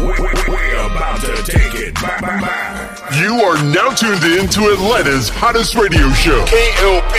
We're 0.00 0.86
about 0.86 1.20
to 1.20 1.42
take 1.44 1.74
it 1.74 1.94
back, 1.94 2.22
back, 2.22 2.40
back. 2.40 3.20
You 3.20 3.34
are 3.44 3.62
now 3.72 3.90
tuned 3.90 4.24
in 4.24 4.48
to 4.48 4.72
Atlanta's 4.72 5.28
hottest 5.28 5.74
radio 5.74 6.08
show, 6.12 6.42
KLP 6.46 7.16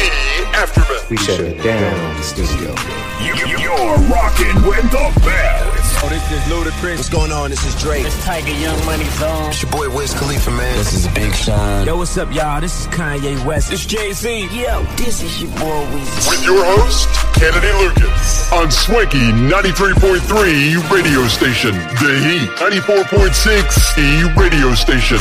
Aftermath. 0.58 1.10
We 1.10 1.18
shut 1.18 1.40
it 1.42 1.62
down 1.62 1.94
in 2.12 2.18
the 2.18 2.24
studio. 2.24 2.74
You, 3.22 3.36
you're 3.60 3.98
rocking 4.10 4.56
with 4.66 4.82
the 4.90 5.22
best. 5.22 6.04
Oh, 6.04 6.10
this 6.10 6.26
is 6.32 6.42
Ludacris. 6.50 6.96
What's 6.98 7.10
going 7.10 7.32
on? 7.32 7.52
This 7.52 7.64
is 7.64 7.80
Drake. 7.80 8.06
It's 8.08 8.26
Tyga 8.26 8.60
Young 8.60 8.84
Money 8.86 9.06
Zone. 9.22 9.50
It's 9.52 9.62
your 9.62 9.72
boy 9.72 9.88
Wiz 9.96 10.16
Khalifa, 10.16 10.50
man. 10.50 10.76
This 10.78 10.94
is 10.94 11.06
a 11.06 11.12
Big 11.12 11.32
Sean. 11.36 11.86
Yo, 11.86 11.98
what's 11.98 12.18
up, 12.18 12.34
y'all? 12.34 12.60
This 12.60 12.82
is 12.82 12.88
Kanye 12.88 13.46
West. 13.46 13.72
It's 13.72 13.86
Jay 13.86 14.12
Z. 14.12 14.48
Yo, 14.52 14.82
this 14.98 15.22
is 15.22 15.40
your 15.40 15.52
boy 15.52 15.86
Weezy. 15.94 16.30
With 16.32 16.44
your 16.44 16.66
host, 16.66 17.08
Kennedy 17.36 17.72
Lucas. 17.78 18.21
On 18.54 18.70
Swanky 18.70 19.32
93.3 19.32 20.92
radio 20.92 21.26
station. 21.28 21.72
The 21.72 22.20
Heat 22.20 22.50
94.6 22.60 23.98
E 23.98 24.34
radio 24.38 24.74
station. 24.74 25.18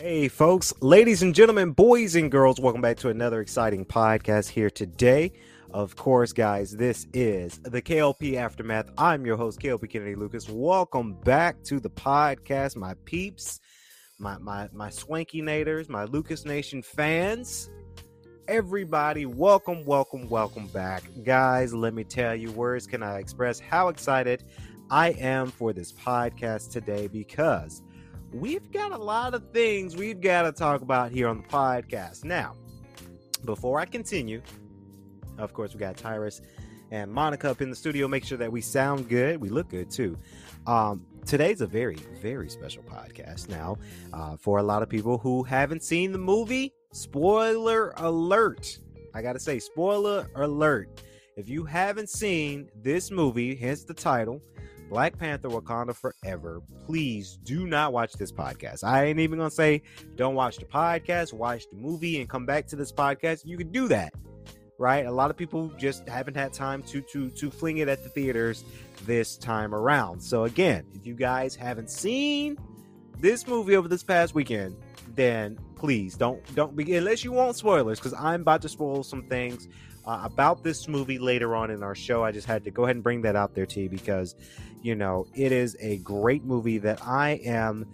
Hey, 0.00 0.26
folks, 0.26 0.74
ladies 0.80 1.22
and 1.22 1.32
gentlemen, 1.32 1.70
boys 1.70 2.16
and 2.16 2.28
girls, 2.28 2.58
welcome 2.58 2.82
back 2.82 2.96
to 2.98 3.08
another 3.08 3.40
exciting 3.40 3.84
podcast 3.84 4.48
here 4.48 4.68
today. 4.68 5.32
Of 5.70 5.94
course, 5.94 6.32
guys, 6.32 6.72
this 6.72 7.06
is 7.14 7.60
the 7.62 7.80
KLP 7.80 8.34
Aftermath. 8.34 8.90
I'm 8.98 9.24
your 9.24 9.36
host, 9.36 9.60
KLP 9.60 9.88
Kennedy 9.88 10.16
Lucas. 10.16 10.48
Welcome 10.48 11.14
back 11.20 11.62
to 11.64 11.78
the 11.78 11.88
podcast, 11.90 12.74
my 12.74 12.94
peeps, 13.04 13.60
my 14.22 14.38
my 14.38 14.68
my 14.72 14.88
swanky 14.88 15.42
nators, 15.42 15.88
my 15.88 16.04
Lucas 16.04 16.44
Nation 16.44 16.80
fans. 16.80 17.68
Everybody, 18.48 19.26
welcome, 19.26 19.84
welcome, 19.84 20.28
welcome 20.28 20.68
back. 20.68 21.02
Guys, 21.24 21.74
let 21.74 21.92
me 21.94 22.04
tell 22.04 22.34
you, 22.34 22.50
words 22.52 22.86
can 22.86 23.02
I 23.02 23.18
express 23.18 23.58
how 23.58 23.88
excited 23.88 24.44
I 24.90 25.10
am 25.10 25.48
for 25.48 25.72
this 25.72 25.92
podcast 25.92 26.70
today 26.70 27.08
because 27.08 27.82
we've 28.32 28.70
got 28.70 28.92
a 28.92 28.98
lot 28.98 29.34
of 29.34 29.50
things 29.52 29.96
we've 29.96 30.20
got 30.20 30.42
to 30.42 30.52
talk 30.52 30.82
about 30.82 31.10
here 31.10 31.28
on 31.28 31.38
the 31.38 31.48
podcast. 31.48 32.24
Now, 32.24 32.54
before 33.44 33.80
I 33.80 33.86
continue, 33.86 34.42
of 35.38 35.52
course, 35.52 35.72
we 35.72 35.80
got 35.80 35.96
Tyrus 35.96 36.42
and 36.90 37.10
Monica 37.10 37.50
up 37.50 37.60
in 37.60 37.70
the 37.70 37.76
studio. 37.76 38.06
Make 38.06 38.24
sure 38.24 38.38
that 38.38 38.52
we 38.52 38.60
sound 38.60 39.08
good. 39.08 39.40
We 39.40 39.48
look 39.48 39.68
good 39.68 39.90
too. 39.90 40.18
Um, 40.66 41.06
today's 41.26 41.60
a 41.60 41.66
very, 41.66 41.96
very 42.20 42.48
special 42.48 42.82
podcast. 42.82 43.48
Now, 43.48 43.78
uh, 44.12 44.36
for 44.36 44.58
a 44.58 44.62
lot 44.62 44.82
of 44.82 44.88
people 44.88 45.18
who 45.18 45.42
haven't 45.42 45.82
seen 45.82 46.12
the 46.12 46.18
movie, 46.18 46.72
spoiler 46.92 47.92
alert. 47.96 48.78
I 49.14 49.22
got 49.22 49.34
to 49.34 49.40
say, 49.40 49.58
spoiler 49.58 50.28
alert. 50.34 50.88
If 51.36 51.48
you 51.48 51.64
haven't 51.64 52.10
seen 52.10 52.68
this 52.82 53.10
movie, 53.10 53.54
hence 53.54 53.84
the 53.84 53.94
title, 53.94 54.42
Black 54.90 55.18
Panther 55.18 55.48
Wakanda 55.48 55.94
Forever, 55.94 56.60
please 56.84 57.38
do 57.44 57.66
not 57.66 57.94
watch 57.94 58.12
this 58.12 58.30
podcast. 58.30 58.84
I 58.84 59.06
ain't 59.06 59.18
even 59.18 59.38
gonna 59.38 59.50
say 59.50 59.82
don't 60.16 60.34
watch 60.34 60.58
the 60.58 60.66
podcast, 60.66 61.32
watch 61.32 61.64
the 61.70 61.76
movie 61.76 62.20
and 62.20 62.28
come 62.28 62.44
back 62.44 62.66
to 62.66 62.76
this 62.76 62.92
podcast. 62.92 63.46
You 63.46 63.56
can 63.56 63.72
do 63.72 63.88
that. 63.88 64.12
Right? 64.78 65.06
A 65.06 65.10
lot 65.10 65.30
of 65.30 65.36
people 65.36 65.68
just 65.78 66.06
haven't 66.06 66.36
had 66.36 66.52
time 66.52 66.82
to 66.84 67.00
to 67.00 67.30
to 67.30 67.50
fling 67.50 67.78
it 67.78 67.88
at 67.88 68.02
the 68.02 68.10
theaters 68.10 68.64
this 69.06 69.36
time 69.36 69.74
around. 69.74 70.20
So 70.20 70.44
again, 70.44 70.84
if 70.94 71.06
you 71.06 71.14
guys 71.14 71.54
haven't 71.54 71.90
seen 71.90 72.58
this 73.18 73.46
movie 73.46 73.76
over 73.76 73.88
this 73.88 74.02
past 74.02 74.34
weekend, 74.34 74.76
then 75.14 75.58
please 75.74 76.14
don't 76.14 76.42
don't 76.54 76.74
be 76.76 76.94
unless 76.94 77.24
you 77.24 77.32
want 77.32 77.56
spoilers 77.56 77.98
because 77.98 78.14
I'm 78.14 78.42
about 78.42 78.62
to 78.62 78.68
spoil 78.68 79.02
some 79.02 79.24
things 79.24 79.68
uh, 80.04 80.20
about 80.24 80.62
this 80.62 80.88
movie 80.88 81.18
later 81.18 81.54
on 81.54 81.70
in 81.70 81.82
our 81.82 81.94
show. 81.94 82.24
I 82.24 82.32
just 82.32 82.46
had 82.46 82.64
to 82.64 82.70
go 82.70 82.84
ahead 82.84 82.96
and 82.96 83.02
bring 83.02 83.22
that 83.22 83.36
out 83.36 83.54
there 83.54 83.66
to 83.66 83.80
you 83.82 83.88
because, 83.88 84.34
you 84.82 84.94
know, 84.94 85.26
it 85.34 85.52
is 85.52 85.76
a 85.80 85.98
great 85.98 86.44
movie 86.44 86.78
that 86.78 87.04
I 87.06 87.40
am. 87.44 87.86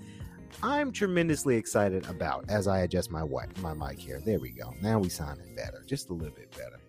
I'm 0.62 0.90
tremendously 0.90 1.56
excited 1.56 2.06
about 2.08 2.46
as 2.48 2.66
I 2.66 2.80
adjust 2.80 3.10
my 3.10 3.22
what 3.22 3.56
my 3.60 3.74
mic 3.74 3.98
here. 3.98 4.20
There 4.24 4.40
we 4.40 4.50
go. 4.50 4.74
Now 4.80 4.98
we 4.98 5.08
sounding 5.08 5.54
better, 5.54 5.84
just 5.86 6.10
a 6.10 6.14
little 6.14 6.34
bit 6.34 6.50
better. 6.56 6.80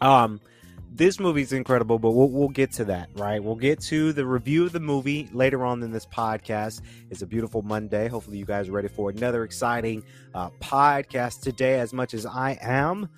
Um, 0.00 0.40
this 0.94 1.18
movie's 1.18 1.52
incredible, 1.52 1.98
but 1.98 2.10
we'll, 2.10 2.28
we'll 2.28 2.48
get 2.48 2.70
to 2.72 2.84
that, 2.84 3.08
right? 3.14 3.42
We'll 3.42 3.56
get 3.56 3.80
to 3.82 4.12
the 4.12 4.26
review 4.26 4.66
of 4.66 4.72
the 4.72 4.80
movie 4.80 5.28
later 5.32 5.64
on 5.64 5.82
in 5.82 5.90
this 5.90 6.04
podcast. 6.04 6.82
It's 7.10 7.22
a 7.22 7.26
beautiful 7.26 7.62
Monday. 7.62 8.08
Hopefully, 8.08 8.36
you 8.38 8.44
guys 8.44 8.68
are 8.68 8.72
ready 8.72 8.88
for 8.88 9.10
another 9.10 9.44
exciting 9.44 10.04
uh, 10.34 10.50
podcast 10.60 11.40
today, 11.40 11.80
as 11.80 11.92
much 11.92 12.12
as 12.12 12.26
I 12.26 12.58
am. 12.60 13.08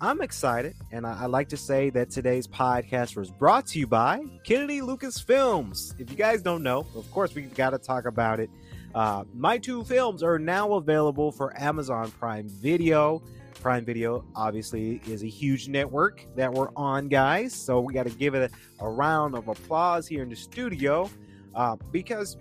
I'm 0.00 0.22
excited, 0.22 0.74
and 0.90 1.06
I, 1.06 1.22
I, 1.22 1.26
like 1.26 1.50
to 1.50 1.58
say 1.58 1.90
that 1.90 2.10
today's 2.10 2.46
podcast 2.46 3.16
was 3.16 3.30
brought 3.30 3.66
to 3.66 3.78
you 3.78 3.86
by 3.86 4.24
Kennedy 4.44 4.80
Lucas 4.80 5.20
Films. 5.20 5.94
If 5.98 6.10
you 6.10 6.16
guys 6.16 6.40
don't 6.40 6.62
know, 6.62 6.86
of 6.96 7.08
course, 7.10 7.34
we've 7.34 7.54
got 7.54 7.70
to 7.70 7.78
talk 7.78 8.06
about 8.06 8.40
it. 8.40 8.48
Uh, 8.94 9.24
my 9.34 9.58
two 9.58 9.84
films 9.84 10.22
are 10.22 10.38
now 10.38 10.72
available 10.72 11.30
for 11.30 11.58
Amazon 11.60 12.10
Prime 12.12 12.48
Video. 12.48 13.22
Prime 13.60 13.84
Video 13.84 14.24
obviously 14.34 15.00
is 15.06 15.22
a 15.22 15.28
huge 15.28 15.68
network 15.68 16.26
that 16.36 16.52
we're 16.52 16.70
on, 16.76 17.08
guys. 17.08 17.54
So 17.54 17.80
we 17.80 17.92
got 17.92 18.06
to 18.06 18.12
give 18.12 18.34
it 18.34 18.50
a, 18.80 18.84
a, 18.84 18.88
round 18.88 19.34
of 19.34 19.48
applause 19.48 20.06
here 20.06 20.22
in 20.22 20.30
the 20.30 20.36
studio 20.36 21.08
uh, 21.54 21.76
because 21.92 22.36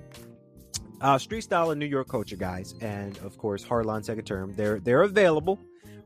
uh, 1.02 1.18
Street 1.18 1.42
Style 1.42 1.72
and 1.72 1.80
New 1.80 1.86
York 1.86 2.08
Culture, 2.08 2.36
guys, 2.36 2.76
and 2.82 3.18
of 3.20 3.38
course 3.38 3.64
Hardline 3.64 4.04
Second 4.04 4.26
Term, 4.26 4.54
they're 4.56 4.80
they're 4.80 5.04
available 5.04 5.60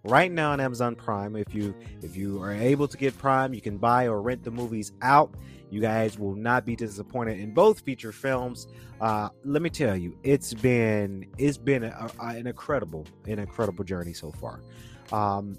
right 0.03 0.31
now 0.31 0.51
on 0.51 0.59
Amazon 0.59 0.95
Prime. 0.95 1.35
If 1.35 1.53
you 1.53 1.73
if 2.01 2.15
you 2.15 2.41
are 2.41 2.51
able 2.51 2.87
to 2.87 2.97
get 2.97 3.17
Prime, 3.17 3.53
you 3.53 3.61
can 3.61 3.77
buy 3.77 4.07
or 4.07 4.21
rent 4.21 4.43
the 4.43 4.51
movies 4.51 4.91
out. 5.01 5.33
You 5.69 5.81
guys 5.81 6.19
will 6.19 6.35
not 6.35 6.65
be 6.65 6.75
disappointed 6.75 7.39
in 7.39 7.51
both 7.53 7.79
feature 7.79 8.11
films. 8.11 8.67
Uh, 9.01 9.29
let 9.43 9.61
me 9.61 9.69
tell 9.69 9.97
you, 9.97 10.15
it's 10.23 10.53
been 10.53 11.25
it's 11.37 11.57
been 11.57 11.83
a, 11.83 12.11
a, 12.19 12.25
an 12.27 12.47
incredible 12.47 13.05
an 13.25 13.39
incredible 13.39 13.83
journey 13.83 14.13
so 14.13 14.31
far. 14.31 14.61
Um, 15.13 15.57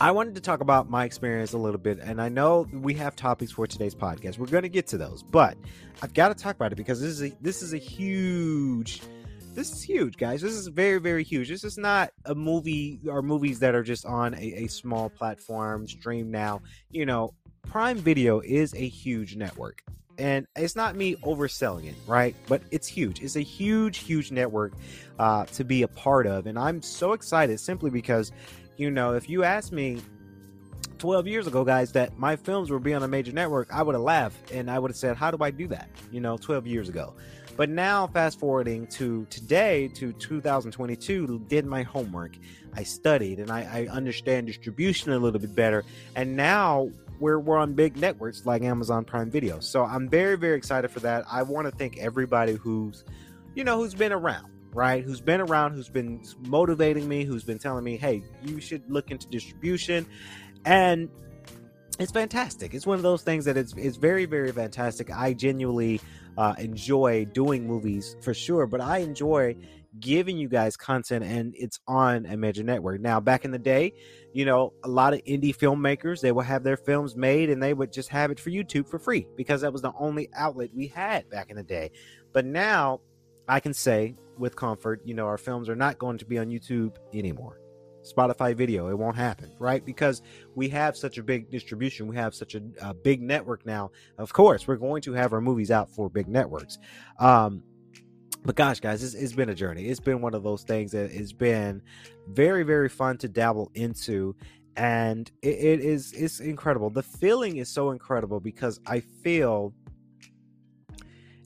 I 0.00 0.10
wanted 0.10 0.34
to 0.34 0.40
talk 0.40 0.60
about 0.60 0.90
my 0.90 1.04
experience 1.04 1.52
a 1.52 1.58
little 1.58 1.78
bit, 1.78 1.98
and 1.98 2.20
I 2.20 2.28
know 2.28 2.66
we 2.72 2.94
have 2.94 3.16
topics 3.16 3.50
for 3.52 3.66
today's 3.66 3.94
podcast. 3.94 4.38
We're 4.38 4.46
going 4.46 4.62
to 4.62 4.68
get 4.68 4.86
to 4.88 4.98
those, 4.98 5.22
but 5.22 5.56
I've 6.02 6.12
got 6.12 6.28
to 6.28 6.34
talk 6.34 6.54
about 6.54 6.72
it 6.72 6.76
because 6.76 7.00
this 7.00 7.10
is 7.10 7.22
a, 7.22 7.36
this 7.40 7.62
is 7.62 7.72
a 7.72 7.78
huge 7.78 9.02
this 9.54 9.70
is 9.70 9.82
huge, 9.82 10.16
guys. 10.16 10.40
This 10.40 10.52
is 10.52 10.66
very, 10.68 10.98
very 10.98 11.22
huge. 11.22 11.48
This 11.48 11.62
is 11.62 11.76
not 11.76 12.10
a 12.24 12.34
movie 12.34 13.00
or 13.06 13.22
movies 13.22 13.58
that 13.58 13.74
are 13.74 13.82
just 13.82 14.06
on 14.06 14.34
a, 14.34 14.64
a 14.64 14.66
small 14.66 15.10
platform, 15.10 15.86
stream 15.86 16.30
now. 16.30 16.62
You 16.90 17.04
know, 17.04 17.34
Prime 17.68 17.98
Video 17.98 18.40
is 18.40 18.74
a 18.74 18.88
huge 18.88 19.36
network. 19.36 19.82
And 20.22 20.46
it's 20.54 20.76
not 20.76 20.94
me 20.94 21.16
overselling 21.16 21.86
it, 21.86 21.96
right? 22.06 22.36
But 22.46 22.62
it's 22.70 22.86
huge. 22.86 23.20
It's 23.20 23.34
a 23.34 23.40
huge, 23.40 23.98
huge 23.98 24.30
network 24.30 24.74
uh, 25.18 25.46
to 25.46 25.64
be 25.64 25.82
a 25.82 25.88
part 25.88 26.28
of. 26.28 26.46
And 26.46 26.56
I'm 26.56 26.80
so 26.80 27.12
excited 27.12 27.58
simply 27.58 27.90
because, 27.90 28.30
you 28.76 28.88
know, 28.88 29.14
if 29.14 29.28
you 29.28 29.42
asked 29.42 29.72
me 29.72 30.00
12 30.98 31.26
years 31.26 31.48
ago, 31.48 31.64
guys, 31.64 31.90
that 31.92 32.16
my 32.18 32.36
films 32.36 32.70
would 32.70 32.84
be 32.84 32.94
on 32.94 33.02
a 33.02 33.08
major 33.08 33.32
network, 33.32 33.74
I 33.74 33.82
would 33.82 33.96
have 33.96 34.04
laughed 34.04 34.52
and 34.52 34.70
I 34.70 34.78
would 34.78 34.92
have 34.92 34.96
said, 34.96 35.16
How 35.16 35.32
do 35.32 35.42
I 35.42 35.50
do 35.50 35.66
that? 35.66 35.90
You 36.12 36.20
know, 36.20 36.36
12 36.36 36.68
years 36.68 36.88
ago. 36.88 37.14
But 37.56 37.68
now, 37.68 38.06
fast 38.06 38.38
forwarding 38.38 38.86
to 38.88 39.26
today, 39.28 39.88
to 39.94 40.12
2022, 40.12 41.46
did 41.48 41.66
my 41.66 41.82
homework. 41.82 42.36
I 42.74 42.84
studied 42.84 43.40
and 43.40 43.50
I, 43.50 43.88
I 43.90 43.92
understand 43.92 44.46
distribution 44.46 45.10
a 45.10 45.18
little 45.18 45.40
bit 45.40 45.54
better. 45.56 45.84
And 46.14 46.36
now 46.36 46.90
we're, 47.22 47.38
we're 47.38 47.56
on 47.56 47.72
big 47.72 47.96
networks 47.96 48.44
like 48.44 48.62
Amazon 48.62 49.04
Prime 49.04 49.30
Video. 49.30 49.60
So 49.60 49.84
I'm 49.84 50.08
very, 50.08 50.36
very 50.36 50.56
excited 50.56 50.90
for 50.90 51.00
that. 51.00 51.24
I 51.30 51.42
want 51.44 51.66
to 51.68 51.70
thank 51.70 51.96
everybody 51.98 52.54
who's, 52.54 53.04
you 53.54 53.64
know, 53.64 53.78
who's 53.78 53.94
been 53.94 54.12
around 54.12 54.48
right? 54.74 55.04
Who's 55.04 55.20
been 55.20 55.42
around, 55.42 55.74
who's 55.74 55.90
been 55.90 56.24
motivating 56.46 57.06
me, 57.06 57.24
who's 57.24 57.44
been 57.44 57.58
telling 57.58 57.84
me, 57.84 57.98
hey, 57.98 58.22
you 58.42 58.58
should 58.58 58.90
look 58.90 59.10
into 59.10 59.28
distribution. 59.28 60.06
And 60.64 61.10
it's 61.98 62.10
fantastic. 62.10 62.72
It's 62.72 62.86
one 62.86 62.96
of 62.96 63.02
those 63.02 63.20
things 63.20 63.44
that 63.44 63.58
it's, 63.58 63.74
it's 63.76 63.98
very, 63.98 64.24
very 64.24 64.50
fantastic. 64.50 65.10
I 65.10 65.34
genuinely 65.34 66.00
uh, 66.38 66.54
enjoy 66.58 67.26
doing 67.26 67.66
movies 67.66 68.16
for 68.22 68.32
sure, 68.32 68.66
but 68.66 68.80
I 68.80 68.98
enjoy 68.98 69.56
giving 70.00 70.38
you 70.38 70.48
guys 70.48 70.76
content 70.76 71.24
and 71.24 71.54
it's 71.56 71.78
on 71.86 72.26
a 72.26 72.36
major 72.36 72.62
network. 72.62 73.00
Now, 73.00 73.20
back 73.20 73.44
in 73.44 73.50
the 73.50 73.58
day, 73.58 73.92
you 74.32 74.44
know, 74.44 74.72
a 74.84 74.88
lot 74.88 75.12
of 75.12 75.20
indie 75.24 75.56
filmmakers, 75.56 76.20
they 76.20 76.32
would 76.32 76.46
have 76.46 76.62
their 76.62 76.76
films 76.76 77.16
made 77.16 77.50
and 77.50 77.62
they 77.62 77.74
would 77.74 77.92
just 77.92 78.08
have 78.08 78.30
it 78.30 78.40
for 78.40 78.50
YouTube 78.50 78.88
for 78.88 78.98
free 78.98 79.26
because 79.36 79.60
that 79.60 79.72
was 79.72 79.82
the 79.82 79.92
only 79.98 80.28
outlet 80.34 80.70
we 80.74 80.86
had 80.86 81.28
back 81.28 81.50
in 81.50 81.56
the 81.56 81.62
day. 81.62 81.90
But 82.32 82.46
now 82.46 83.00
I 83.48 83.60
can 83.60 83.74
say 83.74 84.16
with 84.38 84.56
comfort, 84.56 85.02
you 85.04 85.14
know, 85.14 85.26
our 85.26 85.38
films 85.38 85.68
are 85.68 85.76
not 85.76 85.98
going 85.98 86.18
to 86.18 86.24
be 86.24 86.38
on 86.38 86.48
YouTube 86.48 86.96
anymore. 87.12 87.58
Spotify 88.02 88.54
video. 88.54 88.88
It 88.88 88.98
won't 88.98 89.16
happen, 89.16 89.52
right? 89.58 89.84
Because 89.84 90.22
we 90.54 90.68
have 90.70 90.96
such 90.96 91.18
a 91.18 91.22
big 91.22 91.50
distribution, 91.50 92.08
we 92.08 92.16
have 92.16 92.34
such 92.34 92.54
a, 92.54 92.62
a, 92.80 92.92
big 92.92 93.22
network 93.22 93.64
now. 93.64 93.92
Of 94.18 94.32
course, 94.32 94.66
we're 94.66 94.76
going 94.76 95.02
to 95.02 95.12
have 95.12 95.32
our 95.32 95.40
movies 95.40 95.70
out 95.70 95.88
for 95.88 96.10
big 96.10 96.26
networks. 96.26 96.78
Um, 97.20 97.62
but 98.44 98.56
gosh, 98.56 98.80
guys, 98.80 99.02
it's, 99.02 99.14
it's 99.14 99.32
been 99.32 99.48
a 99.48 99.54
journey. 99.54 99.86
It's 99.86 100.00
been 100.00 100.20
one 100.20 100.34
of 100.34 100.42
those 100.42 100.62
things 100.62 100.92
that 100.92 101.12
has 101.12 101.32
been 101.32 101.82
very, 102.28 102.62
very 102.64 102.88
fun 102.88 103.18
to 103.18 103.28
dabble 103.28 103.70
into. 103.74 104.34
and 104.76 105.30
it, 105.42 105.48
it 105.48 105.80
is 105.80 106.12
it's 106.12 106.40
incredible. 106.40 106.90
The 106.90 107.02
feeling 107.02 107.56
is 107.58 107.68
so 107.68 107.90
incredible 107.90 108.40
because 108.40 108.80
I 108.86 109.00
feel, 109.00 109.74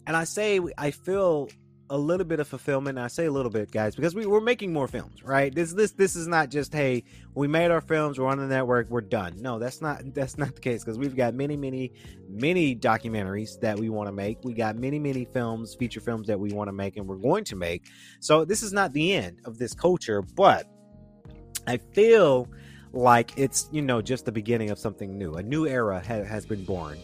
and 0.06 0.16
I 0.16 0.24
say 0.24 0.60
I 0.78 0.90
feel 0.90 1.48
a 1.90 1.96
little 1.96 2.26
bit 2.26 2.40
of 2.40 2.48
fulfillment. 2.48 2.98
I 2.98 3.06
say 3.06 3.26
a 3.26 3.30
little 3.30 3.50
bit, 3.50 3.70
guys, 3.70 3.94
because 3.94 4.14
we, 4.14 4.26
we're 4.26 4.40
making 4.40 4.72
more 4.72 4.88
films, 4.88 5.22
right? 5.22 5.54
This 5.54 5.72
this 5.72 5.92
this 5.92 6.16
is 6.16 6.26
not 6.26 6.50
just 6.50 6.72
hey, 6.72 7.04
we 7.34 7.48
made 7.48 7.70
our 7.70 7.80
films, 7.80 8.18
we're 8.18 8.26
on 8.26 8.38
the 8.38 8.46
network, 8.46 8.90
we're 8.90 9.00
done. 9.00 9.34
No, 9.40 9.58
that's 9.58 9.80
not 9.80 10.02
that's 10.14 10.38
not 10.38 10.54
the 10.54 10.60
case 10.60 10.84
because 10.84 10.98
we've 10.98 11.16
got 11.16 11.34
many, 11.34 11.56
many, 11.56 11.92
many 12.28 12.74
documentaries 12.74 13.60
that 13.60 13.78
we 13.78 13.88
want 13.88 14.08
to 14.08 14.12
make. 14.12 14.38
We 14.44 14.54
got 14.54 14.76
many, 14.76 14.98
many 14.98 15.24
films, 15.24 15.74
feature 15.74 16.00
films 16.00 16.26
that 16.26 16.38
we 16.38 16.52
want 16.52 16.68
to 16.68 16.72
make, 16.72 16.96
and 16.96 17.06
we're 17.06 17.16
going 17.16 17.44
to 17.44 17.56
make. 17.56 17.84
So 18.20 18.44
this 18.44 18.62
is 18.62 18.72
not 18.72 18.92
the 18.92 19.12
end 19.12 19.40
of 19.44 19.58
this 19.58 19.74
culture, 19.74 20.22
but 20.22 20.66
I 21.66 21.76
feel 21.76 22.48
like 22.92 23.32
it's 23.36 23.68
you 23.72 23.82
know 23.82 24.00
just 24.00 24.24
the 24.24 24.32
beginning 24.32 24.70
of 24.70 24.78
something 24.78 25.16
new. 25.16 25.34
A 25.34 25.42
new 25.42 25.66
era 25.66 26.02
ha- 26.06 26.24
has 26.24 26.46
been 26.46 26.64
born. 26.64 26.98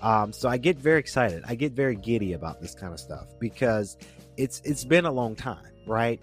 Um, 0.00 0.32
so 0.32 0.48
I 0.48 0.58
get 0.58 0.78
very 0.78 1.00
excited. 1.00 1.42
I 1.46 1.54
get 1.54 1.72
very 1.72 1.96
giddy 1.96 2.34
about 2.34 2.60
this 2.60 2.74
kind 2.74 2.92
of 2.92 3.00
stuff 3.00 3.26
because 3.40 3.96
it's 4.38 4.62
it's 4.64 4.84
been 4.84 5.04
a 5.04 5.12
long 5.12 5.34
time, 5.34 5.66
right? 5.86 6.20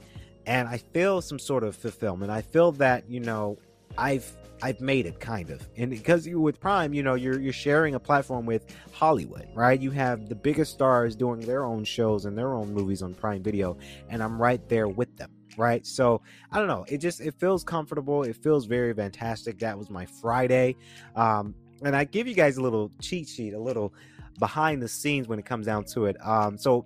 And 0.47 0.67
I 0.67 0.77
feel 0.77 1.21
some 1.21 1.38
sort 1.38 1.63
of 1.63 1.75
fulfillment. 1.75 2.31
I 2.31 2.41
feel 2.41 2.71
that 2.73 3.07
you 3.09 3.19
know 3.19 3.57
I've 3.97 4.35
I've 4.63 4.79
made 4.79 5.06
it 5.06 5.19
kind 5.19 5.50
of, 5.50 5.67
and 5.75 5.91
because 5.91 6.25
you 6.25 6.39
with 6.39 6.59
Prime, 6.59 6.94
you 6.94 7.03
know 7.03 7.15
you're 7.15 7.39
you're 7.39 7.53
sharing 7.53 7.94
a 7.94 8.00
platform 8.00 8.45
with 8.45 8.73
Hollywood, 8.94 9.47
right? 9.53 9.79
You 9.79 9.91
have 9.91 10.29
the 10.29 10.35
biggest 10.35 10.71
stars 10.71 11.15
doing 11.15 11.41
their 11.41 11.65
own 11.65 11.83
shows 11.83 12.25
and 12.25 12.38
their 12.38 12.53
own 12.53 12.73
movies 12.73 13.03
on 13.03 13.13
Prime 13.13 13.44
Video, 13.44 13.77
and 14.09 14.23
I'm 14.23 14.41
right 14.41 14.68
there 14.69 14.88
with 14.88 15.15
them 15.18 15.31
right? 15.57 15.85
So 15.85 16.21
i 16.51 16.59
don't 16.59 16.68
know. 16.68 16.83
It 16.89 16.97
just 16.97 17.21
it 17.21 17.33
feels 17.35 17.63
comfortable. 17.63 18.23
It 18.23 18.35
feels 18.35 18.65
very 18.65 18.94
fantastic. 18.94 19.57
That 19.59 19.77
was 19.77 19.89
my 19.89 20.06
friday. 20.06 20.75
Um 21.15 21.56
and 21.81 21.95
i 21.95 22.03
give 22.03 22.27
you 22.27 22.33
guys 22.33 22.57
a 22.57 22.61
little 22.61 22.91
cheat 23.01 23.27
sheet 23.27 23.53
a 23.53 23.59
little 23.59 23.94
behind 24.38 24.81
the 24.81 24.88
scenes 24.88 25.29
when 25.29 25.39
it 25.39 25.45
comes 25.45 25.65
down 25.65 25.85
to 25.94 26.06
it. 26.06 26.18
Um 26.21 26.57
so 26.57 26.85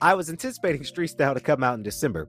I 0.00 0.14
was 0.14 0.30
anticipating 0.30 0.84
Street 0.84 1.08
Style 1.08 1.34
to 1.34 1.40
come 1.40 1.64
out 1.64 1.74
in 1.74 1.82
December, 1.82 2.28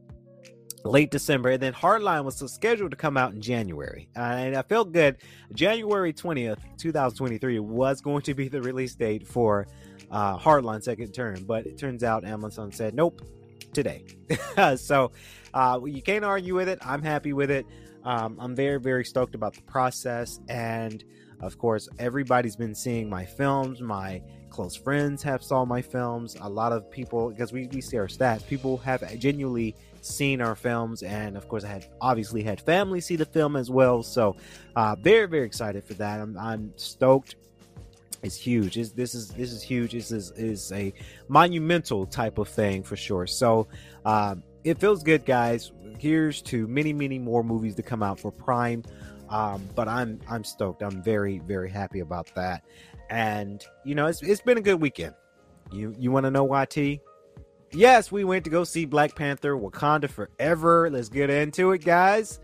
late 0.84 1.12
December, 1.12 1.50
and 1.52 1.62
then 1.62 1.74
Hardline 1.74 2.24
was 2.24 2.38
scheduled 2.52 2.92
to 2.92 2.98
come 2.98 3.16
out 3.16 3.34
in 3.34 3.42
January. 3.42 4.10
And 4.16 4.56
I 4.56 4.62
felt 4.64 4.92
good. 4.92 5.18
January 5.54 6.14
20th, 6.14 6.60
2023 6.78 7.60
was 7.60 8.02
going 8.02 8.22
to 8.24 8.34
be 8.34 8.48
the 8.48 8.62
release 8.62 8.96
date 8.96 9.28
for 9.28 9.68
uh, 10.10 10.38
Hardline 10.38 10.82
Second 10.82 11.14
Term, 11.14 11.44
but 11.46 11.68
it 11.68 11.78
turns 11.78 12.04
out 12.04 12.26
Amazon 12.26 12.72
said, 12.72 12.96
nope, 12.96 13.22
today. 13.74 14.04
so 14.76 15.12
uh, 15.54 15.80
you 15.86 16.02
can't 16.02 16.26
argue 16.26 16.56
with 16.56 16.70
it. 16.70 16.80
I'm 16.82 17.04
happy 17.04 17.34
with 17.34 17.52
it. 17.52 17.66
Um, 18.04 18.38
I'm 18.40 18.56
very, 18.56 18.80
very 18.80 19.06
stoked 19.06 19.36
about 19.36 19.54
the 19.54 19.62
process. 19.64 20.40
And 20.50 21.04
of 21.42 21.58
course, 21.58 21.88
everybody's 22.00 22.56
been 22.56 22.74
seeing 22.74 23.10
my 23.10 23.26
films, 23.26 23.82
my 23.82 24.22
close 24.60 24.76
friends 24.76 25.24
have 25.24 25.42
saw 25.42 25.64
my 25.64 25.82
films. 25.82 26.36
A 26.42 26.50
lot 26.50 26.74
of 26.74 26.92
people, 26.92 27.30
because 27.30 27.54
we, 27.54 27.68
we 27.68 27.80
see 27.80 27.98
our 27.98 28.08
stats, 28.08 28.46
people 28.46 28.76
have 28.80 29.02
genuinely 29.18 29.74
seen 30.02 30.42
our 30.42 30.54
films, 30.54 31.02
and 31.02 31.38
of 31.38 31.48
course, 31.48 31.64
I 31.64 31.70
had 31.70 31.86
obviously 32.02 32.44
had 32.44 32.60
family 32.60 33.00
see 33.00 33.16
the 33.16 33.24
film 33.24 33.56
as 33.56 33.72
well. 33.72 34.04
So, 34.04 34.36
uh, 34.76 34.98
very 35.00 35.28
very 35.28 35.46
excited 35.46 35.86
for 35.86 35.94
that. 35.94 36.20
I'm, 36.20 36.38
I'm 36.38 36.74
stoked. 36.76 37.38
It's 38.22 38.36
huge. 38.36 38.78
It's, 38.78 38.92
this 38.92 39.16
is 39.16 39.30
this 39.30 39.54
is 39.54 39.64
huge. 39.64 39.94
This 39.94 40.12
is 40.12 40.32
is 40.32 40.74
a 40.74 40.94
monumental 41.30 42.06
type 42.06 42.38
of 42.38 42.50
thing 42.50 42.84
for 42.84 42.98
sure. 42.98 43.28
So, 43.28 43.70
um, 44.04 44.44
it 44.66 44.78
feels 44.78 45.04
good, 45.04 45.24
guys. 45.24 45.72
Here's 45.98 46.42
to 46.52 46.68
many 46.68 46.92
many 46.92 47.18
more 47.18 47.46
movies 47.46 47.76
to 47.76 47.82
come 47.82 48.04
out 48.04 48.20
for 48.20 48.30
Prime. 48.30 48.84
Um, 49.30 49.70
but 49.76 49.88
I'm 49.88 50.20
I'm 50.28 50.44
stoked. 50.44 50.82
I'm 50.82 51.02
very 51.04 51.40
very 51.40 51.70
happy 51.70 52.00
about 52.00 52.34
that. 52.36 52.64
And 53.10 53.64
you 53.84 53.96
know, 53.96 54.08
it's 54.08 54.22
it's 54.22 54.42
been 54.42 54.58
a 54.58 54.62
good 54.62 54.82
weekend. 54.82 55.16
You 55.72 55.94
you 55.98 56.12
want 56.12 56.26
to 56.26 56.32
know 56.32 56.44
why 56.44 56.66
T? 56.66 57.02
Yes, 57.72 58.12
we 58.12 58.24
went 58.24 58.44
to 58.46 58.50
go 58.50 58.64
see 58.64 58.86
Black 58.86 59.16
Panther: 59.16 59.56
Wakanda 59.56 60.10
Forever. 60.10 60.90
Let's 60.90 61.10
get 61.10 61.30
into 61.30 61.72
it, 61.72 61.84
guys. 61.84 62.40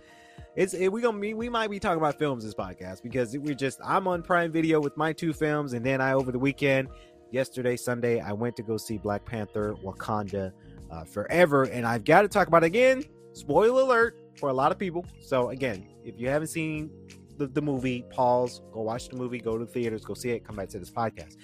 It's 0.55 0.73
it, 0.73 0.89
we 0.89 1.01
gonna 1.01 1.19
be 1.19 1.33
we 1.33 1.49
might 1.49 1.69
be 1.69 1.79
talking 1.79 1.97
about 1.97 2.17
films 2.17 2.43
this 2.43 2.53
podcast 2.53 3.03
because 3.03 3.37
we're 3.37 3.55
just 3.55 3.79
I'm 3.83 4.07
on 4.07 4.21
Prime 4.21 4.51
Video 4.51 4.79
with 4.79 4.95
my 4.95 5.13
two 5.13 5.33
films, 5.33 5.73
and 5.73 5.85
then 5.85 5.99
I 5.99 6.13
over 6.13 6.31
the 6.31 6.39
weekend, 6.39 6.89
yesterday 7.31 7.75
Sunday, 7.75 8.21
I 8.21 8.31
went 8.31 8.55
to 8.57 8.63
go 8.63 8.77
see 8.77 8.97
Black 8.97 9.25
Panther: 9.25 9.75
Wakanda 9.83 10.51
uh, 10.91 11.03
Forever, 11.03 11.63
and 11.63 11.85
I've 11.85 12.05
got 12.05 12.21
to 12.21 12.27
talk 12.27 12.47
about 12.47 12.63
it 12.63 12.67
again. 12.67 13.03
Spoiler 13.33 13.81
alert 13.81 14.17
for 14.37 14.49
a 14.49 14.53
lot 14.53 14.71
of 14.71 14.79
people. 14.79 15.05
So 15.19 15.49
again, 15.49 15.87
if 16.05 16.19
you 16.19 16.29
haven't 16.29 16.47
seen 16.47 16.89
the, 17.37 17.47
the 17.47 17.61
movie, 17.61 18.05
pause, 18.09 18.61
go 18.71 18.81
watch 18.81 19.09
the 19.09 19.15
movie, 19.15 19.39
go 19.39 19.57
to 19.57 19.65
the 19.65 19.71
theaters, 19.71 20.03
go 20.03 20.13
see 20.13 20.31
it, 20.31 20.45
come 20.45 20.55
back 20.55 20.69
to 20.69 20.79
this 20.79 20.89
podcast. 20.89 21.35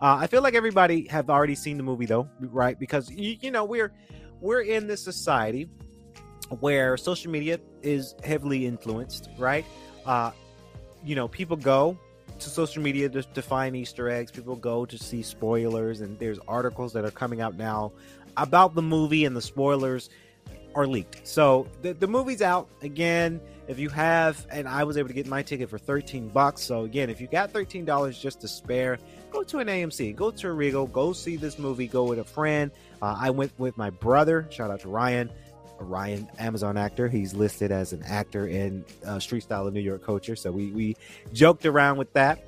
Uh, 0.00 0.16
I 0.20 0.26
feel 0.26 0.42
like 0.42 0.54
everybody 0.54 1.06
have 1.08 1.30
already 1.30 1.54
seen 1.54 1.76
the 1.76 1.82
movie 1.82 2.06
though, 2.06 2.28
right? 2.40 2.78
Because 2.78 3.10
you, 3.10 3.36
you 3.40 3.50
know 3.50 3.64
we're 3.64 3.92
we're 4.40 4.62
in 4.62 4.86
this 4.86 5.02
society 5.02 5.68
where 6.60 6.96
social 6.96 7.30
media 7.30 7.60
is 7.82 8.14
heavily 8.24 8.66
influenced, 8.66 9.28
right? 9.38 9.64
Uh, 10.04 10.32
you 11.04 11.14
know, 11.14 11.28
people 11.28 11.56
go 11.56 11.98
to 12.38 12.50
social 12.50 12.82
media 12.82 13.08
to, 13.08 13.22
to 13.22 13.42
find 13.42 13.76
Easter 13.76 14.08
eggs. 14.08 14.30
People 14.30 14.56
go 14.56 14.84
to 14.84 14.98
see 14.98 15.22
spoilers, 15.22 16.00
and 16.00 16.18
there's 16.18 16.38
articles 16.48 16.92
that 16.92 17.04
are 17.04 17.10
coming 17.10 17.40
out 17.40 17.56
now 17.56 17.92
about 18.36 18.74
the 18.74 18.82
movie, 18.82 19.24
and 19.24 19.36
the 19.36 19.42
spoilers 19.42 20.10
are 20.74 20.86
leaked. 20.86 21.26
So 21.26 21.66
the, 21.82 21.92
the 21.92 22.06
movie's 22.06 22.42
out 22.42 22.68
again. 22.82 23.40
If 23.70 23.78
you 23.78 23.88
have, 23.90 24.44
and 24.50 24.66
I 24.66 24.82
was 24.82 24.96
able 24.96 25.10
to 25.10 25.14
get 25.14 25.28
my 25.28 25.44
ticket 25.44 25.70
for 25.70 25.78
13 25.78 26.30
bucks. 26.30 26.60
So 26.60 26.82
again, 26.82 27.08
if 27.08 27.20
you 27.20 27.28
got 27.28 27.52
$13 27.52 28.20
just 28.20 28.40
to 28.40 28.48
spare, 28.48 28.98
go 29.30 29.44
to 29.44 29.60
an 29.60 29.68
AMC, 29.68 30.16
go 30.16 30.32
to 30.32 30.48
a 30.48 30.52
Regal, 30.52 30.88
go 30.88 31.12
see 31.12 31.36
this 31.36 31.56
movie, 31.56 31.86
go 31.86 32.02
with 32.02 32.18
a 32.18 32.24
friend. 32.24 32.72
Uh, 33.00 33.16
I 33.16 33.30
went 33.30 33.52
with 33.58 33.78
my 33.78 33.90
brother. 33.90 34.48
Shout 34.50 34.72
out 34.72 34.80
to 34.80 34.88
Ryan. 34.88 35.30
Ryan, 35.78 36.28
Amazon 36.40 36.76
actor. 36.76 37.08
He's 37.08 37.32
listed 37.32 37.70
as 37.70 37.92
an 37.92 38.02
actor 38.02 38.48
in 38.48 38.84
uh, 39.06 39.20
Street 39.20 39.44
Style 39.44 39.68
of 39.68 39.72
New 39.72 39.80
York 39.80 40.04
Culture. 40.04 40.34
So 40.34 40.50
we 40.50 40.72
we 40.72 40.96
joked 41.32 41.64
around 41.64 41.96
with 41.96 42.12
that. 42.14 42.44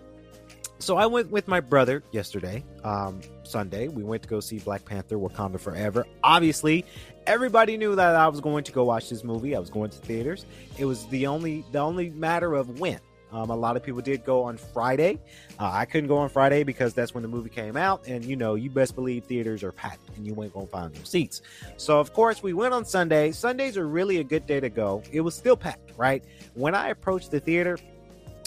So 0.82 0.96
I 0.96 1.06
went 1.06 1.30
with 1.30 1.46
my 1.46 1.60
brother 1.60 2.02
yesterday, 2.10 2.64
um, 2.82 3.20
Sunday. 3.44 3.86
We 3.86 4.02
went 4.02 4.24
to 4.24 4.28
go 4.28 4.40
see 4.40 4.58
Black 4.58 4.84
Panther: 4.84 5.16
Wakanda 5.16 5.60
Forever. 5.60 6.04
Obviously, 6.24 6.84
everybody 7.24 7.76
knew 7.76 7.94
that 7.94 8.16
I 8.16 8.26
was 8.26 8.40
going 8.40 8.64
to 8.64 8.72
go 8.72 8.82
watch 8.82 9.08
this 9.08 9.22
movie. 9.22 9.54
I 9.54 9.60
was 9.60 9.70
going 9.70 9.90
to 9.90 9.96
theaters. 9.98 10.44
It 10.78 10.86
was 10.86 11.06
the 11.06 11.28
only 11.28 11.64
the 11.70 11.78
only 11.78 12.10
matter 12.10 12.54
of 12.54 12.80
when. 12.80 12.98
Um, 13.30 13.50
a 13.50 13.56
lot 13.56 13.76
of 13.76 13.84
people 13.84 14.00
did 14.00 14.24
go 14.24 14.42
on 14.42 14.56
Friday. 14.56 15.20
Uh, 15.56 15.70
I 15.72 15.84
couldn't 15.84 16.08
go 16.08 16.18
on 16.18 16.28
Friday 16.28 16.64
because 16.64 16.94
that's 16.94 17.14
when 17.14 17.22
the 17.22 17.28
movie 17.28 17.48
came 17.48 17.76
out, 17.76 18.08
and 18.08 18.24
you 18.24 18.34
know, 18.34 18.56
you 18.56 18.68
best 18.68 18.96
believe 18.96 19.24
theaters 19.26 19.62
are 19.62 19.70
packed, 19.70 20.08
and 20.16 20.26
you 20.26 20.32
ain't 20.42 20.52
gonna 20.52 20.66
find 20.66 20.92
no 20.92 21.04
seats. 21.04 21.42
So 21.76 22.00
of 22.00 22.12
course, 22.12 22.42
we 22.42 22.54
went 22.54 22.74
on 22.74 22.84
Sunday. 22.84 23.30
Sundays 23.30 23.76
are 23.76 23.86
really 23.86 24.18
a 24.18 24.24
good 24.24 24.46
day 24.46 24.58
to 24.58 24.68
go. 24.68 25.04
It 25.12 25.20
was 25.20 25.36
still 25.36 25.56
packed, 25.56 25.92
right? 25.96 26.24
When 26.54 26.74
I 26.74 26.88
approached 26.88 27.30
the 27.30 27.38
theater, 27.38 27.78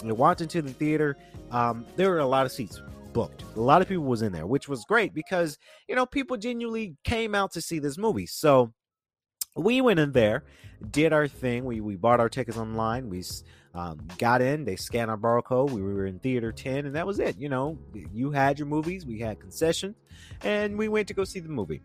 and 0.02 0.18
walked 0.18 0.40
into 0.40 0.62
the 0.62 0.72
theater, 0.72 1.16
um, 1.50 1.86
there 1.96 2.10
were 2.10 2.18
a 2.18 2.26
lot 2.26 2.46
of 2.46 2.52
seats 2.52 2.80
booked. 3.12 3.44
A 3.56 3.60
lot 3.60 3.80
of 3.80 3.88
people 3.88 4.04
was 4.04 4.22
in 4.22 4.32
there, 4.32 4.46
which 4.46 4.68
was 4.68 4.84
great 4.84 5.14
because 5.14 5.58
you 5.88 5.94
know 5.94 6.06
people 6.06 6.36
genuinely 6.36 6.96
came 7.04 7.34
out 7.34 7.52
to 7.52 7.60
see 7.60 7.78
this 7.78 7.96
movie. 7.98 8.26
So 8.26 8.72
we 9.56 9.80
went 9.80 9.98
in 9.98 10.12
there, 10.12 10.44
did 10.90 11.12
our 11.12 11.28
thing. 11.28 11.64
We 11.64 11.80
we 11.80 11.96
bought 11.96 12.20
our 12.20 12.28
tickets 12.28 12.58
online. 12.58 13.08
We 13.08 13.24
um, 13.74 14.06
got 14.18 14.42
in. 14.42 14.64
They 14.64 14.76
scanned 14.76 15.10
our 15.10 15.16
barcode. 15.16 15.70
We 15.70 15.82
were 15.82 16.06
in 16.06 16.18
theater 16.18 16.52
ten, 16.52 16.86
and 16.86 16.94
that 16.94 17.06
was 17.06 17.18
it. 17.18 17.38
You 17.38 17.48
know, 17.48 17.78
you 18.12 18.30
had 18.30 18.58
your 18.58 18.66
movies. 18.66 19.06
We 19.06 19.18
had 19.18 19.40
concessions, 19.40 19.96
and 20.42 20.76
we 20.76 20.88
went 20.88 21.08
to 21.08 21.14
go 21.14 21.24
see 21.24 21.40
the 21.40 21.48
movie. 21.48 21.82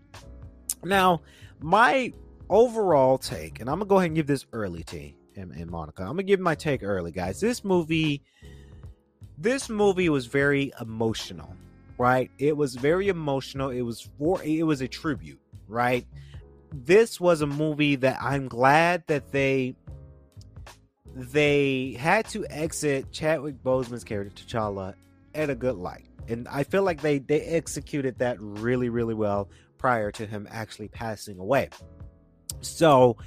Now, 0.84 1.22
my 1.62 2.12
overall 2.50 3.18
take, 3.18 3.60
and 3.60 3.70
I'm 3.70 3.80
gonna 3.80 3.88
go 3.88 3.98
ahead 3.98 4.08
and 4.08 4.16
give 4.16 4.28
this 4.28 4.46
early 4.52 4.84
T 4.84 5.16
and, 5.36 5.52
and 5.52 5.70
Monica. 5.70 6.04
I'm 6.04 6.10
gonna 6.10 6.24
give 6.24 6.40
my 6.40 6.56
take 6.56 6.84
early, 6.84 7.12
guys. 7.12 7.40
This 7.40 7.64
movie, 7.64 8.24
this 9.42 9.70
movie 9.70 10.10
was 10.10 10.28
very 10.28 10.72
emotional, 10.80 11.56
right? 11.98 12.30
It 12.38 12.56
was 12.56 12.76
very 12.76 13.10
emotional. 13.10 13.70
It 13.70 13.82
was 13.82 14.10
for 14.18 14.42
it 14.44 14.64
was 14.64 14.82
a 14.82 14.88
tribute, 14.88 15.40
right? 15.68 16.06
This 16.74 17.20
was 17.20 17.42
a 17.42 17.48
movie 17.48 17.96
that 17.98 18.18
I'm 18.22 18.48
glad 18.48 19.04
that 19.08 19.32
they 19.32 19.76
they 21.16 21.98
had 22.00 22.28
to 22.30 22.46
exit 22.50 23.12
Chadwick 23.12 23.62
Boseman's 23.64 24.04
character 24.04 24.44
T'Challa 24.44 24.94
at 25.36 25.50
a 25.50 25.56
good 25.56 25.76
light. 25.76 26.06
And 26.28 26.48
I 26.48 26.64
feel 26.64 26.84
like 26.84 27.02
they 27.02 27.20
they 27.20 27.42
executed 27.42 28.20
that 28.20 28.38
really 28.40 28.90
really 28.90 29.16
well 29.16 29.50
prior 29.78 30.12
to 30.12 30.26
him 30.28 30.48
actually 30.52 30.88
passing 30.88 31.40
away. 31.40 31.70
So 32.62 33.18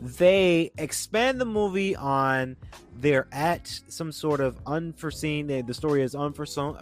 they 0.00 0.70
expand 0.78 1.40
the 1.40 1.44
movie 1.44 1.96
on 1.96 2.56
they're 3.00 3.26
at 3.32 3.68
some 3.88 4.12
sort 4.12 4.40
of 4.40 4.58
unforeseen 4.66 5.46
the 5.46 5.74
story 5.74 6.02
is 6.02 6.14
unforeseen 6.14 6.76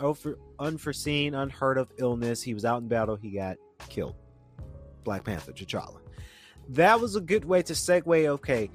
unforeseen 0.59 1.35
unheard 1.35 1.79
of 1.79 1.93
illness. 1.99 2.43
He 2.43 2.55
was 2.55 2.65
out 2.65 2.81
in 2.81 2.89
battle. 2.89 3.17
He 3.17 3.31
got 3.31 3.57
killed. 3.89 4.15
Black 5.05 5.25
panther 5.25 5.53
t'challa. 5.53 6.01
That 6.71 7.01
was 7.01 7.17
a 7.17 7.21
good 7.21 7.45
way 7.45 7.63
to 7.63 7.73
segue 7.73 8.27
okay 8.27 8.71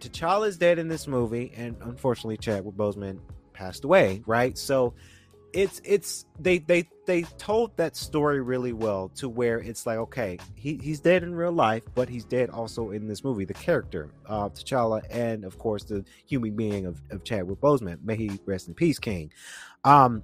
t'challa 0.00 0.48
is 0.48 0.56
dead 0.58 0.78
in 0.78 0.88
this 0.88 1.06
movie, 1.06 1.52
and 1.56 1.76
unfortunately, 1.82 2.36
Chadwick 2.36 2.74
Boseman 2.74 3.18
passed 3.52 3.84
away. 3.84 4.22
Right, 4.26 4.56
so 4.56 4.94
it's 5.56 5.80
it's 5.84 6.26
they 6.38 6.58
they 6.58 6.86
they 7.06 7.22
told 7.38 7.74
that 7.78 7.96
story 7.96 8.42
really 8.42 8.74
well 8.74 9.08
to 9.08 9.26
where 9.26 9.58
it's 9.58 9.86
like 9.86 9.96
okay 9.96 10.38
he, 10.54 10.78
he's 10.82 11.00
dead 11.00 11.22
in 11.22 11.34
real 11.34 11.50
life 11.50 11.82
but 11.94 12.10
he's 12.10 12.26
dead 12.26 12.50
also 12.50 12.90
in 12.90 13.08
this 13.08 13.24
movie 13.24 13.46
the 13.46 13.54
character 13.54 14.10
of 14.26 14.52
T'Challa 14.52 15.02
and 15.08 15.44
of 15.44 15.58
course 15.58 15.84
the 15.84 16.04
human 16.26 16.54
being 16.54 16.84
of, 16.84 17.00
of 17.10 17.24
Chadwick 17.24 17.58
Boseman. 17.58 18.04
May 18.04 18.16
he 18.16 18.38
rest 18.44 18.68
in 18.68 18.74
peace 18.74 18.98
King 18.98 19.32
um 19.84 20.22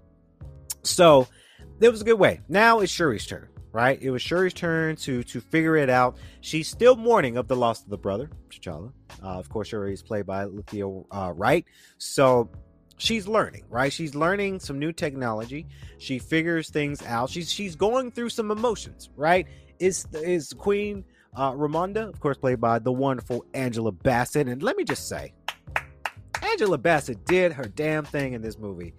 so 0.82 1.26
it 1.80 1.88
was 1.88 2.02
a 2.02 2.04
good 2.04 2.18
way. 2.18 2.40
Now 2.48 2.80
it's 2.80 2.92
Shuri's 2.92 3.26
turn 3.26 3.48
right? 3.72 3.98
It 4.02 4.10
was 4.10 4.20
Shuri's 4.20 4.52
turn 4.52 4.96
to 4.96 5.22
to 5.22 5.40
figure 5.40 5.76
it 5.76 5.88
out. 5.88 6.18
She's 6.42 6.68
still 6.68 6.94
mourning 6.94 7.38
of 7.38 7.48
the 7.48 7.56
loss 7.56 7.82
of 7.82 7.88
the 7.88 7.96
brother 7.96 8.28
T'Challa. 8.50 8.92
Uh, 9.22 9.28
of 9.28 9.48
course 9.48 9.68
Shuri 9.68 9.94
is 9.94 10.02
played 10.02 10.26
by 10.26 10.44
Lethea 10.44 10.86
uh, 11.10 11.32
Wright. 11.34 11.64
So 11.96 12.50
she's 13.02 13.26
learning, 13.26 13.64
right? 13.68 13.92
She's 13.92 14.14
learning 14.14 14.60
some 14.60 14.78
new 14.78 14.92
technology. 14.92 15.66
She 15.98 16.18
figures 16.18 16.70
things 16.70 17.02
out. 17.02 17.30
She's 17.30 17.50
she's 17.50 17.74
going 17.74 18.12
through 18.12 18.30
some 18.30 18.50
emotions, 18.50 19.10
right? 19.16 19.46
Is 19.78 20.06
is 20.12 20.52
Queen 20.52 21.04
uh, 21.34 21.52
Ramonda, 21.52 22.08
of 22.08 22.20
course, 22.20 22.38
played 22.38 22.60
by 22.60 22.78
the 22.78 22.92
wonderful 22.92 23.44
Angela 23.54 23.92
Bassett, 23.92 24.48
and 24.48 24.62
let 24.62 24.76
me 24.76 24.84
just 24.84 25.08
say, 25.08 25.32
Angela 26.42 26.78
Bassett 26.78 27.24
did 27.24 27.52
her 27.52 27.64
damn 27.64 28.04
thing 28.04 28.34
in 28.34 28.42
this 28.42 28.58
movie. 28.58 28.94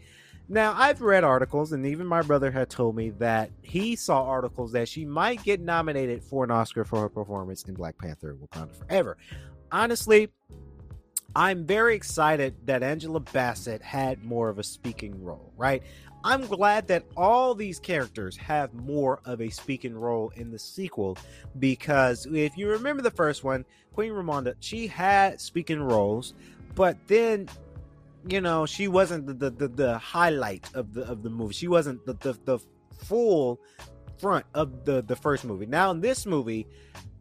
Now, 0.49 0.73
I've 0.75 1.01
read 1.01 1.23
articles, 1.23 1.71
and 1.71 1.85
even 1.85 2.05
my 2.05 2.21
brother 2.21 2.51
had 2.51 2.69
told 2.69 2.95
me 2.95 3.11
that 3.11 3.49
he 3.61 3.95
saw 3.95 4.23
articles 4.23 4.73
that 4.73 4.89
she 4.89 5.05
might 5.05 5.41
get 5.43 5.61
nominated 5.61 6.21
for 6.23 6.43
an 6.43 6.51
Oscar 6.51 6.83
for 6.83 6.99
her 6.99 7.09
performance 7.09 7.63
in 7.63 7.75
Black 7.75 7.97
Panther 7.97 8.35
Wakanda 8.35 8.75
Forever. 8.75 9.17
Honestly, 9.71 10.29
I'm 11.35 11.65
very 11.65 11.95
excited 11.95 12.55
that 12.65 12.83
Angela 12.83 13.19
Bassett 13.19 13.81
had 13.81 14.23
more 14.23 14.49
of 14.49 14.59
a 14.59 14.63
speaking 14.63 15.23
role, 15.23 15.51
right? 15.57 15.81
I'm 16.23 16.45
glad 16.45 16.87
that 16.87 17.03
all 17.17 17.55
these 17.55 17.79
characters 17.79 18.37
have 18.37 18.73
more 18.73 19.19
of 19.25 19.41
a 19.41 19.49
speaking 19.49 19.95
role 19.97 20.31
in 20.35 20.51
the 20.51 20.59
sequel 20.59 21.17
because 21.59 22.27
if 22.27 22.55
you 22.55 22.69
remember 22.69 23.01
the 23.01 23.11
first 23.11 23.43
one, 23.43 23.65
Queen 23.93 24.11
Ramonda, 24.11 24.55
she 24.59 24.87
had 24.87 25.41
speaking 25.41 25.81
roles, 25.81 26.33
but 26.75 26.97
then 27.07 27.49
you 28.27 28.39
know, 28.39 28.65
she 28.65 28.87
wasn't 28.87 29.27
the 29.27 29.33
the, 29.33 29.49
the, 29.49 29.67
the 29.67 29.97
highlight 29.97 30.69
of 30.73 30.93
the 30.93 31.01
of 31.01 31.23
the 31.23 31.29
movie. 31.29 31.53
She 31.53 31.67
wasn't 31.67 32.05
the, 32.05 32.13
the 32.13 32.37
the 32.45 32.59
full 33.05 33.59
front 34.17 34.45
of 34.53 34.85
the 34.85 35.01
the 35.01 35.15
first 35.15 35.43
movie. 35.43 35.65
Now 35.65 35.91
in 35.91 35.99
this 35.99 36.25
movie, 36.25 36.67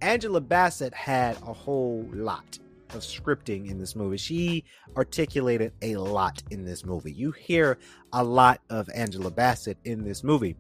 Angela 0.01 0.41
Bassett 0.41 0.95
had 0.95 1.37
a 1.39 1.53
whole 1.53 2.09
lot 2.13 2.59
of 2.95 3.03
scripting 3.03 3.71
in 3.71 3.79
this 3.79 3.97
movie. 3.97 4.17
She 4.17 4.65
articulated 4.97 5.73
a 5.83 5.97
lot 5.97 6.43
in 6.51 6.65
this 6.65 6.85
movie. 6.85 7.13
You 7.13 7.33
hear 7.33 7.79
a 8.13 8.23
lot 8.23 8.61
of 8.71 8.89
Angela 8.95 9.31
Bassett 9.31 9.79
in 9.85 10.05
this 10.05 10.23
movie. 10.23 10.57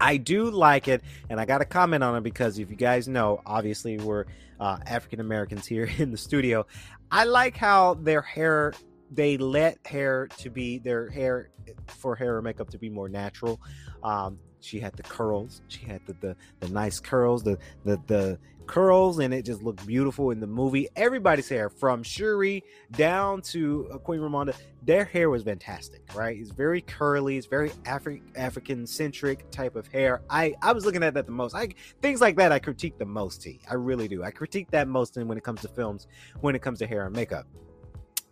I 0.00 0.16
do 0.16 0.50
like 0.50 0.88
it, 0.88 1.02
and 1.28 1.40
I 1.40 1.44
got 1.44 1.58
to 1.58 1.64
comment 1.64 2.04
on 2.04 2.16
it 2.16 2.22
because 2.22 2.58
if 2.58 2.70
you 2.70 2.76
guys 2.76 3.08
know, 3.08 3.40
obviously 3.44 3.98
we're 3.98 4.26
uh, 4.60 4.78
African 4.86 5.20
Americans 5.20 5.66
here 5.66 5.90
in 5.98 6.10
the 6.10 6.16
studio. 6.16 6.66
I 7.10 7.24
like 7.24 7.56
how 7.56 7.94
their 7.94 8.22
hair, 8.22 8.74
they 9.10 9.36
let 9.38 9.84
hair 9.86 10.28
to 10.38 10.50
be 10.50 10.78
their 10.78 11.08
hair 11.08 11.50
for 11.86 12.14
hair 12.14 12.36
or 12.36 12.42
makeup 12.42 12.70
to 12.70 12.78
be 12.78 12.90
more 12.90 13.08
natural. 13.08 13.60
Um, 14.02 14.38
she 14.60 14.80
had 14.80 14.94
the 14.94 15.02
curls, 15.04 15.62
she 15.68 15.84
had 15.86 16.00
the 16.06 16.14
the, 16.20 16.36
the 16.60 16.68
nice 16.68 17.00
curls, 17.00 17.42
the 17.42 17.58
the 17.84 18.00
the 18.06 18.38
curls 18.68 19.18
and 19.18 19.34
it 19.34 19.44
just 19.44 19.62
looked 19.62 19.84
beautiful 19.86 20.30
in 20.30 20.38
the 20.38 20.46
movie. 20.46 20.88
Everybody's 20.94 21.48
hair, 21.48 21.68
from 21.68 22.02
Shuri 22.04 22.62
down 22.92 23.42
to 23.42 23.88
uh, 23.92 23.98
Queen 23.98 24.20
Ramonda, 24.20 24.54
their 24.82 25.04
hair 25.04 25.30
was 25.30 25.42
fantastic, 25.42 26.02
right? 26.14 26.38
It's 26.38 26.50
very 26.50 26.82
curly, 26.82 27.36
it's 27.36 27.46
very 27.46 27.70
Afri- 27.84 28.22
African 28.36 28.86
centric 28.86 29.50
type 29.50 29.74
of 29.74 29.88
hair. 29.88 30.22
I 30.30 30.54
I 30.62 30.72
was 30.72 30.84
looking 30.84 31.02
at 31.02 31.14
that 31.14 31.26
the 31.26 31.32
most. 31.32 31.54
I 31.54 31.70
things 32.00 32.20
like 32.20 32.36
that 32.36 32.52
I 32.52 32.60
critique 32.60 32.98
the 32.98 33.06
most. 33.06 33.42
T. 33.42 33.60
I 33.68 33.74
really 33.74 34.06
do. 34.06 34.22
I 34.22 34.30
critique 34.30 34.70
that 34.70 34.86
most 34.86 35.16
when 35.16 35.36
it 35.38 35.44
comes 35.44 35.62
to 35.62 35.68
films, 35.68 36.06
when 36.40 36.54
it 36.54 36.62
comes 36.62 36.78
to 36.78 36.86
hair 36.86 37.06
and 37.06 37.16
makeup. 37.16 37.46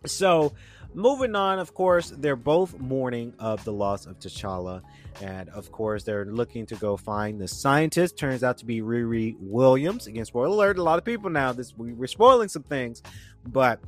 So 0.07 0.53
moving 0.93 1.35
on, 1.35 1.59
of 1.59 1.73
course, 1.73 2.11
they're 2.17 2.35
both 2.35 2.79
mourning 2.79 3.33
of 3.39 3.63
the 3.63 3.73
loss 3.73 4.05
of 4.05 4.19
T'Challa. 4.19 4.81
And 5.21 5.49
of 5.49 5.71
course, 5.71 6.03
they're 6.03 6.25
looking 6.25 6.65
to 6.67 6.75
go 6.75 6.97
find 6.97 7.39
the 7.39 7.47
scientist. 7.47 8.17
Turns 8.17 8.43
out 8.43 8.57
to 8.59 8.65
be 8.65 8.81
Riri 8.81 9.35
Williams. 9.39 10.07
Again, 10.07 10.25
spoiler 10.25 10.47
alert, 10.47 10.77
a 10.77 10.83
lot 10.83 10.97
of 10.97 11.05
people 11.05 11.29
now, 11.29 11.53
this 11.53 11.75
we, 11.77 11.93
we're 11.93 12.07
spoiling 12.07 12.49
some 12.49 12.63
things, 12.63 13.01
but 13.47 13.79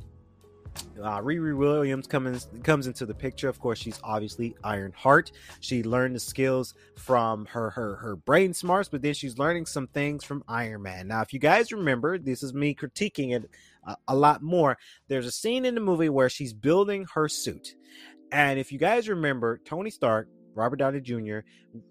uh, 1.02 1.20
Riri 1.20 1.56
Williams 1.56 2.06
comes 2.06 2.48
comes 2.62 2.86
into 2.86 3.06
the 3.06 3.14
picture. 3.14 3.48
Of 3.48 3.60
course, 3.60 3.78
she's 3.78 4.00
obviously 4.04 4.54
Iron 4.62 4.92
Heart. 4.92 5.32
She 5.60 5.82
learned 5.82 6.14
the 6.14 6.20
skills 6.20 6.74
from 6.96 7.46
her 7.46 7.70
her 7.70 7.96
her 7.96 8.16
brain 8.16 8.54
smarts, 8.54 8.88
but 8.88 9.02
then 9.02 9.14
she's 9.14 9.38
learning 9.38 9.66
some 9.66 9.86
things 9.88 10.24
from 10.24 10.44
Iron 10.48 10.82
Man. 10.82 11.08
Now, 11.08 11.22
if 11.22 11.32
you 11.32 11.38
guys 11.38 11.72
remember, 11.72 12.18
this 12.18 12.42
is 12.42 12.54
me 12.54 12.74
critiquing 12.74 13.34
it 13.34 13.50
a, 14.08 14.14
lot 14.14 14.42
more. 14.42 14.76
There's 15.08 15.26
a 15.26 15.32
scene 15.32 15.64
in 15.64 15.74
the 15.74 15.80
movie 15.80 16.08
where 16.08 16.28
she's 16.28 16.52
building 16.52 17.06
her 17.14 17.28
suit, 17.28 17.74
and 18.32 18.58
if 18.58 18.72
you 18.72 18.78
guys 18.78 19.08
remember, 19.08 19.60
Tony 19.64 19.90
Stark, 19.90 20.28
Robert 20.54 20.76
Downey 20.76 21.00
Jr., 21.00 21.40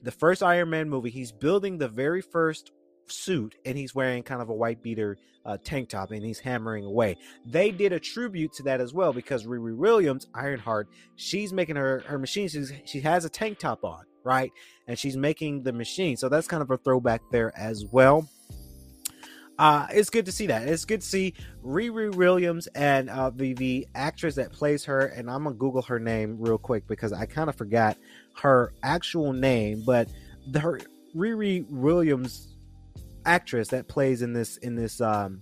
the 0.04 0.12
first 0.12 0.44
Iron 0.44 0.70
Man 0.70 0.90
movie, 0.90 1.10
he's 1.10 1.32
building 1.32 1.78
the 1.78 1.88
very 1.88 2.22
first 2.22 2.72
suit 3.12 3.56
and 3.66 3.78
he's 3.78 3.96
wearing 3.96 4.24
kind 4.24 4.42
of 4.42 4.50
a 4.50 4.54
white 4.54 4.82
beater 4.82 5.18
uh, 5.46 5.58
tank 5.64 5.90
top 5.90 6.12
and 6.12 6.24
he's 6.24 6.40
hammering 6.40 6.86
away. 6.86 7.18
They 7.46 7.72
did 7.72 7.94
a 7.94 8.00
tribute 8.00 8.54
to 8.54 8.64
that 8.64 8.82
as 8.82 8.94
well 8.94 9.14
because 9.14 9.46
Riri 9.46 9.76
Williams, 9.76 10.28
Ironheart, 10.34 10.88
she's 11.16 11.52
making 11.54 11.76
her 11.76 12.04
her 12.06 12.20
machine. 12.20 12.48
She's, 12.48 12.72
she 12.86 13.02
has 13.02 13.26
a 13.26 13.30
tank 13.30 13.60
top 13.60 13.84
on, 13.84 14.04
right? 14.24 14.52
And 14.88 14.98
she's 14.98 15.18
making 15.18 15.64
the 15.64 15.74
machine. 15.74 16.18
So 16.18 16.30
that's 16.30 16.48
kind 16.48 16.62
of 16.62 16.72
a 16.72 16.78
throwback 16.78 17.22
there 17.32 17.52
as 17.58 17.86
well. 17.92 18.30
Uh, 19.60 19.86
it's 19.92 20.10
good 20.10 20.26
to 20.26 20.32
see 20.32 20.48
that. 20.48 20.70
It's 20.70 20.86
good 20.86 21.02
to 21.02 21.06
see 21.08 21.34
Riri 21.66 22.16
Williams 22.16 22.68
and 22.68 23.10
uh, 23.10 23.30
the 23.30 23.54
the 23.54 23.86
actress 23.94 24.36
that 24.36 24.54
plays 24.54 24.86
her. 24.86 25.08
And 25.08 25.30
I'm 25.30 25.44
gonna 25.44 25.56
Google 25.58 25.82
her 25.84 26.00
name 26.00 26.38
real 26.40 26.58
quick 26.58 26.88
because 26.88 27.12
I 27.12 27.26
kind 27.26 27.50
of 27.50 27.58
forgot 27.58 27.98
her 28.38 28.72
actual 28.82 29.34
name. 29.34 29.84
But 29.86 30.08
the, 30.48 30.62
her 30.62 30.80
Riri 31.14 31.70
Williams 31.70 32.56
actress 33.26 33.68
that 33.68 33.90
plays 33.90 34.22
in 34.22 34.32
this 34.32 34.56
in 34.58 34.76
this 34.76 35.02
um 35.02 35.42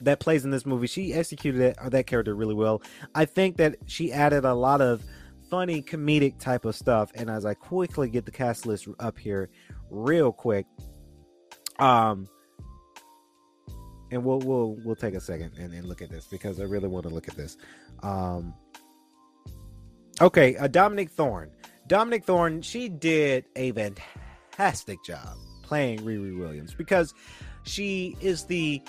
that 0.00 0.18
plays 0.18 0.44
in 0.44 0.50
this 0.50 0.64
movie 0.64 0.86
she 0.86 1.12
executed 1.12 1.74
uh, 1.78 1.88
that 1.88 2.06
character 2.06 2.34
really 2.34 2.54
well 2.54 2.82
i 3.14 3.24
think 3.24 3.58
that 3.58 3.76
she 3.86 4.12
added 4.12 4.44
a 4.44 4.54
lot 4.54 4.80
of 4.80 5.02
funny 5.50 5.82
comedic 5.82 6.38
type 6.38 6.64
of 6.64 6.74
stuff 6.74 7.10
and 7.14 7.30
as 7.30 7.44
i 7.44 7.54
quickly 7.54 8.08
get 8.08 8.24
the 8.24 8.30
cast 8.30 8.66
list 8.66 8.88
up 8.98 9.18
here 9.18 9.48
real 9.90 10.32
quick 10.32 10.66
um 11.78 12.26
and 14.10 14.24
we'll 14.24 14.38
we'll 14.40 14.76
we'll 14.84 14.96
take 14.96 15.14
a 15.14 15.20
second 15.20 15.52
and, 15.58 15.72
and 15.72 15.86
look 15.86 16.02
at 16.02 16.10
this 16.10 16.26
because 16.26 16.60
i 16.60 16.64
really 16.64 16.88
want 16.88 17.04
to 17.04 17.12
look 17.12 17.28
at 17.28 17.36
this. 17.36 17.56
Um 18.02 18.54
okay 20.20 20.56
uh, 20.56 20.68
Dominique 20.68 21.10
Thorne. 21.10 21.50
Dominique 21.86 22.24
Thorne 22.24 22.62
she 22.62 22.88
did 22.88 23.44
a 23.56 23.72
fantastic 23.72 25.02
job 25.04 25.36
playing 25.62 26.00
Riri 26.00 26.38
Williams 26.38 26.74
because 26.74 27.14
she 27.64 28.16
is 28.20 28.44
the 28.44 28.82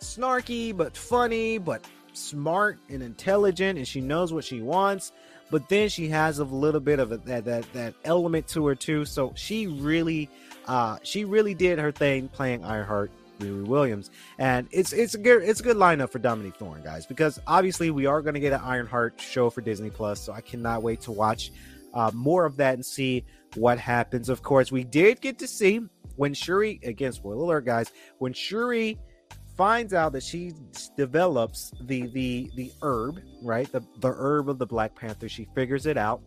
snarky 0.00 0.76
but 0.76 0.96
funny 0.96 1.58
but 1.58 1.84
smart 2.12 2.78
and 2.88 3.02
intelligent 3.02 3.78
and 3.78 3.88
she 3.88 4.00
knows 4.00 4.32
what 4.32 4.44
she 4.44 4.60
wants 4.60 5.12
but 5.50 5.68
then 5.68 5.88
she 5.88 6.08
has 6.08 6.38
a 6.38 6.44
little 6.44 6.80
bit 6.80 6.98
of 6.98 7.12
a, 7.12 7.18
that 7.18 7.44
that 7.44 7.72
that 7.74 7.94
element 8.04 8.48
to 8.48 8.66
her 8.66 8.74
too. 8.74 9.04
So 9.04 9.32
she 9.36 9.66
really 9.66 10.28
uh 10.66 10.98
she 11.02 11.24
really 11.24 11.54
did 11.54 11.78
her 11.78 11.92
thing 11.92 12.28
playing 12.28 12.64
Ironheart 12.64 13.12
Riri 13.40 13.66
Williams 13.66 14.10
and 14.38 14.68
it's 14.70 14.92
it's 14.92 15.14
a 15.14 15.18
good 15.18 15.42
it's 15.42 15.60
a 15.60 15.62
good 15.62 15.76
lineup 15.76 16.10
for 16.10 16.18
Dominique 16.18 16.56
Thorne 16.56 16.82
guys 16.82 17.04
because 17.06 17.40
obviously 17.46 17.90
we 17.90 18.06
are 18.06 18.22
going 18.22 18.34
to 18.34 18.40
get 18.40 18.52
an 18.52 18.60
Ironheart 18.62 19.20
show 19.20 19.50
for 19.50 19.60
Disney 19.60 19.90
Plus 19.90 20.20
so 20.20 20.32
I 20.32 20.40
cannot 20.40 20.82
wait 20.82 21.00
to 21.02 21.12
watch 21.12 21.50
uh, 21.94 22.10
more 22.12 22.44
of 22.44 22.56
that 22.56 22.74
and 22.74 22.84
see 22.84 23.24
what 23.54 23.78
happens. 23.78 24.28
Of 24.28 24.42
course, 24.42 24.70
we 24.70 24.84
did 24.84 25.20
get 25.20 25.38
to 25.38 25.46
see 25.46 25.80
when 26.16 26.34
Shuri, 26.34 26.80
again, 26.82 27.12
spoiler 27.12 27.44
alert, 27.44 27.64
guys, 27.64 27.92
when 28.18 28.32
Shuri 28.32 28.98
finds 29.56 29.94
out 29.94 30.12
that 30.12 30.22
she 30.22 30.52
develops 30.96 31.72
the 31.82 32.08
the 32.08 32.50
the 32.56 32.72
herb, 32.82 33.20
right? 33.42 33.70
The 33.70 33.82
the 33.98 34.12
herb 34.12 34.48
of 34.48 34.58
the 34.58 34.66
Black 34.66 34.94
Panther. 34.94 35.28
She 35.28 35.48
figures 35.54 35.86
it 35.86 35.96
out. 35.96 36.20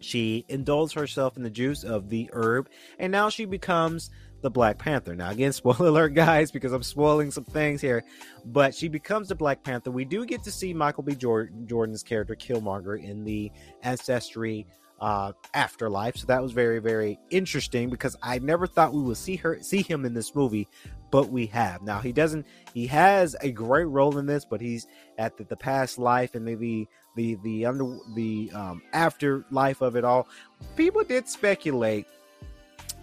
She 0.00 0.44
indulges 0.48 0.94
herself 0.94 1.36
in 1.36 1.42
the 1.42 1.50
juice 1.50 1.82
of 1.82 2.08
the 2.08 2.30
herb, 2.32 2.68
and 2.98 3.10
now 3.10 3.28
she 3.28 3.44
becomes 3.44 4.10
the 4.44 4.50
Black 4.50 4.78
Panther. 4.78 5.16
Now, 5.16 5.30
again, 5.30 5.52
spoiler 5.54 5.88
alert, 5.88 6.14
guys, 6.14 6.52
because 6.52 6.72
I'm 6.72 6.84
spoiling 6.84 7.32
some 7.32 7.44
things 7.44 7.80
here. 7.80 8.04
But 8.44 8.74
she 8.74 8.88
becomes 8.88 9.28
the 9.28 9.34
Black 9.34 9.64
Panther. 9.64 9.90
We 9.90 10.04
do 10.04 10.24
get 10.24 10.44
to 10.44 10.52
see 10.52 10.72
Michael 10.72 11.02
B. 11.02 11.16
Jordan, 11.16 11.66
Jordan's 11.66 12.04
character 12.04 12.36
Killmonger 12.36 13.02
in 13.02 13.24
the 13.24 13.50
Ancestry 13.82 14.66
uh, 15.00 15.32
afterlife. 15.54 16.16
So 16.16 16.26
that 16.26 16.42
was 16.42 16.52
very, 16.52 16.78
very 16.78 17.18
interesting 17.30 17.90
because 17.90 18.16
I 18.22 18.38
never 18.38 18.66
thought 18.66 18.92
we 18.92 19.02
would 19.02 19.16
see 19.16 19.36
her, 19.36 19.58
see 19.60 19.82
him 19.82 20.04
in 20.04 20.14
this 20.14 20.34
movie, 20.34 20.68
but 21.10 21.30
we 21.30 21.46
have. 21.46 21.82
Now 21.82 21.98
he 22.00 22.12
doesn't. 22.12 22.46
He 22.72 22.86
has 22.88 23.34
a 23.40 23.50
great 23.50 23.84
role 23.84 24.18
in 24.18 24.26
this, 24.26 24.44
but 24.44 24.60
he's 24.60 24.86
at 25.18 25.36
the, 25.36 25.44
the 25.44 25.56
past 25.56 25.98
life 25.98 26.34
and 26.34 26.44
maybe 26.44 26.88
the 27.16 27.36
the 27.42 27.66
under 27.66 27.98
the 28.14 28.50
um, 28.54 28.82
afterlife 28.92 29.80
of 29.80 29.96
it 29.96 30.04
all. 30.04 30.28
People 30.76 31.04
did 31.04 31.28
speculate 31.28 32.06